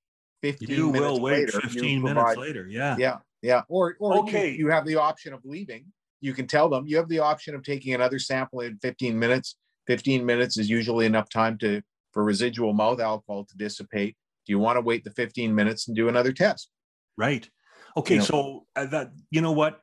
15 0.42 0.68
you 0.68 0.92
minutes 0.92 1.00
will 1.00 1.20
wait 1.20 1.46
later, 1.46 1.60
you 1.64 1.68
15 1.70 2.02
minutes 2.02 2.24
provide- 2.24 2.38
later. 2.38 2.66
Yeah. 2.68 2.96
yeah, 2.98 3.18
yeah. 3.42 3.62
Or 3.68 3.96
or 4.00 4.14
you- 4.14 4.20
Okay. 4.22 4.50
you, 4.54 4.68
have 4.68 4.84
the 4.86 4.96
option 4.96 5.32
of 5.32 5.40
leaving. 5.44 5.86
You 6.20 6.34
can 6.34 6.46
tell 6.46 6.68
them 6.68 6.86
you 6.86 6.96
have 6.96 7.08
the 7.08 7.18
option 7.20 7.54
of 7.54 7.62
taking 7.62 7.94
another 7.94 8.18
sample 8.18 8.60
in 8.60 8.78
15 8.78 9.18
minutes. 9.18 9.56
15 9.86 10.24
minutes 10.24 10.58
is 10.58 10.70
usually 10.70 11.06
enough 11.06 11.28
time 11.28 11.58
to 11.58 11.82
for 12.12 12.22
residual 12.24 12.72
mouth 12.72 13.00
alcohol 13.00 13.44
to 13.44 13.56
dissipate. 13.56 14.16
Do 14.46 14.52
you 14.52 14.58
want 14.58 14.76
to 14.76 14.80
wait 14.80 15.02
the 15.04 15.10
15 15.10 15.54
minutes 15.54 15.88
and 15.88 15.96
do 15.96 16.08
another 16.08 16.32
test? 16.32 16.68
Right. 17.16 17.48
Okay. 17.96 18.14
You 18.14 18.20
know- 18.20 18.26
so 18.26 18.66
uh, 18.76 18.86
that 18.86 19.12
you 19.30 19.40
know 19.40 19.52
what, 19.52 19.80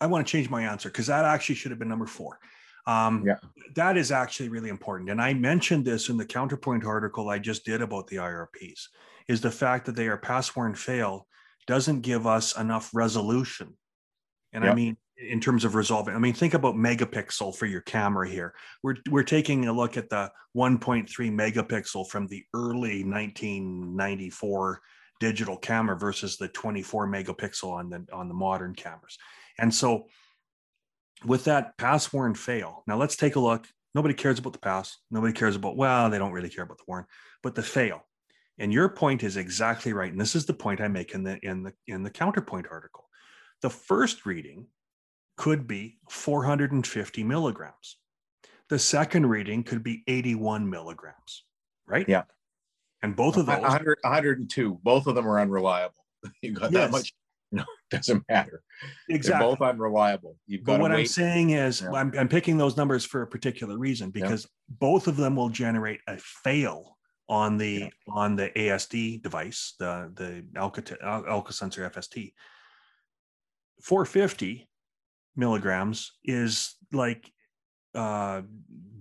I 0.00 0.06
want 0.06 0.26
to 0.26 0.30
change 0.30 0.50
my 0.50 0.62
answer 0.62 0.88
because 0.88 1.06
that 1.06 1.24
actually 1.24 1.54
should 1.54 1.70
have 1.70 1.78
been 1.78 1.88
number 1.88 2.06
four. 2.06 2.38
Um, 2.86 3.24
Yeah. 3.26 3.36
That 3.74 3.96
is 3.96 4.12
actually 4.12 4.48
really 4.48 4.68
important, 4.70 5.10
and 5.10 5.20
I 5.20 5.34
mentioned 5.34 5.84
this 5.84 6.08
in 6.08 6.16
the 6.16 6.26
counterpoint 6.26 6.84
article 6.84 7.28
I 7.30 7.38
just 7.38 7.64
did 7.64 7.82
about 7.82 8.06
the 8.06 8.16
IRPs. 8.16 8.88
Is 9.28 9.40
the 9.40 9.50
fact 9.50 9.86
that 9.86 9.96
they 9.96 10.06
are 10.06 10.16
pass, 10.16 10.54
warn, 10.54 10.74
fail 10.74 11.26
doesn't 11.66 12.02
give 12.02 12.26
us 12.28 12.56
enough 12.56 12.90
resolution, 12.94 13.76
and 14.52 14.64
I 14.70 14.74
mean 14.74 14.96
in 15.18 15.40
terms 15.40 15.64
of 15.64 15.74
resolving. 15.74 16.14
I 16.14 16.18
mean, 16.18 16.34
think 16.34 16.54
about 16.54 16.74
megapixel 16.74 17.56
for 17.56 17.66
your 17.66 17.80
camera 17.80 18.28
here. 18.28 18.54
We're 18.82 18.96
we're 19.10 19.24
taking 19.24 19.66
a 19.66 19.72
look 19.72 19.96
at 19.96 20.10
the 20.10 20.30
1.3 20.54 21.08
megapixel 21.08 22.08
from 22.08 22.26
the 22.28 22.44
early 22.54 23.02
1994 23.02 24.80
digital 25.20 25.56
camera 25.56 25.98
versus 25.98 26.36
the 26.36 26.48
24 26.48 27.08
megapixel 27.08 27.70
on 27.70 27.90
the 27.90 28.06
on 28.12 28.28
the 28.28 28.34
modern 28.34 28.74
cameras. 28.74 29.18
And 29.58 29.74
so 29.74 30.06
with 31.24 31.44
that 31.44 31.76
pass 31.78 32.12
warn 32.12 32.34
fail. 32.34 32.82
Now 32.86 32.96
let's 32.96 33.16
take 33.16 33.36
a 33.36 33.40
look. 33.40 33.66
Nobody 33.94 34.14
cares 34.14 34.38
about 34.38 34.52
the 34.52 34.58
pass. 34.58 34.98
Nobody 35.10 35.32
cares 35.32 35.56
about 35.56 35.76
well, 35.76 36.10
they 36.10 36.18
don't 36.18 36.32
really 36.32 36.50
care 36.50 36.64
about 36.64 36.78
the 36.78 36.84
warn, 36.86 37.06
but 37.42 37.54
the 37.54 37.62
fail. 37.62 38.02
And 38.58 38.72
your 38.72 38.88
point 38.88 39.22
is 39.22 39.36
exactly 39.36 39.92
right. 39.92 40.10
And 40.10 40.20
this 40.20 40.34
is 40.34 40.46
the 40.46 40.54
point 40.54 40.80
I 40.80 40.88
make 40.88 41.12
in 41.12 41.22
the 41.22 41.38
in 41.42 41.62
the 41.62 41.72
in 41.86 42.02
the 42.02 42.10
counterpoint 42.10 42.66
article. 42.70 43.08
The 43.62 43.70
first 43.70 44.26
reading 44.26 44.66
could 45.36 45.66
be 45.66 45.98
450 46.10 47.24
milligrams. 47.24 47.98
The 48.68 48.78
second 48.78 49.26
reading 49.26 49.62
could 49.62 49.82
be 49.82 50.02
81 50.06 50.68
milligrams, 50.68 51.44
right? 51.86 52.08
Yeah. 52.08 52.24
And 53.06 53.14
both 53.14 53.36
of 53.36 53.46
those 53.46 53.60
100, 53.60 53.98
102. 54.02 54.80
Both 54.82 55.06
of 55.06 55.14
them 55.14 55.28
are 55.28 55.38
unreliable. 55.40 55.94
You 56.42 56.52
got 56.52 56.72
Yes. 56.72 56.86
that 56.86 56.90
much. 56.90 57.12
No, 57.52 57.62
it 57.62 57.96
doesn't 57.98 58.24
matter. 58.28 58.60
exactly. 59.08 59.38
They're 59.46 59.56
both 59.56 59.60
unreliable. 59.62 60.36
You've 60.48 60.64
got 60.64 60.72
But 60.72 60.76
to 60.78 60.82
what 60.82 60.92
I'm 60.92 61.06
saying 61.06 61.50
is, 61.50 61.80
Yeah. 61.80 61.92
I'm, 61.92 62.12
I'm 62.18 62.28
picking 62.28 62.58
those 62.58 62.76
numbers 62.76 63.04
for 63.04 63.22
a 63.22 63.26
particular 63.28 63.78
reason 63.78 64.10
because 64.10 64.48
both 64.68 65.06
of 65.06 65.16
them 65.16 65.36
will 65.36 65.48
generate 65.48 66.00
a 66.08 66.18
fail 66.18 66.98
on 67.28 67.56
the 67.56 67.70
Yeah. 67.82 67.88
on 68.08 68.34
the 68.34 68.50
ASD 68.56 69.22
device, 69.22 69.74
the 69.78 70.10
the 70.16 70.44
Alco 70.60 70.82
Alco 71.00 71.52
Sensor 71.52 71.88
FST. 71.88 72.32
450 73.84 74.68
milligrams 75.36 76.12
is 76.24 76.74
like 76.92 77.30
uh, 77.94 78.42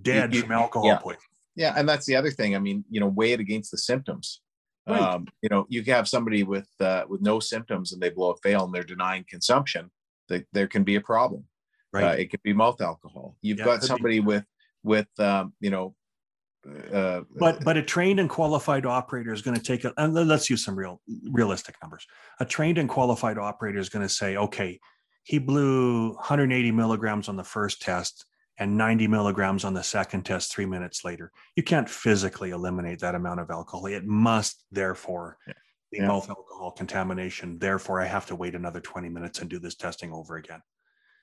dead 0.03 0.35
you- 0.35 0.41
from 0.41 0.51
alcohol 0.51 0.87
yeah. 0.87 0.97
poisoning. 0.99 1.21
Yeah, 1.55 1.73
and 1.77 1.87
that's 1.87 2.05
the 2.05 2.15
other 2.15 2.31
thing. 2.31 2.55
I 2.55 2.59
mean, 2.59 2.83
you 2.89 2.99
know, 2.99 3.07
weigh 3.07 3.33
it 3.33 3.39
against 3.39 3.71
the 3.71 3.77
symptoms. 3.77 4.41
Right. 4.87 5.01
Um, 5.01 5.27
you 5.41 5.49
know, 5.49 5.65
you 5.69 5.83
can 5.83 5.93
have 5.93 6.07
somebody 6.07 6.43
with 6.43 6.67
uh, 6.79 7.05
with 7.07 7.21
no 7.21 7.39
symptoms 7.39 7.91
and 7.93 8.01
they 8.01 8.09
blow 8.09 8.31
a 8.31 8.37
fail 8.37 8.65
and 8.65 8.73
they're 8.73 8.83
denying 8.83 9.25
consumption. 9.27 9.89
That 10.27 10.45
there 10.53 10.67
can 10.67 10.83
be 10.83 10.95
a 10.95 11.01
problem. 11.01 11.45
Uh, 11.93 11.99
Right. 11.99 12.19
it 12.19 12.31
could 12.31 12.41
be 12.43 12.51
mouth 12.51 12.81
alcohol. 12.81 13.37
You've 13.41 13.59
Yeah, 13.59 13.65
got 13.65 13.73
could 13.79 13.81
be. 13.81 13.87
somebody 13.87 14.19
with 14.19 14.43
with 14.83 15.07
um, 15.19 15.53
you 15.59 15.69
know, 15.69 15.95
uh, 16.91 17.21
but 17.37 17.63
but 17.63 17.77
a 17.77 17.83
trained 17.83 18.19
and 18.19 18.29
qualified 18.29 18.85
operator 18.85 19.31
is 19.31 19.41
going 19.41 19.55
to 19.55 19.61
take 19.63 19.85
it 19.85 19.93
and 19.97 20.13
let's 20.13 20.49
use 20.49 20.63
some 20.63 20.75
real 20.75 20.99
realistic 21.31 21.75
numbers 21.81 22.07
a 22.39 22.45
trained 22.45 22.77
and 22.79 22.89
qualified 22.89 23.37
operator 23.37 23.77
is 23.77 23.89
going 23.89 24.01
to 24.01 24.09
say 24.09 24.35
okay 24.35 24.79
he 25.23 25.37
blew 25.37 26.13
180 26.13 26.71
milligrams 26.71 27.29
on 27.29 27.35
the 27.35 27.43
first 27.43 27.81
test 27.81 28.25
and 28.57 28.77
90 28.77 29.07
milligrams 29.07 29.63
on 29.65 29.73
the 29.73 29.83
second 29.83 30.23
test 30.23 30.53
three 30.53 30.65
minutes 30.65 31.03
later 31.03 31.31
you 31.55 31.63
can't 31.63 31.89
physically 31.89 32.51
eliminate 32.51 32.99
that 32.99 33.15
amount 33.15 33.39
of 33.39 33.49
alcohol 33.49 33.85
it 33.87 34.05
must 34.05 34.63
therefore 34.71 35.37
Yeah. 35.47 35.53
be 35.91 35.97
Yeah. 35.99 36.07
mouth 36.07 36.29
alcohol 36.29 36.71
contamination 36.71 37.57
therefore 37.59 38.01
i 38.01 38.05
have 38.05 38.25
to 38.27 38.35
wait 38.35 38.55
another 38.55 38.79
20 38.79 39.09
minutes 39.09 39.39
and 39.39 39.49
do 39.49 39.59
this 39.59 39.75
testing 39.75 40.11
over 40.13 40.37
again 40.37 40.61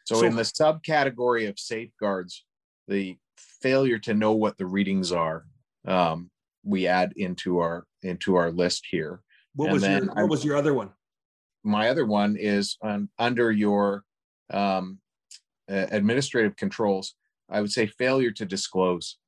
So, 0.05 0.17
So- 0.17 0.27
in 0.27 0.35
the 0.37 0.43
subcategory 0.43 1.49
of 1.49 1.61
safeguards, 1.61 2.45
the 2.89 3.17
failure 3.37 4.01
to 4.01 4.13
know 4.15 4.33
what 4.33 4.59
the 4.59 4.67
readings 4.67 5.13
are, 5.13 5.47
um, 5.87 6.29
we 6.65 6.89
add 6.89 7.13
into 7.17 7.59
our 7.61 7.87
into 8.03 8.35
our 8.35 8.51
list 8.51 8.87
here. 8.91 9.23
what 9.55 9.67
And 9.67 9.75
was 9.75 9.83
your 9.85 10.07
what 10.07 10.19
I- 10.19 10.25
was 10.25 10.45
your 10.45 10.57
other 10.57 10.75
one 10.75 10.91
My 11.63 11.89
other 11.89 12.05
one 12.05 12.37
is 12.37 12.77
on 12.83 13.09
under 13.19 13.53
your 13.53 14.05
um, 14.51 14.99
uh, 15.71 15.87
administrative 15.93 16.57
controls. 16.57 17.15
I 17.53 17.61
would 17.61 17.73
say 17.73 17.87
failure 17.87 18.31
to 18.33 18.45
disclose. 18.45 19.19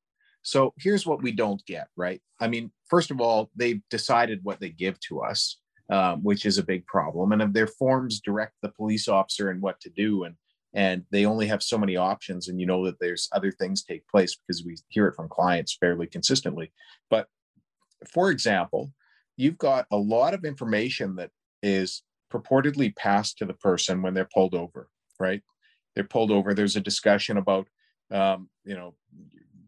So 0.43 0.75
here's 0.79 1.07
what 1.07 1.22
we 1.22 1.33
don't 1.33 1.64
get, 1.66 1.89
right? 1.97 2.20
I 2.41 2.49
mean, 2.49 2.70
first 2.89 3.11
of 3.11 3.20
all, 3.20 3.51
they've 3.57 3.81
decided 3.91 4.41
what 4.43 4.61
they 4.61 4.70
give 4.70 4.99
to 5.01 5.20
us, 5.20 5.59
um, 5.91 6.22
which 6.22 6.45
is 6.45 6.59
a 6.59 6.64
big 6.64 6.87
problem. 6.87 7.33
And 7.33 7.43
if 7.43 7.53
their 7.53 7.66
forms 7.66 8.20
direct 8.20 8.55
the 8.61 8.70
police 8.70 9.09
officer 9.09 9.51
and 9.51 9.62
what 9.62 9.81
to 9.81 9.91
do, 9.91 10.25
and 10.25 10.35
and 10.77 11.05
they 11.12 11.25
only 11.25 11.47
have 11.47 11.62
so 11.62 11.79
many 11.79 11.97
options, 11.97 12.49
and 12.49 12.61
you 12.61 12.66
know 12.66 12.85
that 12.85 12.99
there's 12.99 13.29
other 13.33 13.53
things 13.53 13.85
take 13.85 14.07
place 14.09 14.37
because 14.37 14.64
we 14.64 14.77
hear 14.89 15.07
it 15.07 15.14
from 15.14 15.29
clients 15.29 15.77
fairly 15.79 16.07
consistently. 16.07 16.72
But 17.09 17.29
for 18.12 18.31
example, 18.31 18.93
you've 19.37 19.59
got 19.59 19.87
a 19.91 19.97
lot 19.97 20.35
of 20.35 20.45
information 20.45 21.16
that 21.16 21.31
is 21.62 22.03
purportedly 22.33 22.95
passed 22.97 23.39
to 23.39 23.45
the 23.45 23.55
person 23.55 24.03
when 24.03 24.14
they're 24.14 24.29
pulled 24.35 24.55
over, 24.55 24.89
right? 25.20 25.43
They're 25.95 26.05
pulled 26.05 26.31
over. 26.31 26.55
There's 26.55 26.77
a 26.77 26.81
discussion 26.81 27.37
about, 27.37 27.68
um, 28.15 28.49
you 28.65 28.75
know, 28.75 28.95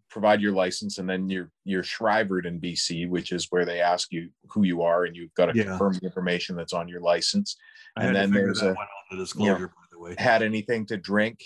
provide 0.09 0.41
your 0.41 0.53
license, 0.53 0.99
and 0.99 1.09
then 1.11 1.29
you're 1.29 1.51
you're 1.65 1.83
shrivered 1.83 2.47
in 2.47 2.61
BC, 2.61 3.09
which 3.09 3.33
is 3.33 3.49
where 3.51 3.65
they 3.67 3.81
ask 3.81 4.13
you 4.13 4.31
who 4.51 4.63
you 4.65 4.83
are, 4.83 5.05
and 5.05 5.17
you've 5.17 5.35
got 5.35 5.47
to 5.47 5.57
Yeah. 5.57 5.65
confirm 5.65 5.95
the 5.95 6.07
information 6.07 6.57
that's 6.57 6.73
on 6.73 6.89
your 6.89 7.01
license. 7.01 7.57
i 7.97 8.05
And 8.07 8.15
then 8.15 8.31
there's 8.31 8.63
a- 8.63 8.77
the 9.11 9.17
disclosure 9.17 9.69
by 9.69 9.83
the 9.91 9.99
way 9.99 10.15
Had 10.19 10.43
anything 10.43 10.87
to 10.87 10.97
drink 10.97 11.43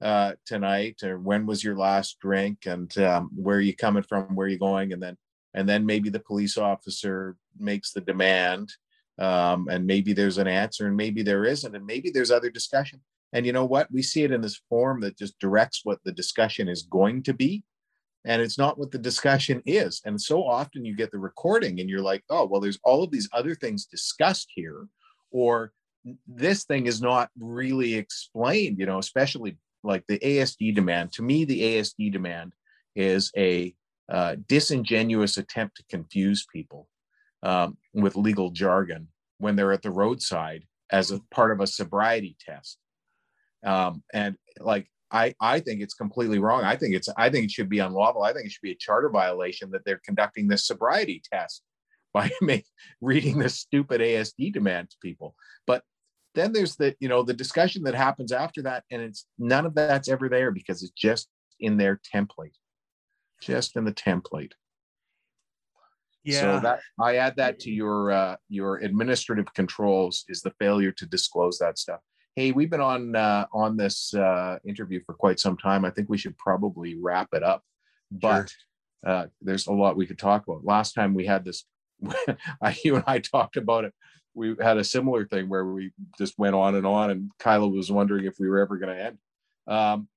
uh, 0.00 0.32
tonight, 0.44 1.02
or 1.02 1.18
when 1.18 1.46
was 1.46 1.62
your 1.64 1.76
last 1.76 2.18
drink, 2.20 2.66
and 2.66 2.96
um, 2.98 3.30
where 3.34 3.56
are 3.58 3.60
you 3.60 3.74
coming 3.74 4.02
from, 4.02 4.34
where 4.34 4.46
are 4.46 4.50
you 4.50 4.58
going, 4.58 4.92
and 4.92 5.02
then 5.02 5.16
and 5.54 5.68
then 5.68 5.84
maybe 5.86 6.08
the 6.10 6.20
police 6.20 6.56
officer 6.56 7.36
makes 7.58 7.92
the 7.92 8.00
demand 8.00 8.72
um, 9.18 9.68
and 9.68 9.86
maybe 9.86 10.14
there's 10.14 10.38
an 10.38 10.48
answer 10.48 10.86
and 10.86 10.96
maybe 10.96 11.22
there 11.22 11.44
isn't 11.44 11.76
and 11.76 11.84
maybe 11.84 12.08
there's 12.10 12.30
other 12.30 12.48
discussion 12.50 12.98
and 13.32 13.46
you 13.46 13.52
know 13.52 13.64
what? 13.64 13.90
We 13.90 14.02
see 14.02 14.24
it 14.24 14.32
in 14.32 14.40
this 14.40 14.60
form 14.68 15.00
that 15.00 15.16
just 15.16 15.38
directs 15.38 15.80
what 15.84 15.98
the 16.04 16.12
discussion 16.12 16.68
is 16.68 16.82
going 16.82 17.22
to 17.24 17.32
be. 17.32 17.62
And 18.24 18.40
it's 18.40 18.58
not 18.58 18.78
what 18.78 18.92
the 18.92 18.98
discussion 18.98 19.62
is. 19.66 20.00
And 20.04 20.20
so 20.20 20.44
often 20.44 20.84
you 20.84 20.94
get 20.94 21.10
the 21.10 21.18
recording 21.18 21.80
and 21.80 21.88
you're 21.88 22.02
like 22.02 22.22
oh 22.30 22.46
well 22.46 22.60
there's 22.60 22.78
all 22.84 23.02
of 23.02 23.10
these 23.10 23.28
other 23.32 23.54
things 23.54 23.86
discussed 23.86 24.48
here 24.54 24.86
or 25.30 25.72
this 26.26 26.64
thing 26.64 26.86
is 26.86 27.00
not 27.00 27.30
really 27.38 27.94
explained 27.94 28.78
you 28.78 28.86
know 28.86 28.98
especially 28.98 29.56
like 29.82 30.04
the 30.06 30.18
asd 30.18 30.74
demand. 30.74 31.12
To 31.12 31.22
me 31.22 31.44
the 31.44 31.60
asd 31.60 32.12
demand 32.12 32.52
is 32.94 33.32
a 33.36 33.74
uh, 34.08 34.36
disingenuous 34.46 35.38
attempt 35.38 35.76
to 35.76 35.84
confuse 35.88 36.46
people 36.52 36.86
um, 37.42 37.76
with 37.94 38.14
legal 38.14 38.50
jargon 38.50 39.08
when 39.38 39.56
they're 39.56 39.72
at 39.72 39.82
the 39.82 39.90
roadside 39.90 40.64
as 40.90 41.10
a 41.10 41.20
part 41.30 41.50
of 41.50 41.60
a 41.60 41.66
sobriety 41.66 42.36
test. 42.38 42.78
Um, 43.64 44.02
and 44.12 44.36
like, 44.60 44.88
I, 45.10 45.34
I 45.40 45.60
think 45.60 45.82
it's 45.82 45.94
completely 45.94 46.38
wrong. 46.38 46.64
I 46.64 46.76
think 46.76 46.94
it's 46.94 47.08
I 47.16 47.28
think 47.28 47.44
it 47.44 47.50
should 47.50 47.68
be 47.68 47.80
unlawful. 47.80 48.22
I 48.22 48.32
think 48.32 48.46
it 48.46 48.52
should 48.52 48.62
be 48.62 48.72
a 48.72 48.76
charter 48.76 49.10
violation 49.10 49.70
that 49.72 49.84
they're 49.84 50.00
conducting 50.04 50.48
this 50.48 50.66
sobriety 50.66 51.22
test 51.30 51.62
by 52.14 52.30
make, 52.40 52.66
reading 53.00 53.38
this 53.38 53.54
stupid 53.54 54.00
ASD 54.00 54.52
demand 54.52 54.90
to 54.90 54.96
people. 55.02 55.34
But 55.66 55.82
then 56.34 56.52
there's 56.52 56.76
the 56.76 56.96
you 56.98 57.08
know 57.08 57.22
the 57.22 57.34
discussion 57.34 57.82
that 57.84 57.94
happens 57.94 58.32
after 58.32 58.62
that, 58.62 58.84
and 58.90 59.02
it's 59.02 59.26
none 59.38 59.66
of 59.66 59.74
that's 59.74 60.08
ever 60.08 60.28
there 60.28 60.50
because 60.50 60.82
it's 60.82 60.92
just 60.92 61.28
in 61.60 61.76
their 61.76 62.00
template, 62.14 62.54
just 63.40 63.76
in 63.76 63.84
the 63.84 63.92
template. 63.92 64.52
Yeah. 66.24 66.40
So 66.40 66.60
that 66.60 66.80
I 67.00 67.16
add 67.16 67.36
that 67.36 67.58
to 67.60 67.70
your 67.70 68.12
uh, 68.12 68.36
your 68.48 68.76
administrative 68.76 69.52
controls 69.54 70.24
is 70.28 70.40
the 70.40 70.52
failure 70.58 70.92
to 70.92 71.06
disclose 71.06 71.58
that 71.58 71.78
stuff. 71.78 72.00
Hey, 72.36 72.52
we've 72.52 72.70
been 72.70 72.80
on 72.80 73.14
uh, 73.14 73.46
on 73.52 73.76
this 73.76 74.14
uh, 74.14 74.58
interview 74.64 75.00
for 75.04 75.14
quite 75.14 75.38
some 75.38 75.56
time. 75.56 75.84
I 75.84 75.90
think 75.90 76.08
we 76.08 76.18
should 76.18 76.36
probably 76.38 76.96
wrap 77.00 77.28
it 77.32 77.42
up, 77.42 77.62
but 78.10 78.50
sure. 79.04 79.12
uh, 79.12 79.26
there's 79.40 79.66
a 79.66 79.72
lot 79.72 79.96
we 79.96 80.06
could 80.06 80.18
talk 80.18 80.46
about. 80.46 80.64
Last 80.64 80.92
time 80.94 81.14
we 81.14 81.26
had 81.26 81.44
this, 81.44 81.64
I, 82.62 82.76
you 82.84 82.96
and 82.96 83.04
I 83.06 83.18
talked 83.18 83.56
about 83.56 83.84
it. 83.84 83.92
We 84.34 84.56
had 84.60 84.78
a 84.78 84.84
similar 84.84 85.26
thing 85.26 85.48
where 85.48 85.66
we 85.66 85.92
just 86.16 86.38
went 86.38 86.54
on 86.54 86.74
and 86.74 86.86
on, 86.86 87.10
and 87.10 87.30
Kyla 87.38 87.68
was 87.68 87.92
wondering 87.92 88.24
if 88.24 88.36
we 88.40 88.48
were 88.48 88.60
ever 88.60 88.78
going 88.78 88.96
to 88.96 89.04
end. 89.04 89.18
Um, 89.66 90.08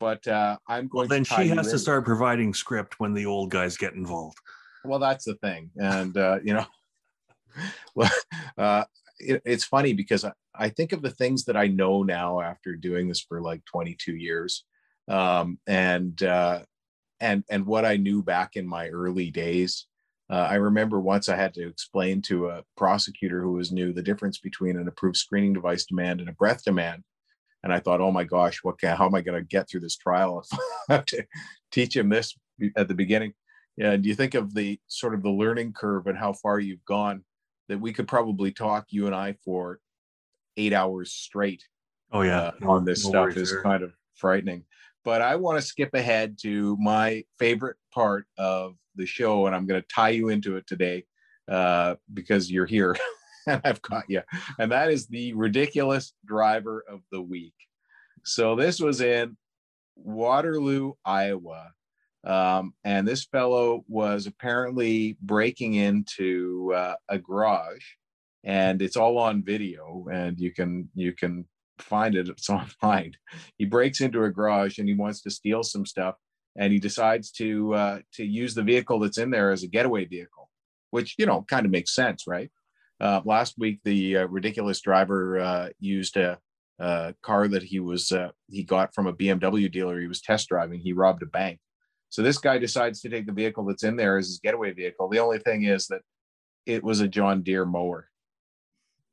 but 0.00 0.26
uh, 0.26 0.56
I'm 0.66 0.88
going. 0.88 1.08
To. 1.08 1.12
Well, 1.12 1.16
then 1.16 1.24
she 1.24 1.48
has 1.48 1.70
to 1.70 1.78
start 1.78 2.04
providing 2.04 2.54
script 2.54 2.98
when 2.98 3.14
the 3.14 3.26
old 3.26 3.50
guys 3.50 3.76
get 3.76 3.94
involved 3.94 4.38
well 4.84 4.98
that's 4.98 5.24
the 5.24 5.34
thing 5.36 5.70
and 5.76 6.16
uh, 6.16 6.38
you 6.44 6.54
know 6.54 6.66
well 7.94 8.10
uh, 8.58 8.84
it, 9.22 9.42
it's 9.44 9.64
funny 9.64 9.92
because 9.92 10.24
I, 10.24 10.32
I, 10.54 10.68
think 10.68 10.92
of 10.92 11.02
the 11.02 11.10
things 11.10 11.44
that 11.44 11.56
i 11.56 11.66
know 11.66 12.02
now 12.02 12.40
after 12.40 12.76
doing 12.76 13.08
this 13.08 13.20
for 13.20 13.40
like 13.40 13.64
22 13.66 14.16
years 14.16 14.64
um, 15.08 15.58
and 15.66 16.20
uh, 16.22 16.60
and 17.20 17.44
and 17.50 17.66
what 17.66 17.84
i 17.84 17.96
knew 17.96 18.22
back 18.22 18.56
in 18.56 18.66
my 18.66 18.88
early 18.88 19.30
days 19.30 19.86
uh, 20.30 20.46
i 20.50 20.54
remember 20.54 21.00
once 21.00 21.28
i 21.28 21.36
had 21.36 21.54
to 21.54 21.66
explain 21.66 22.22
to 22.22 22.48
a 22.48 22.62
prosecutor 22.76 23.42
who 23.42 23.52
was 23.52 23.72
new 23.72 23.92
the 23.92 24.02
difference 24.02 24.38
between 24.38 24.76
an 24.76 24.88
approved 24.88 25.16
screening 25.16 25.52
device 25.52 25.84
demand 25.84 26.20
and 26.20 26.28
a 26.28 26.34
breath 26.34 26.64
demand 26.64 27.02
and 27.62 27.72
i 27.72 27.78
thought 27.78 28.00
oh 28.00 28.12
my 28.12 28.24
gosh 28.24 28.60
what 28.62 28.78
can, 28.80 28.96
how 28.96 29.06
am 29.06 29.14
i 29.14 29.20
going 29.20 29.40
to 29.40 29.46
get 29.46 29.68
through 29.68 29.80
this 29.80 29.96
trial 29.96 30.40
if 30.40 30.58
i 30.88 30.94
have 30.94 31.06
to 31.06 31.24
teach 31.70 31.96
him 31.96 32.10
this 32.10 32.36
at 32.76 32.86
the 32.86 32.94
beginning? 32.94 33.32
Yeah 33.76 33.96
do 33.96 34.06
you 34.08 34.14
think 34.14 34.34
of 34.34 34.52
the 34.54 34.78
sort 34.86 35.14
of 35.14 35.22
the 35.22 35.30
learning 35.30 35.72
curve 35.72 36.06
and 36.06 36.18
how 36.18 36.34
far 36.34 36.60
you've 36.60 36.84
gone 36.84 37.24
that 37.68 37.80
we 37.80 37.92
could 37.92 38.08
probably 38.08 38.52
talk 38.52 38.86
you 38.90 39.06
and 39.06 39.14
i 39.14 39.32
for 39.44 39.78
eight 40.56 40.72
hours 40.72 41.12
straight 41.12 41.64
oh 42.12 42.22
yeah. 42.22 42.52
uh, 42.62 42.68
on 42.68 42.84
this 42.84 43.04
no 43.04 43.10
stuff 43.10 43.36
is 43.36 43.50
there. 43.50 43.62
kind 43.62 43.82
of 43.82 43.92
frightening. 44.14 44.64
But 45.04 45.22
i 45.22 45.36
want 45.36 45.60
to 45.60 45.66
skip 45.66 45.94
ahead 45.94 46.38
to 46.42 46.76
my 46.80 47.24
favorite 47.38 47.76
part 47.92 48.26
of 48.38 48.76
the 48.94 49.06
show 49.06 49.46
and 49.46 49.56
i'm 49.56 49.66
going 49.66 49.80
to 49.80 49.88
tie 49.88 50.10
you 50.10 50.28
into 50.28 50.56
it 50.56 50.66
today 50.66 51.04
uh, 51.48 51.96
because 52.12 52.50
you're 52.50 52.66
here 52.66 52.94
and 53.46 53.60
i've 53.64 53.82
got 53.82 54.04
you 54.08 54.22
and 54.58 54.70
that 54.70 54.90
is 54.90 55.06
the 55.06 55.32
ridiculous 55.32 56.12
driver 56.24 56.84
of 56.88 57.00
the 57.10 57.20
week. 57.20 57.54
So 58.24 58.54
this 58.54 58.78
was 58.78 59.00
in 59.00 59.36
waterloo 59.96 60.92
iowa 61.04 61.72
um, 62.24 62.74
and 62.84 63.06
this 63.06 63.24
fellow 63.24 63.84
was 63.88 64.26
apparently 64.26 65.16
breaking 65.20 65.74
into 65.74 66.72
uh, 66.74 66.94
a 67.08 67.18
garage, 67.18 67.84
and 68.44 68.80
it's 68.80 68.96
all 68.96 69.18
on 69.18 69.42
video, 69.42 70.06
and 70.12 70.38
you 70.38 70.52
can 70.52 70.88
you 70.94 71.12
can 71.12 71.46
find 71.78 72.14
it. 72.14 72.28
It's 72.28 72.48
online. 72.82 73.14
He 73.58 73.64
breaks 73.64 74.00
into 74.00 74.22
a 74.24 74.30
garage 74.30 74.78
and 74.78 74.88
he 74.88 74.94
wants 74.94 75.22
to 75.22 75.30
steal 75.30 75.62
some 75.64 75.84
stuff, 75.84 76.14
and 76.56 76.72
he 76.72 76.78
decides 76.78 77.32
to 77.32 77.74
uh, 77.74 77.98
to 78.14 78.24
use 78.24 78.54
the 78.54 78.62
vehicle 78.62 79.00
that's 79.00 79.18
in 79.18 79.30
there 79.30 79.50
as 79.50 79.64
a 79.64 79.68
getaway 79.68 80.04
vehicle, 80.04 80.48
which 80.90 81.16
you 81.18 81.26
know 81.26 81.44
kind 81.48 81.66
of 81.66 81.72
makes 81.72 81.94
sense, 81.94 82.24
right? 82.28 82.50
Uh, 83.00 83.20
last 83.24 83.58
week, 83.58 83.80
the 83.82 84.18
uh, 84.18 84.26
ridiculous 84.28 84.80
driver 84.80 85.40
uh, 85.40 85.68
used 85.80 86.16
a, 86.16 86.38
car 87.22 87.46
that 87.46 87.62
he 87.62 87.78
was 87.78 88.10
uh, 88.12 88.30
he 88.48 88.62
got 88.62 88.94
from 88.94 89.06
a 89.08 89.12
BMW 89.12 89.70
dealer. 89.70 90.00
He 90.00 90.06
was 90.06 90.20
test 90.20 90.48
driving. 90.48 90.80
He 90.80 90.92
robbed 90.92 91.22
a 91.22 91.26
bank 91.26 91.58
so 92.12 92.20
this 92.20 92.36
guy 92.36 92.58
decides 92.58 93.00
to 93.00 93.08
take 93.08 93.24
the 93.24 93.32
vehicle 93.32 93.64
that's 93.64 93.84
in 93.84 93.96
there 93.96 94.18
as 94.18 94.26
his 94.26 94.38
getaway 94.38 94.70
vehicle. 94.72 95.08
The 95.08 95.18
only 95.18 95.38
thing 95.38 95.64
is 95.64 95.86
that 95.86 96.02
it 96.66 96.84
was 96.84 97.00
a 97.00 97.08
John 97.08 97.42
Deere 97.42 97.64
mower. 97.64 98.06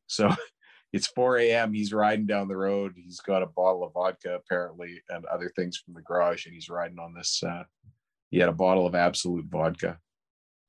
So 0.08 0.30
it's 0.91 1.08
4 1.08 1.38
a.m. 1.38 1.72
He's 1.72 1.93
riding 1.93 2.26
down 2.26 2.50
the 2.50 2.58
road. 2.58 2.95
He's 2.97 3.22
got 3.22 3.41
a 3.41 3.45
bottle 3.45 3.86
of 3.86 3.93
vodka 3.93 4.36
apparently 4.36 5.02
and 5.08 5.24
other 5.28 5.50
things 5.56 5.78
from 5.78 5.93
the 5.93 6.02
garage, 6.02 6.45
and 6.45 6.54
he's 6.54 6.70
riding 6.70 7.00
on 7.00 7.14
this. 7.14 7.41
Uh, 7.41 7.64
he 8.32 8.38
had 8.38 8.50
a 8.50 8.54
bottle 8.54 8.86
of 8.86 8.95
Absolut 8.95 9.45
vodka 9.45 9.97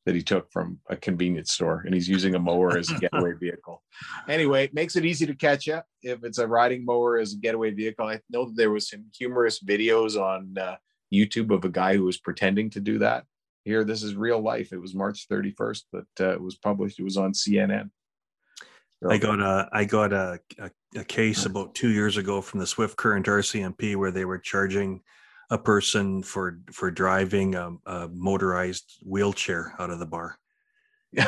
that 0.07 0.15
he 0.15 0.23
took 0.23 0.53
from 0.53 0.79
a 0.89 0.95
convenience 0.95 1.51
store, 1.51 1.83
and 1.85 1.93
he's 1.93 2.09
using 2.09 2.37
a 2.37 2.39
mower 2.39 2.79
as 2.79 2.93
a 2.93 2.99
getaway 3.01 3.33
vehicle. 3.41 3.83
Anyway, 4.29 4.63
it 4.63 4.73
makes 4.73 4.95
it 4.95 5.05
easy 5.05 5.27
to 5.27 5.35
catch 5.35 5.67
you 5.67 5.81
if 6.05 6.23
it's 6.23 6.39
a 6.39 6.47
riding 6.47 6.85
mower 6.85 7.19
as 7.19 7.33
a 7.33 7.39
getaway 7.39 7.73
vehicle. 7.73 8.07
I 8.07 8.21
know 8.31 8.45
that 8.45 8.57
there 8.57 8.71
was 8.71 8.89
some 8.89 9.07
humorous 9.19 9.59
videos 9.59 10.17
on. 10.17 10.57
Uh, 10.57 10.77
YouTube 11.13 11.55
of 11.55 11.65
a 11.65 11.69
guy 11.69 11.97
who 11.97 12.05
was 12.05 12.19
pretending 12.19 12.71
to 12.71 12.81
do 12.81 12.99
that. 12.99 13.25
Here, 13.65 13.85
this 13.85 14.03
is 14.03 14.15
real 14.15 14.41
life. 14.41 14.73
It 14.73 14.81
was 14.81 14.95
March 14.95 15.29
31st 15.29 15.83
that 15.93 16.21
uh, 16.21 16.33
it 16.33 16.41
was 16.41 16.57
published. 16.57 16.99
It 16.99 17.05
was 17.05 17.17
on 17.17 17.33
CNN. 17.33 17.91
So, 19.03 19.11
I 19.11 19.19
got 19.19 19.41
a 19.41 19.69
I 19.73 19.85
got 19.85 20.13
a, 20.13 20.41
a, 20.59 20.71
a 20.97 21.05
case 21.05 21.47
about 21.47 21.75
two 21.75 21.91
years 21.91 22.17
ago 22.17 22.43
from 22.43 22.61
the 22.61 22.67
Swift 22.67 22.97
Current 22.97 23.27
RCMP 23.27 23.97
where 23.97 24.11
they 24.11 24.27
were 24.27 24.39
charging 24.39 25.03
a 25.51 25.59
person 25.59 26.23
for 26.23 26.61
for 26.71 26.91
driving 26.91 27.55
a, 27.55 27.73
a 27.87 28.09
motorized 28.09 28.99
wheelchair 29.05 29.75
out 29.79 29.91
of 29.91 29.99
the 29.99 30.07
bar. 30.07 30.39
Yeah. 31.13 31.27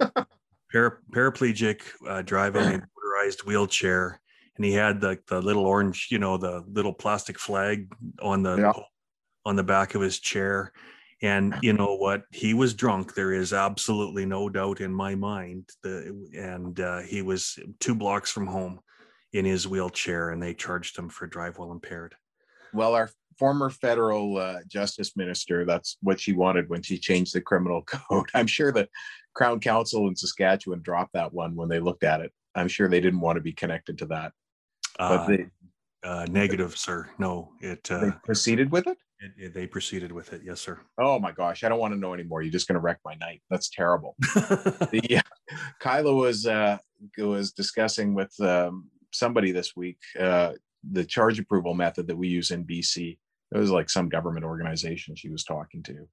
Para, 0.72 0.98
paraplegic 1.14 1.82
uh, 2.08 2.22
driving 2.22 2.62
a 2.62 2.82
motorized 2.96 3.44
wheelchair 3.44 4.21
and 4.56 4.64
he 4.64 4.72
had 4.72 5.00
the 5.00 5.18
the 5.28 5.40
little 5.40 5.66
orange, 5.66 6.08
you 6.10 6.18
know, 6.18 6.36
the 6.36 6.64
little 6.68 6.92
plastic 6.92 7.38
flag 7.38 7.92
on 8.20 8.42
the 8.42 8.56
yeah. 8.56 8.72
on 9.44 9.56
the 9.56 9.62
back 9.62 9.94
of 9.94 10.02
his 10.02 10.18
chair. 10.18 10.72
And 11.22 11.54
you 11.62 11.72
know 11.72 11.94
what? 11.94 12.24
He 12.32 12.52
was 12.52 12.74
drunk. 12.74 13.14
There 13.14 13.32
is 13.32 13.52
absolutely 13.52 14.26
no 14.26 14.48
doubt 14.48 14.80
in 14.80 14.92
my 14.92 15.14
mind. 15.14 15.70
The, 15.84 16.28
and 16.36 16.78
uh, 16.80 16.98
he 17.02 17.22
was 17.22 17.60
two 17.78 17.94
blocks 17.94 18.32
from 18.32 18.48
home 18.48 18.80
in 19.32 19.44
his 19.44 19.68
wheelchair, 19.68 20.30
and 20.30 20.42
they 20.42 20.52
charged 20.52 20.98
him 20.98 21.08
for 21.08 21.28
drive 21.28 21.58
while 21.58 21.70
impaired. 21.70 22.16
Well, 22.72 22.94
our 22.94 23.08
former 23.38 23.70
federal 23.70 24.36
uh, 24.38 24.58
justice 24.66 25.16
minister, 25.16 25.64
that's 25.64 25.96
what 26.02 26.20
she 26.20 26.32
wanted 26.32 26.68
when 26.68 26.82
she 26.82 26.98
changed 26.98 27.34
the 27.34 27.40
criminal 27.40 27.82
code. 27.86 28.28
I'm 28.34 28.48
sure 28.48 28.72
the 28.72 28.88
Crown 29.34 29.60
Counsel 29.60 30.08
in 30.08 30.16
Saskatchewan 30.16 30.82
dropped 30.82 31.12
that 31.14 31.32
one 31.32 31.54
when 31.54 31.68
they 31.68 31.80
looked 31.80 32.04
at 32.04 32.20
it. 32.20 32.32
I'm 32.54 32.68
sure 32.68 32.88
they 32.88 33.00
didn't 33.00 33.20
want 33.20 33.36
to 33.36 33.42
be 33.42 33.52
connected 33.52 33.98
to 33.98 34.06
that. 34.06 34.32
But 34.98 35.04
uh, 35.04 35.26
they, 35.26 35.46
uh, 36.04 36.26
negative, 36.30 36.76
sir. 36.76 37.08
No, 37.18 37.50
it. 37.60 37.90
Uh, 37.90 38.00
they 38.00 38.10
proceeded 38.24 38.70
with 38.70 38.86
it? 38.86 38.98
it, 39.20 39.32
it. 39.38 39.54
They 39.54 39.66
proceeded 39.66 40.12
with 40.12 40.32
it. 40.32 40.42
Yes, 40.44 40.60
sir. 40.60 40.80
Oh 40.98 41.18
my 41.18 41.32
gosh, 41.32 41.64
I 41.64 41.68
don't 41.68 41.78
want 41.78 41.94
to 41.94 42.00
know 42.00 42.14
anymore. 42.14 42.42
You're 42.42 42.52
just 42.52 42.68
going 42.68 42.74
to 42.74 42.80
wreck 42.80 42.98
my 43.04 43.14
night. 43.14 43.42
That's 43.50 43.70
terrible. 43.70 44.16
the 44.20 45.18
uh, 45.18 45.56
Kyla 45.80 46.14
was 46.14 46.46
uh, 46.46 46.78
was 47.18 47.52
discussing 47.52 48.14
with 48.14 48.34
um, 48.40 48.88
somebody 49.12 49.52
this 49.52 49.76
week 49.76 49.98
uh, 50.18 50.52
the 50.90 51.04
charge 51.04 51.38
approval 51.38 51.74
method 51.74 52.06
that 52.08 52.16
we 52.16 52.28
use 52.28 52.50
in 52.50 52.64
BC. 52.64 53.18
It 53.54 53.58
was 53.58 53.70
like 53.70 53.90
some 53.90 54.08
government 54.08 54.44
organization 54.44 55.14
she 55.14 55.28
was 55.28 55.44
talking 55.44 55.82
to, 55.84 56.08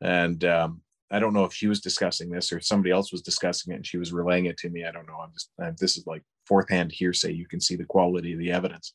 and 0.00 0.44
um, 0.44 0.82
I 1.10 1.18
don't 1.18 1.34
know 1.34 1.44
if 1.44 1.52
she 1.52 1.66
was 1.66 1.80
discussing 1.80 2.30
this 2.30 2.52
or 2.52 2.60
somebody 2.60 2.92
else 2.92 3.10
was 3.10 3.22
discussing 3.22 3.72
it 3.72 3.76
and 3.76 3.86
she 3.86 3.98
was 3.98 4.12
relaying 4.12 4.46
it 4.46 4.56
to 4.58 4.70
me. 4.70 4.84
I 4.84 4.92
don't 4.92 5.06
know. 5.06 5.18
I'm 5.22 5.32
just 5.32 5.50
I'm, 5.60 5.74
this 5.78 5.96
is 5.96 6.06
like 6.06 6.22
fourth 6.50 6.68
hand 6.68 6.90
hearsay. 6.90 7.32
You 7.32 7.46
can 7.46 7.60
see 7.60 7.76
the 7.76 7.84
quality 7.84 8.32
of 8.32 8.40
the 8.40 8.50
evidence. 8.50 8.92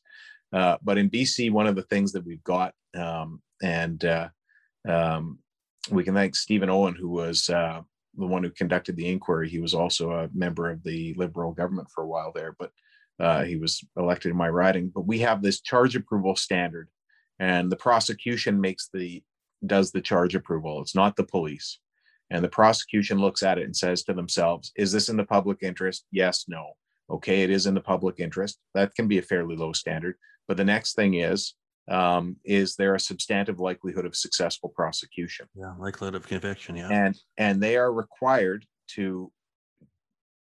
Uh, 0.52 0.76
but 0.82 0.98
in 0.98 1.10
BC, 1.10 1.50
one 1.50 1.66
of 1.66 1.74
the 1.74 1.88
things 1.90 2.12
that 2.12 2.24
we've 2.24 2.44
got, 2.44 2.74
um, 2.94 3.40
and 3.62 4.04
uh, 4.04 4.28
um, 4.86 5.38
we 5.90 6.04
can 6.04 6.14
thank 6.14 6.36
Stephen 6.36 6.70
Owen, 6.70 6.94
who 6.94 7.08
was 7.08 7.48
uh, 7.48 7.80
the 8.16 8.26
one 8.26 8.44
who 8.44 8.50
conducted 8.50 8.94
the 8.96 9.08
inquiry. 9.08 9.48
He 9.48 9.58
was 9.58 9.74
also 9.74 10.10
a 10.10 10.28
member 10.34 10.70
of 10.70 10.82
the 10.84 11.14
Liberal 11.14 11.52
government 11.52 11.88
for 11.94 12.04
a 12.04 12.08
while 12.08 12.32
there, 12.34 12.54
but 12.58 12.70
uh, 13.18 13.44
he 13.44 13.56
was 13.56 13.82
elected 13.96 14.32
in 14.32 14.36
my 14.36 14.50
riding. 14.50 14.92
But 14.94 15.06
we 15.06 15.18
have 15.20 15.42
this 15.42 15.62
charge 15.62 15.96
approval 15.96 16.36
standard, 16.36 16.90
and 17.38 17.72
the 17.72 17.76
prosecution 17.76 18.60
makes 18.60 18.90
the 18.92 19.24
does 19.64 19.90
the 19.90 20.02
charge 20.02 20.34
approval. 20.34 20.82
It's 20.82 20.94
not 20.94 21.16
the 21.16 21.24
police 21.24 21.78
and 22.30 22.42
the 22.42 22.48
prosecution 22.48 23.18
looks 23.18 23.42
at 23.42 23.58
it 23.58 23.64
and 23.64 23.76
says 23.76 24.02
to 24.04 24.14
themselves, 24.14 24.72
is 24.76 24.90
this 24.90 25.08
in 25.08 25.16
the 25.16 25.24
public 25.24 25.58
interest? 25.62 26.04
Yes, 26.10 26.46
no. 26.48 26.72
Okay, 27.08 27.42
it 27.42 27.50
is 27.50 27.66
in 27.66 27.74
the 27.74 27.80
public 27.80 28.18
interest. 28.18 28.58
That 28.74 28.94
can 28.94 29.08
be 29.08 29.18
a 29.18 29.22
fairly 29.22 29.56
low 29.56 29.72
standard. 29.72 30.16
But 30.48 30.56
the 30.56 30.64
next 30.64 30.94
thing 30.94 31.14
is, 31.14 31.54
um, 31.88 32.36
is 32.44 32.74
there 32.76 32.94
a 32.94 33.00
substantive 33.00 33.60
likelihood 33.60 34.06
of 34.06 34.16
successful 34.16 34.70
prosecution? 34.74 35.46
Yeah, 35.54 35.74
likelihood 35.78 36.16
of 36.16 36.26
conviction. 36.26 36.76
Yeah, 36.76 36.88
and 36.90 37.16
and 37.36 37.62
they 37.62 37.76
are 37.76 37.92
required 37.92 38.66
to 38.94 39.30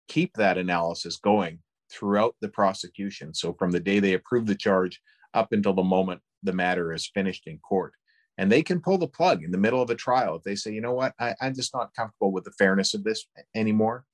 keep 0.09 0.35
that 0.35 0.59
analysis 0.59 1.17
going 1.19 1.59
throughout 1.91 2.35
the 2.41 2.49
prosecution. 2.49 3.35
So 3.35 3.53
from 3.55 3.71
the 3.71 3.81
day 3.81 4.01
they 4.01 4.15
approve 4.15 4.47
the 4.47 4.55
charge 4.55 5.01
up 5.33 5.53
until 5.53 5.75
the 5.75 5.83
moment 5.83 6.21
the 6.43 6.53
matter 6.53 6.93
is 6.93 7.11
finished 7.13 7.47
in 7.47 7.59
court. 7.59 7.93
And 8.37 8.51
they 8.51 8.63
can 8.63 8.81
pull 8.81 8.99
the 8.99 9.07
plug 9.07 9.45
in 9.45 9.53
the 9.53 9.59
middle 9.59 9.81
of 9.81 9.91
a 9.91 9.95
trial. 9.95 10.37
If 10.37 10.43
they 10.43 10.57
say, 10.57 10.73
you 10.73 10.81
know 10.81 10.93
what, 10.93 11.15
I, 11.21 11.35
I'm 11.41 11.55
just 11.55 11.73
not 11.73 11.95
comfortable 11.95 12.33
with 12.33 12.45
the 12.45 12.51
fairness 12.53 12.93
of 12.95 13.05
this 13.05 13.27
anymore, 13.55 14.05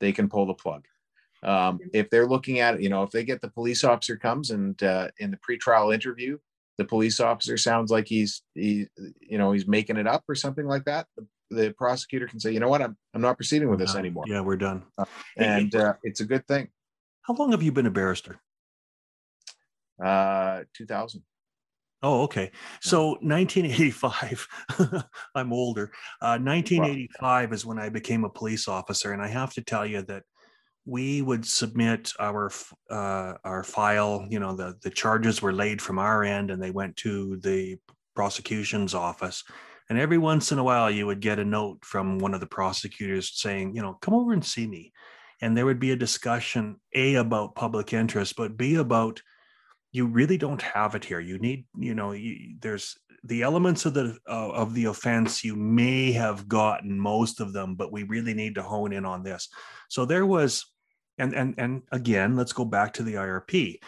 they 0.00 0.12
can 0.12 0.28
pull 0.28 0.46
the 0.46 0.54
plug. 0.54 0.84
Um, 1.44 1.78
if 1.92 2.08
they're 2.10 2.26
looking 2.26 2.60
at 2.60 2.76
it, 2.76 2.80
you 2.80 2.88
know, 2.88 3.02
if 3.02 3.10
they 3.10 3.24
get 3.24 3.40
the 3.40 3.50
police 3.50 3.84
officer 3.84 4.16
comes 4.16 4.50
and 4.50 4.80
uh, 4.82 5.08
in 5.18 5.30
the 5.30 5.38
pretrial 5.38 5.92
interview, 5.92 6.38
the 6.78 6.84
police 6.84 7.20
officer 7.20 7.56
sounds 7.56 7.90
like 7.90 8.08
he's 8.08 8.42
he, 8.54 8.86
you 9.20 9.38
know, 9.38 9.52
he's 9.52 9.66
making 9.66 9.96
it 9.96 10.06
up 10.06 10.24
or 10.28 10.34
something 10.34 10.66
like 10.66 10.84
that. 10.84 11.06
The, 11.16 11.26
the 11.50 11.74
prosecutor 11.76 12.26
can 12.26 12.40
say, 12.40 12.52
you 12.52 12.60
know 12.60 12.68
what, 12.68 12.82
I'm 12.82 12.96
I'm 13.14 13.20
not 13.20 13.36
proceeding 13.36 13.68
with 13.68 13.78
this 13.78 13.94
anymore. 13.94 14.24
Yeah, 14.26 14.40
we're 14.40 14.56
done. 14.56 14.84
Uh, 14.98 15.04
and 15.36 15.74
uh, 15.74 15.94
it's 16.02 16.20
a 16.20 16.24
good 16.24 16.46
thing. 16.46 16.68
How 17.22 17.34
long 17.34 17.52
have 17.52 17.62
you 17.62 17.72
been 17.72 17.86
a 17.86 17.90
barrister? 17.90 18.40
Uh, 20.02 20.62
2000. 20.76 21.22
Oh, 22.02 22.22
okay. 22.24 22.50
So 22.82 23.12
1985, 23.22 24.46
I'm 25.34 25.54
older. 25.54 25.90
Uh, 26.20 26.36
1985 26.36 27.52
is 27.54 27.64
when 27.64 27.78
I 27.78 27.88
became 27.88 28.24
a 28.24 28.28
police 28.28 28.68
officer, 28.68 29.12
and 29.12 29.22
I 29.22 29.28
have 29.28 29.54
to 29.54 29.62
tell 29.62 29.86
you 29.86 30.02
that 30.02 30.22
we 30.86 31.22
would 31.22 31.46
submit 31.46 32.12
our 32.18 32.50
uh, 32.90 33.34
our 33.44 33.64
file. 33.64 34.26
You 34.28 34.40
know, 34.40 34.54
the 34.54 34.74
the 34.82 34.90
charges 34.90 35.40
were 35.40 35.52
laid 35.52 35.80
from 35.80 35.98
our 35.98 36.24
end, 36.24 36.50
and 36.50 36.62
they 36.62 36.70
went 36.70 36.96
to 36.98 37.36
the 37.38 37.78
prosecution's 38.14 38.94
office. 38.94 39.44
And 39.90 39.98
every 39.98 40.18
once 40.18 40.52
in 40.52 40.58
a 40.58 40.64
while, 40.64 40.90
you 40.90 41.06
would 41.06 41.20
get 41.20 41.38
a 41.38 41.44
note 41.44 41.84
from 41.84 42.18
one 42.18 42.32
of 42.32 42.40
the 42.40 42.46
prosecutors 42.46 43.32
saying, 43.34 43.76
you 43.76 43.82
know, 43.82 43.98
come 44.00 44.14
over 44.14 44.32
and 44.32 44.44
see 44.44 44.66
me. 44.66 44.92
And 45.42 45.54
there 45.56 45.66
would 45.66 45.80
be 45.80 45.90
a 45.90 45.96
discussion, 45.96 46.76
A, 46.94 47.16
about 47.16 47.54
public 47.54 47.92
interest, 47.92 48.34
but 48.36 48.56
B, 48.56 48.76
about 48.76 49.20
you 49.92 50.06
really 50.06 50.38
don't 50.38 50.62
have 50.62 50.94
it 50.94 51.04
here. 51.04 51.20
You 51.20 51.38
need, 51.38 51.66
you 51.78 51.94
know, 51.94 52.12
you, 52.12 52.56
there's 52.60 52.96
the 53.24 53.42
elements 53.42 53.84
of 53.84 53.94
the 53.94 54.16
uh, 54.28 54.50
of 54.50 54.74
the 54.74 54.86
offense. 54.86 55.44
You 55.44 55.54
may 55.54 56.12
have 56.12 56.48
gotten 56.48 56.98
most 56.98 57.40
of 57.40 57.52
them, 57.52 57.74
but 57.74 57.92
we 57.92 58.02
really 58.04 58.34
need 58.34 58.54
to 58.54 58.62
hone 58.62 58.92
in 58.92 59.04
on 59.04 59.22
this. 59.22 59.48
So 59.88 60.04
there 60.04 60.26
was, 60.26 60.64
and 61.18 61.34
and 61.34 61.54
and 61.58 61.82
again, 61.92 62.36
let's 62.36 62.52
go 62.52 62.64
back 62.64 62.92
to 62.94 63.02
the 63.02 63.14
IRP 63.14 63.78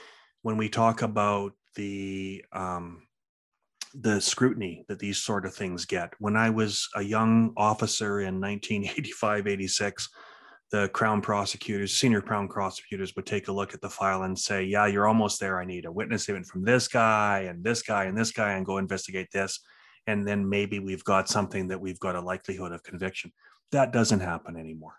when 0.43 0.57
we 0.57 0.69
talk 0.69 1.03
about 1.03 1.53
the 1.75 2.45
um, 2.53 3.03
the 3.95 4.21
scrutiny 4.21 4.85
that 4.89 4.99
these 4.99 5.19
sort 5.19 5.47
of 5.47 5.55
things 5.55 5.85
get. 5.87 6.13
When 6.19 6.37
I 6.37 6.51
was 6.51 6.89
a 6.95 7.03
young 7.03 7.53
officer 7.57 8.21
in 8.21 8.41
1985, 8.41 9.47
86 9.47 10.09
the 10.71 10.89
crown 10.89 11.21
prosecutors, 11.21 11.97
senior 11.97 12.21
crown 12.21 12.49
prosecutors 12.49 13.15
would 13.15 13.27
take 13.27 13.49
a 13.49 13.53
look 13.53 13.73
at 13.73 13.81
the 13.81 13.89
file 13.89 14.25
and 14.25 14.37
say, 14.37 14.65
yeah, 14.65 14.87
you're 14.87 15.07
almost 15.07 15.39
there. 15.39 15.61
I 15.61 15.65
need 15.65 15.85
a 15.85 15.93
witness 15.93 16.25
statement 16.25 16.47
from 16.47 16.65
this 16.65 16.89
guy 16.89 17.47
and 17.49 17.63
this 17.63 17.83
guy 17.83 18.05
and 18.05 18.19
this 18.19 18.33
guy 18.33 18.53
and 18.53 18.67
go 18.67 18.79
investigate 18.79 19.29
this. 19.33 19.61
And 20.09 20.27
then 20.27 20.49
maybe 20.49 20.79
we've 20.79 21.05
got 21.05 21.29
something 21.29 21.69
that 21.69 21.81
we've 21.81 22.01
got 22.01 22.17
a 22.17 22.21
likelihood 22.21 22.73
of 22.73 22.83
conviction. 22.83 23.33
That 23.73 23.93
doesn't 23.93 24.21
happen 24.21 24.57
anymore. 24.57 24.95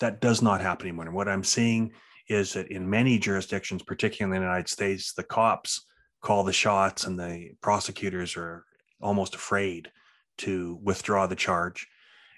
That 0.00 0.20
does 0.20 0.42
not 0.42 0.60
happen 0.60 0.88
anymore. 0.88 1.06
And 1.06 1.14
what 1.14 1.28
I'm 1.28 1.44
seeing 1.44 1.92
is 2.28 2.52
that 2.54 2.68
in 2.68 2.88
many 2.88 3.18
jurisdictions, 3.18 3.82
particularly 3.82 4.36
in 4.36 4.42
the 4.42 4.48
United 4.48 4.68
States, 4.68 5.12
the 5.12 5.22
cops 5.22 5.86
call 6.22 6.44
the 6.44 6.52
shots 6.52 7.04
and 7.04 7.18
the 7.18 7.50
prosecutors 7.60 8.36
are 8.36 8.64
almost 9.00 9.34
afraid 9.34 9.90
to 10.38 10.78
withdraw 10.82 11.26
the 11.26 11.36
charge 11.36 11.88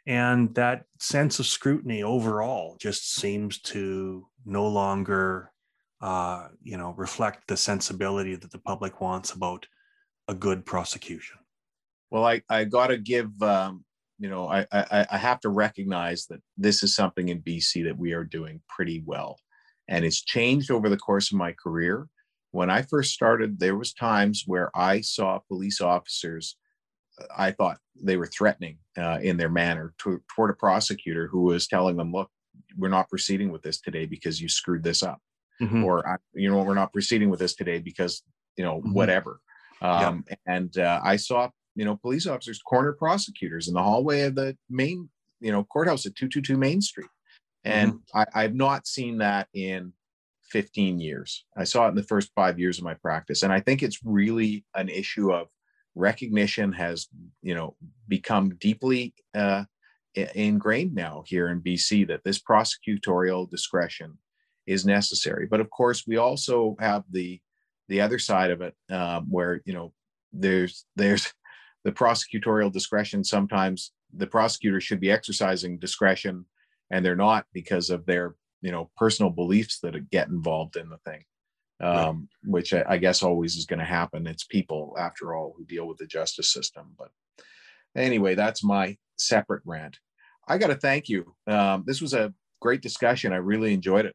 and 0.07 0.55
that 0.55 0.85
sense 0.99 1.39
of 1.39 1.47
scrutiny 1.47 2.03
overall 2.03 2.77
just 2.79 3.15
seems 3.15 3.59
to 3.59 4.27
no 4.45 4.67
longer 4.67 5.51
uh, 6.01 6.49
you 6.63 6.77
know 6.77 6.93
reflect 6.97 7.47
the 7.49 7.57
sensibility 7.57 8.35
that 8.35 8.51
the 8.51 8.59
public 8.59 9.01
wants 9.01 9.33
about 9.33 9.67
a 10.29 10.35
good 10.35 10.67
prosecution 10.67 11.39
well 12.11 12.25
i 12.25 12.43
i 12.49 12.65
gotta 12.65 12.99
give 12.99 13.31
um, 13.43 13.84
you 14.19 14.29
know 14.29 14.49
I, 14.49 14.67
I 14.73 15.07
i 15.11 15.17
have 15.17 15.41
to 15.41 15.49
recognize 15.49 16.27
that 16.27 16.41
this 16.57 16.83
is 16.83 16.95
something 16.95 17.29
in 17.29 17.43
bc 17.43 17.85
that 17.85 17.99
we 17.99 18.13
are 18.13 18.25
doing 18.25 18.61
pretty 18.69 19.03
well 19.05 19.39
and 19.89 20.05
it's 20.05 20.23
changed 20.23 20.71
over 20.71 20.89
the 20.89 20.97
course 20.97 21.33
of 21.33 21.39
my 21.39 21.53
career 21.53 22.09
when 22.53 22.71
i 22.71 22.83
first 22.83 23.13
started 23.13 23.59
there 23.59 23.77
was 23.77 23.93
times 23.93 24.45
where 24.47 24.71
i 24.77 25.01
saw 25.01 25.39
police 25.49 25.81
officers 25.81 26.57
I 27.37 27.51
thought 27.53 27.79
they 28.01 28.17
were 28.17 28.27
threatening 28.27 28.79
uh, 28.99 29.19
in 29.23 29.37
their 29.37 29.49
manner 29.49 29.95
to, 29.99 30.21
toward 30.35 30.51
a 30.51 30.55
prosecutor 30.55 31.29
who 31.29 31.43
was 31.43 31.67
telling 31.67 31.97
them, 31.97 32.13
"Look, 32.13 32.31
we're 32.77 32.89
not 32.89 33.09
proceeding 33.09 33.53
with 33.53 33.63
this 33.63 33.81
today 33.81 34.07
because 34.07 34.41
you 34.41 34.49
screwed 34.49 34.83
this 34.83 35.03
up," 35.03 35.21
mm-hmm. 35.61 35.85
or 35.85 36.21
you 36.35 36.51
know, 36.51 36.63
we're 36.63 36.75
not 36.75 36.93
proceeding 36.93 37.31
with 37.31 37.41
this 37.41 37.55
today 37.55 37.79
because 37.79 38.23
you 38.57 38.65
know 38.65 38.79
mm-hmm. 38.79 38.93
whatever. 38.93 39.41
Um, 39.81 40.25
yeah. 40.29 40.37
And 40.47 40.79
uh, 40.79 41.01
I 41.05 41.17
saw 41.17 41.51
you 41.75 41.85
know 41.85 41.97
police 41.97 42.27
officers 42.27 42.61
corner 42.61 42.93
prosecutors 42.93 43.69
in 43.69 43.75
the 43.75 43.83
hallway 43.83 44.23
of 44.23 44.35
the 44.35 44.57
main 44.71 45.09
you 45.41 45.53
know 45.53 45.65
courthouse 45.65 46.07
at 46.07 46.15
222 46.15 46.57
Main 46.57 46.81
Street, 46.81 47.11
and 47.65 47.95
mm-hmm. 47.95 48.19
I, 48.19 48.45
I've 48.45 48.55
not 48.55 48.87
seen 48.87 49.19
that 49.19 49.49
in 49.55 49.93
15 50.51 51.01
years. 51.01 51.45
I 51.57 51.65
saw 51.65 51.87
it 51.87 51.91
in 51.91 51.95
the 51.97 52.03
first 52.03 52.31
five 52.35 52.59
years 52.59 52.79
of 52.79 52.85
my 52.85 52.95
practice, 52.95 53.43
and 53.43 53.53
I 53.53 53.61
think 53.61 53.83
it's 53.83 54.01
really 54.05 54.65
an 54.75 54.89
issue 54.89 55.33
of 55.33 55.49
recognition 55.95 56.73
has 56.73 57.09
you 57.43 57.55
know 57.55 57.77
become 58.09 58.57
deeply 58.57 59.15
uh, 59.35 59.65
ingrained 60.35 60.95
now 60.95 61.25
here 61.27 61.49
in 61.49 61.61
BC 61.61 62.07
that 62.09 62.25
this 62.25 62.41
prosecutorial 62.41 63.51
discretion 63.51 64.19
is 64.67 64.87
necessary. 64.87 65.47
But 65.47 65.61
of 65.61 65.71
course, 65.71 66.07
we 66.07 66.17
also 66.17 66.77
have 66.81 67.05
the 67.11 67.41
the 67.89 68.01
other 68.01 68.19
side 68.19 68.51
of 68.51 68.63
it 68.63 68.75
um, 68.91 69.27
where 69.31 69.61
you 69.65 69.75
know 69.75 69.93
there's 70.33 70.85
there's 70.97 71.33
the 71.85 71.93
prosecutorial 71.93 72.73
discretion. 72.73 73.23
Sometimes 73.23 73.93
the 74.13 74.27
prosecutor 74.27 74.81
should 74.81 75.01
be 75.01 75.11
exercising 75.11 75.79
discretion, 75.79 76.47
and 76.91 77.05
they're 77.05 77.17
not 77.17 77.47
because 77.53 77.91
of 77.91 78.07
their 78.07 78.35
you 78.63 78.73
know 78.73 78.91
personal 78.97 79.31
beliefs 79.31 79.81
that 79.81 80.11
get 80.11 80.29
involved 80.29 80.77
in 80.77 80.89
the 80.89 80.99
thing 80.99 81.25
um, 81.81 81.91
right. 81.91 82.53
which 82.53 82.73
I, 82.73 82.85
I, 82.89 82.99
guess 82.99 83.23
always 83.23 83.57
is 83.57 83.67
going 83.67 83.79
to 83.79 83.85
happen. 83.85 84.27
It's 84.27 84.45
people, 84.45 84.97
after 84.99 85.35
all, 85.35 85.55
who 85.57 85.65
deal 85.65 85.87
with 85.87 85.99
the 85.99 86.07
justice 86.07 86.49
system. 86.49 86.95
But 86.99 87.11
anyway, 87.97 88.35
that's 88.35 88.63
my 88.63 88.97
separate 89.19 89.63
rant. 89.65 89.99
I 90.47 90.59
got 90.59 90.69
to 90.69 90.77
thank 90.77 91.09
you. 91.09 91.35
Um, 91.47 91.85
this 91.87 92.01
was 92.01 92.15
a 92.15 92.33
great 92.61 92.83
discussion. 92.83 93.33
I 93.33 93.37
really 93.37 93.75
enjoyed 93.75 94.07
it. 94.07 94.15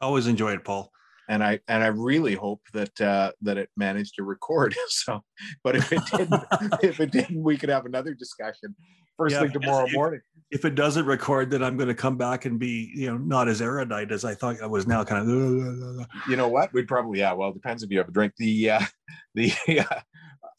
Always 0.00 0.26
enjoy 0.26 0.52
it, 0.52 0.64
Paul. 0.64 0.90
And 1.28 1.44
I 1.44 1.60
and 1.68 1.84
I 1.84 1.88
really 1.88 2.34
hope 2.34 2.62
that 2.72 3.00
uh, 3.00 3.32
that 3.42 3.58
it 3.58 3.68
managed 3.76 4.14
to 4.16 4.22
record. 4.22 4.74
So, 4.88 5.22
but 5.62 5.76
if 5.76 5.92
it 5.92 6.00
didn't, 6.10 6.42
if 6.82 7.00
it 7.00 7.12
didn't, 7.12 7.42
we 7.42 7.56
could 7.56 7.68
have 7.68 7.86
another 7.86 8.14
discussion 8.14 8.74
first 9.18 9.34
yeah, 9.34 9.42
thing 9.42 9.52
tomorrow 9.52 9.86
if, 9.86 9.92
morning. 9.92 10.20
If 10.50 10.64
it 10.64 10.74
doesn't 10.74 11.04
record, 11.04 11.50
then 11.50 11.62
I'm 11.62 11.76
going 11.76 11.88
to 11.88 11.94
come 11.94 12.16
back 12.16 12.46
and 12.46 12.58
be, 12.58 12.90
you 12.94 13.08
know, 13.08 13.18
not 13.18 13.48
as 13.48 13.60
erudite 13.60 14.12
as 14.12 14.24
I 14.24 14.34
thought 14.34 14.62
I 14.62 14.66
was 14.66 14.86
now. 14.86 15.04
Kind 15.04 15.28
of. 15.28 16.06
You 16.28 16.36
know 16.36 16.48
what? 16.48 16.72
We'd 16.72 16.88
probably 16.88 17.18
yeah. 17.18 17.32
Well, 17.32 17.50
it 17.50 17.54
depends 17.54 17.82
if 17.82 17.90
you 17.90 17.98
have 17.98 18.08
a 18.08 18.12
drink. 18.12 18.32
The 18.38 18.70
uh, 18.70 18.80
the 19.34 19.52
uh, 19.80 20.00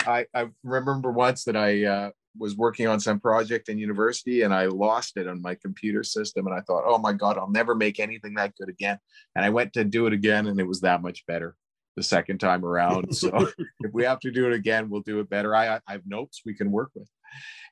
I 0.05 0.25
I 0.35 0.47
remember 0.63 1.11
once 1.11 1.45
that 1.45 1.57
I 1.57 1.85
uh, 1.85 2.11
was 2.39 2.55
working 2.55 2.87
on 2.87 2.99
some 2.99 3.19
project 3.19 3.69
in 3.69 3.77
university 3.77 4.41
and 4.41 4.53
I 4.53 4.65
lost 4.65 5.17
it 5.17 5.27
on 5.27 5.41
my 5.41 5.55
computer 5.55 6.03
system 6.03 6.47
and 6.47 6.55
I 6.55 6.61
thought, 6.61 6.83
oh 6.85 6.97
my 6.97 7.13
god, 7.13 7.37
I'll 7.37 7.51
never 7.51 7.75
make 7.75 7.99
anything 7.99 8.33
that 8.35 8.55
good 8.55 8.69
again. 8.69 8.97
And 9.35 9.45
I 9.45 9.49
went 9.49 9.73
to 9.73 9.83
do 9.83 10.07
it 10.07 10.13
again 10.13 10.47
and 10.47 10.59
it 10.59 10.67
was 10.67 10.81
that 10.81 11.01
much 11.01 11.25
better 11.27 11.55
the 11.95 12.03
second 12.03 12.39
time 12.39 12.63
around. 12.65 13.09
So 13.13 13.49
if 13.81 13.93
we 13.93 14.03
have 14.05 14.19
to 14.21 14.31
do 14.31 14.47
it 14.47 14.53
again, 14.53 14.89
we'll 14.89 15.01
do 15.01 15.19
it 15.19 15.29
better. 15.29 15.55
I 15.55 15.75
I 15.75 15.91
have 15.91 16.07
notes 16.07 16.41
we 16.45 16.53
can 16.53 16.71
work 16.71 16.91
with 16.95 17.07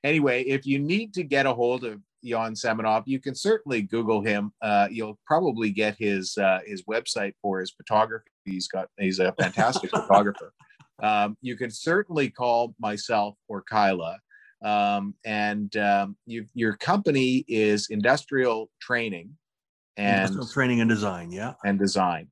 anyway, 0.03 0.43
if 0.43 0.65
you 0.65 0.79
need 0.79 1.13
to 1.15 1.23
get 1.23 1.45
a 1.45 1.53
hold 1.53 1.83
of 1.83 2.01
Jan 2.23 2.53
Semenoff, 2.53 3.03
you 3.05 3.19
can 3.19 3.35
certainly 3.35 3.81
Google 3.81 4.21
him. 4.21 4.51
Uh, 4.61 4.87
you'll 4.91 5.19
probably 5.25 5.69
get 5.69 5.95
his 5.97 6.37
uh, 6.37 6.59
his 6.65 6.83
website 6.83 7.33
for 7.41 7.59
his 7.59 7.71
photography. 7.71 8.31
He's 8.45 8.67
got 8.67 8.87
he's 8.97 9.19
a 9.19 9.33
fantastic 9.33 9.89
photographer. 9.91 10.53
Um, 11.01 11.37
you 11.41 11.55
can 11.55 11.69
certainly 11.69 12.29
call 12.29 12.73
myself 12.79 13.35
or 13.47 13.61
Kyla. 13.61 14.17
Um, 14.63 15.13
and 15.25 15.75
um, 15.77 16.17
you, 16.25 16.45
your 16.53 16.75
company 16.75 17.45
is 17.47 17.87
industrial 17.89 18.69
training 18.81 19.37
and 19.97 20.21
industrial 20.21 20.47
training 20.47 20.81
and 20.81 20.89
design, 20.89 21.31
yeah, 21.31 21.53
and 21.63 21.79
design 21.79 22.29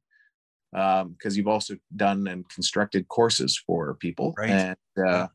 Um, 0.73 1.13
because 1.13 1.33
um, 1.33 1.37
you've 1.37 1.47
also 1.47 1.75
done 1.95 2.27
and 2.27 2.47
constructed 2.49 3.07
courses 3.07 3.61
for 3.65 3.95
people. 3.95 4.33
Right. 4.37 4.49
And 4.49 5.07
uh. 5.07 5.27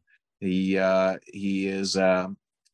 He 0.42 0.78
uh, 0.78 1.18
he 1.30 1.68
is 1.68 1.96
uh, 1.96 2.28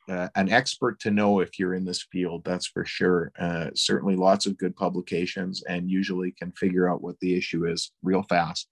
uh, 0.08 0.28
an 0.36 0.48
expert 0.50 1.00
to 1.00 1.10
know 1.10 1.40
if 1.40 1.58
you're 1.58 1.74
in 1.74 1.84
this 1.84 2.06
field. 2.12 2.44
That's 2.44 2.68
for 2.68 2.84
sure. 2.84 3.32
Uh, 3.36 3.70
certainly, 3.74 4.14
lots 4.14 4.46
of 4.46 4.56
good 4.56 4.76
publications, 4.76 5.64
and 5.64 5.90
usually 5.90 6.30
can 6.30 6.52
figure 6.52 6.88
out 6.88 7.02
what 7.02 7.18
the 7.18 7.34
issue 7.34 7.66
is 7.66 7.90
real 8.04 8.22
fast. 8.22 8.68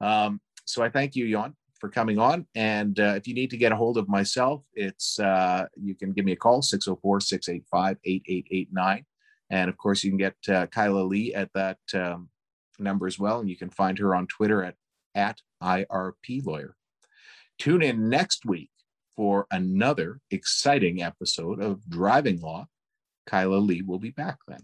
Um, 0.00 0.40
so 0.64 0.82
I 0.82 0.90
thank 0.90 1.14
you, 1.14 1.30
Jan, 1.30 1.54
for 1.84 1.90
coming 1.90 2.18
on. 2.18 2.46
And 2.54 2.98
uh, 2.98 3.12
if 3.14 3.28
you 3.28 3.34
need 3.34 3.50
to 3.50 3.58
get 3.58 3.70
a 3.70 3.76
hold 3.76 3.98
of 3.98 4.08
myself, 4.08 4.64
it's 4.72 5.18
uh, 5.18 5.66
you 5.78 5.94
can 5.94 6.14
give 6.14 6.24
me 6.24 6.32
a 6.32 6.36
call 6.36 6.62
604-685-8889. 6.62 9.04
And 9.50 9.68
of 9.68 9.76
course, 9.76 10.02
you 10.02 10.10
can 10.10 10.16
get 10.16 10.36
uh, 10.48 10.64
Kyla 10.68 11.00
Lee 11.00 11.34
at 11.34 11.50
that 11.52 11.76
um, 11.92 12.30
number 12.78 13.06
as 13.06 13.18
well. 13.18 13.40
And 13.40 13.50
you 13.50 13.58
can 13.58 13.68
find 13.68 13.98
her 13.98 14.14
on 14.14 14.26
Twitter 14.28 14.64
at, 14.64 14.76
at 15.14 15.42
IRP 15.62 16.46
Lawyer. 16.46 16.74
Tune 17.58 17.82
in 17.82 18.08
next 18.08 18.46
week 18.46 18.70
for 19.14 19.46
another 19.50 20.22
exciting 20.30 21.02
episode 21.02 21.62
of 21.62 21.86
Driving 21.86 22.40
Law. 22.40 22.66
Kyla 23.26 23.56
Lee 23.56 23.82
will 23.82 23.98
be 23.98 24.10
back 24.10 24.38
then. 24.48 24.60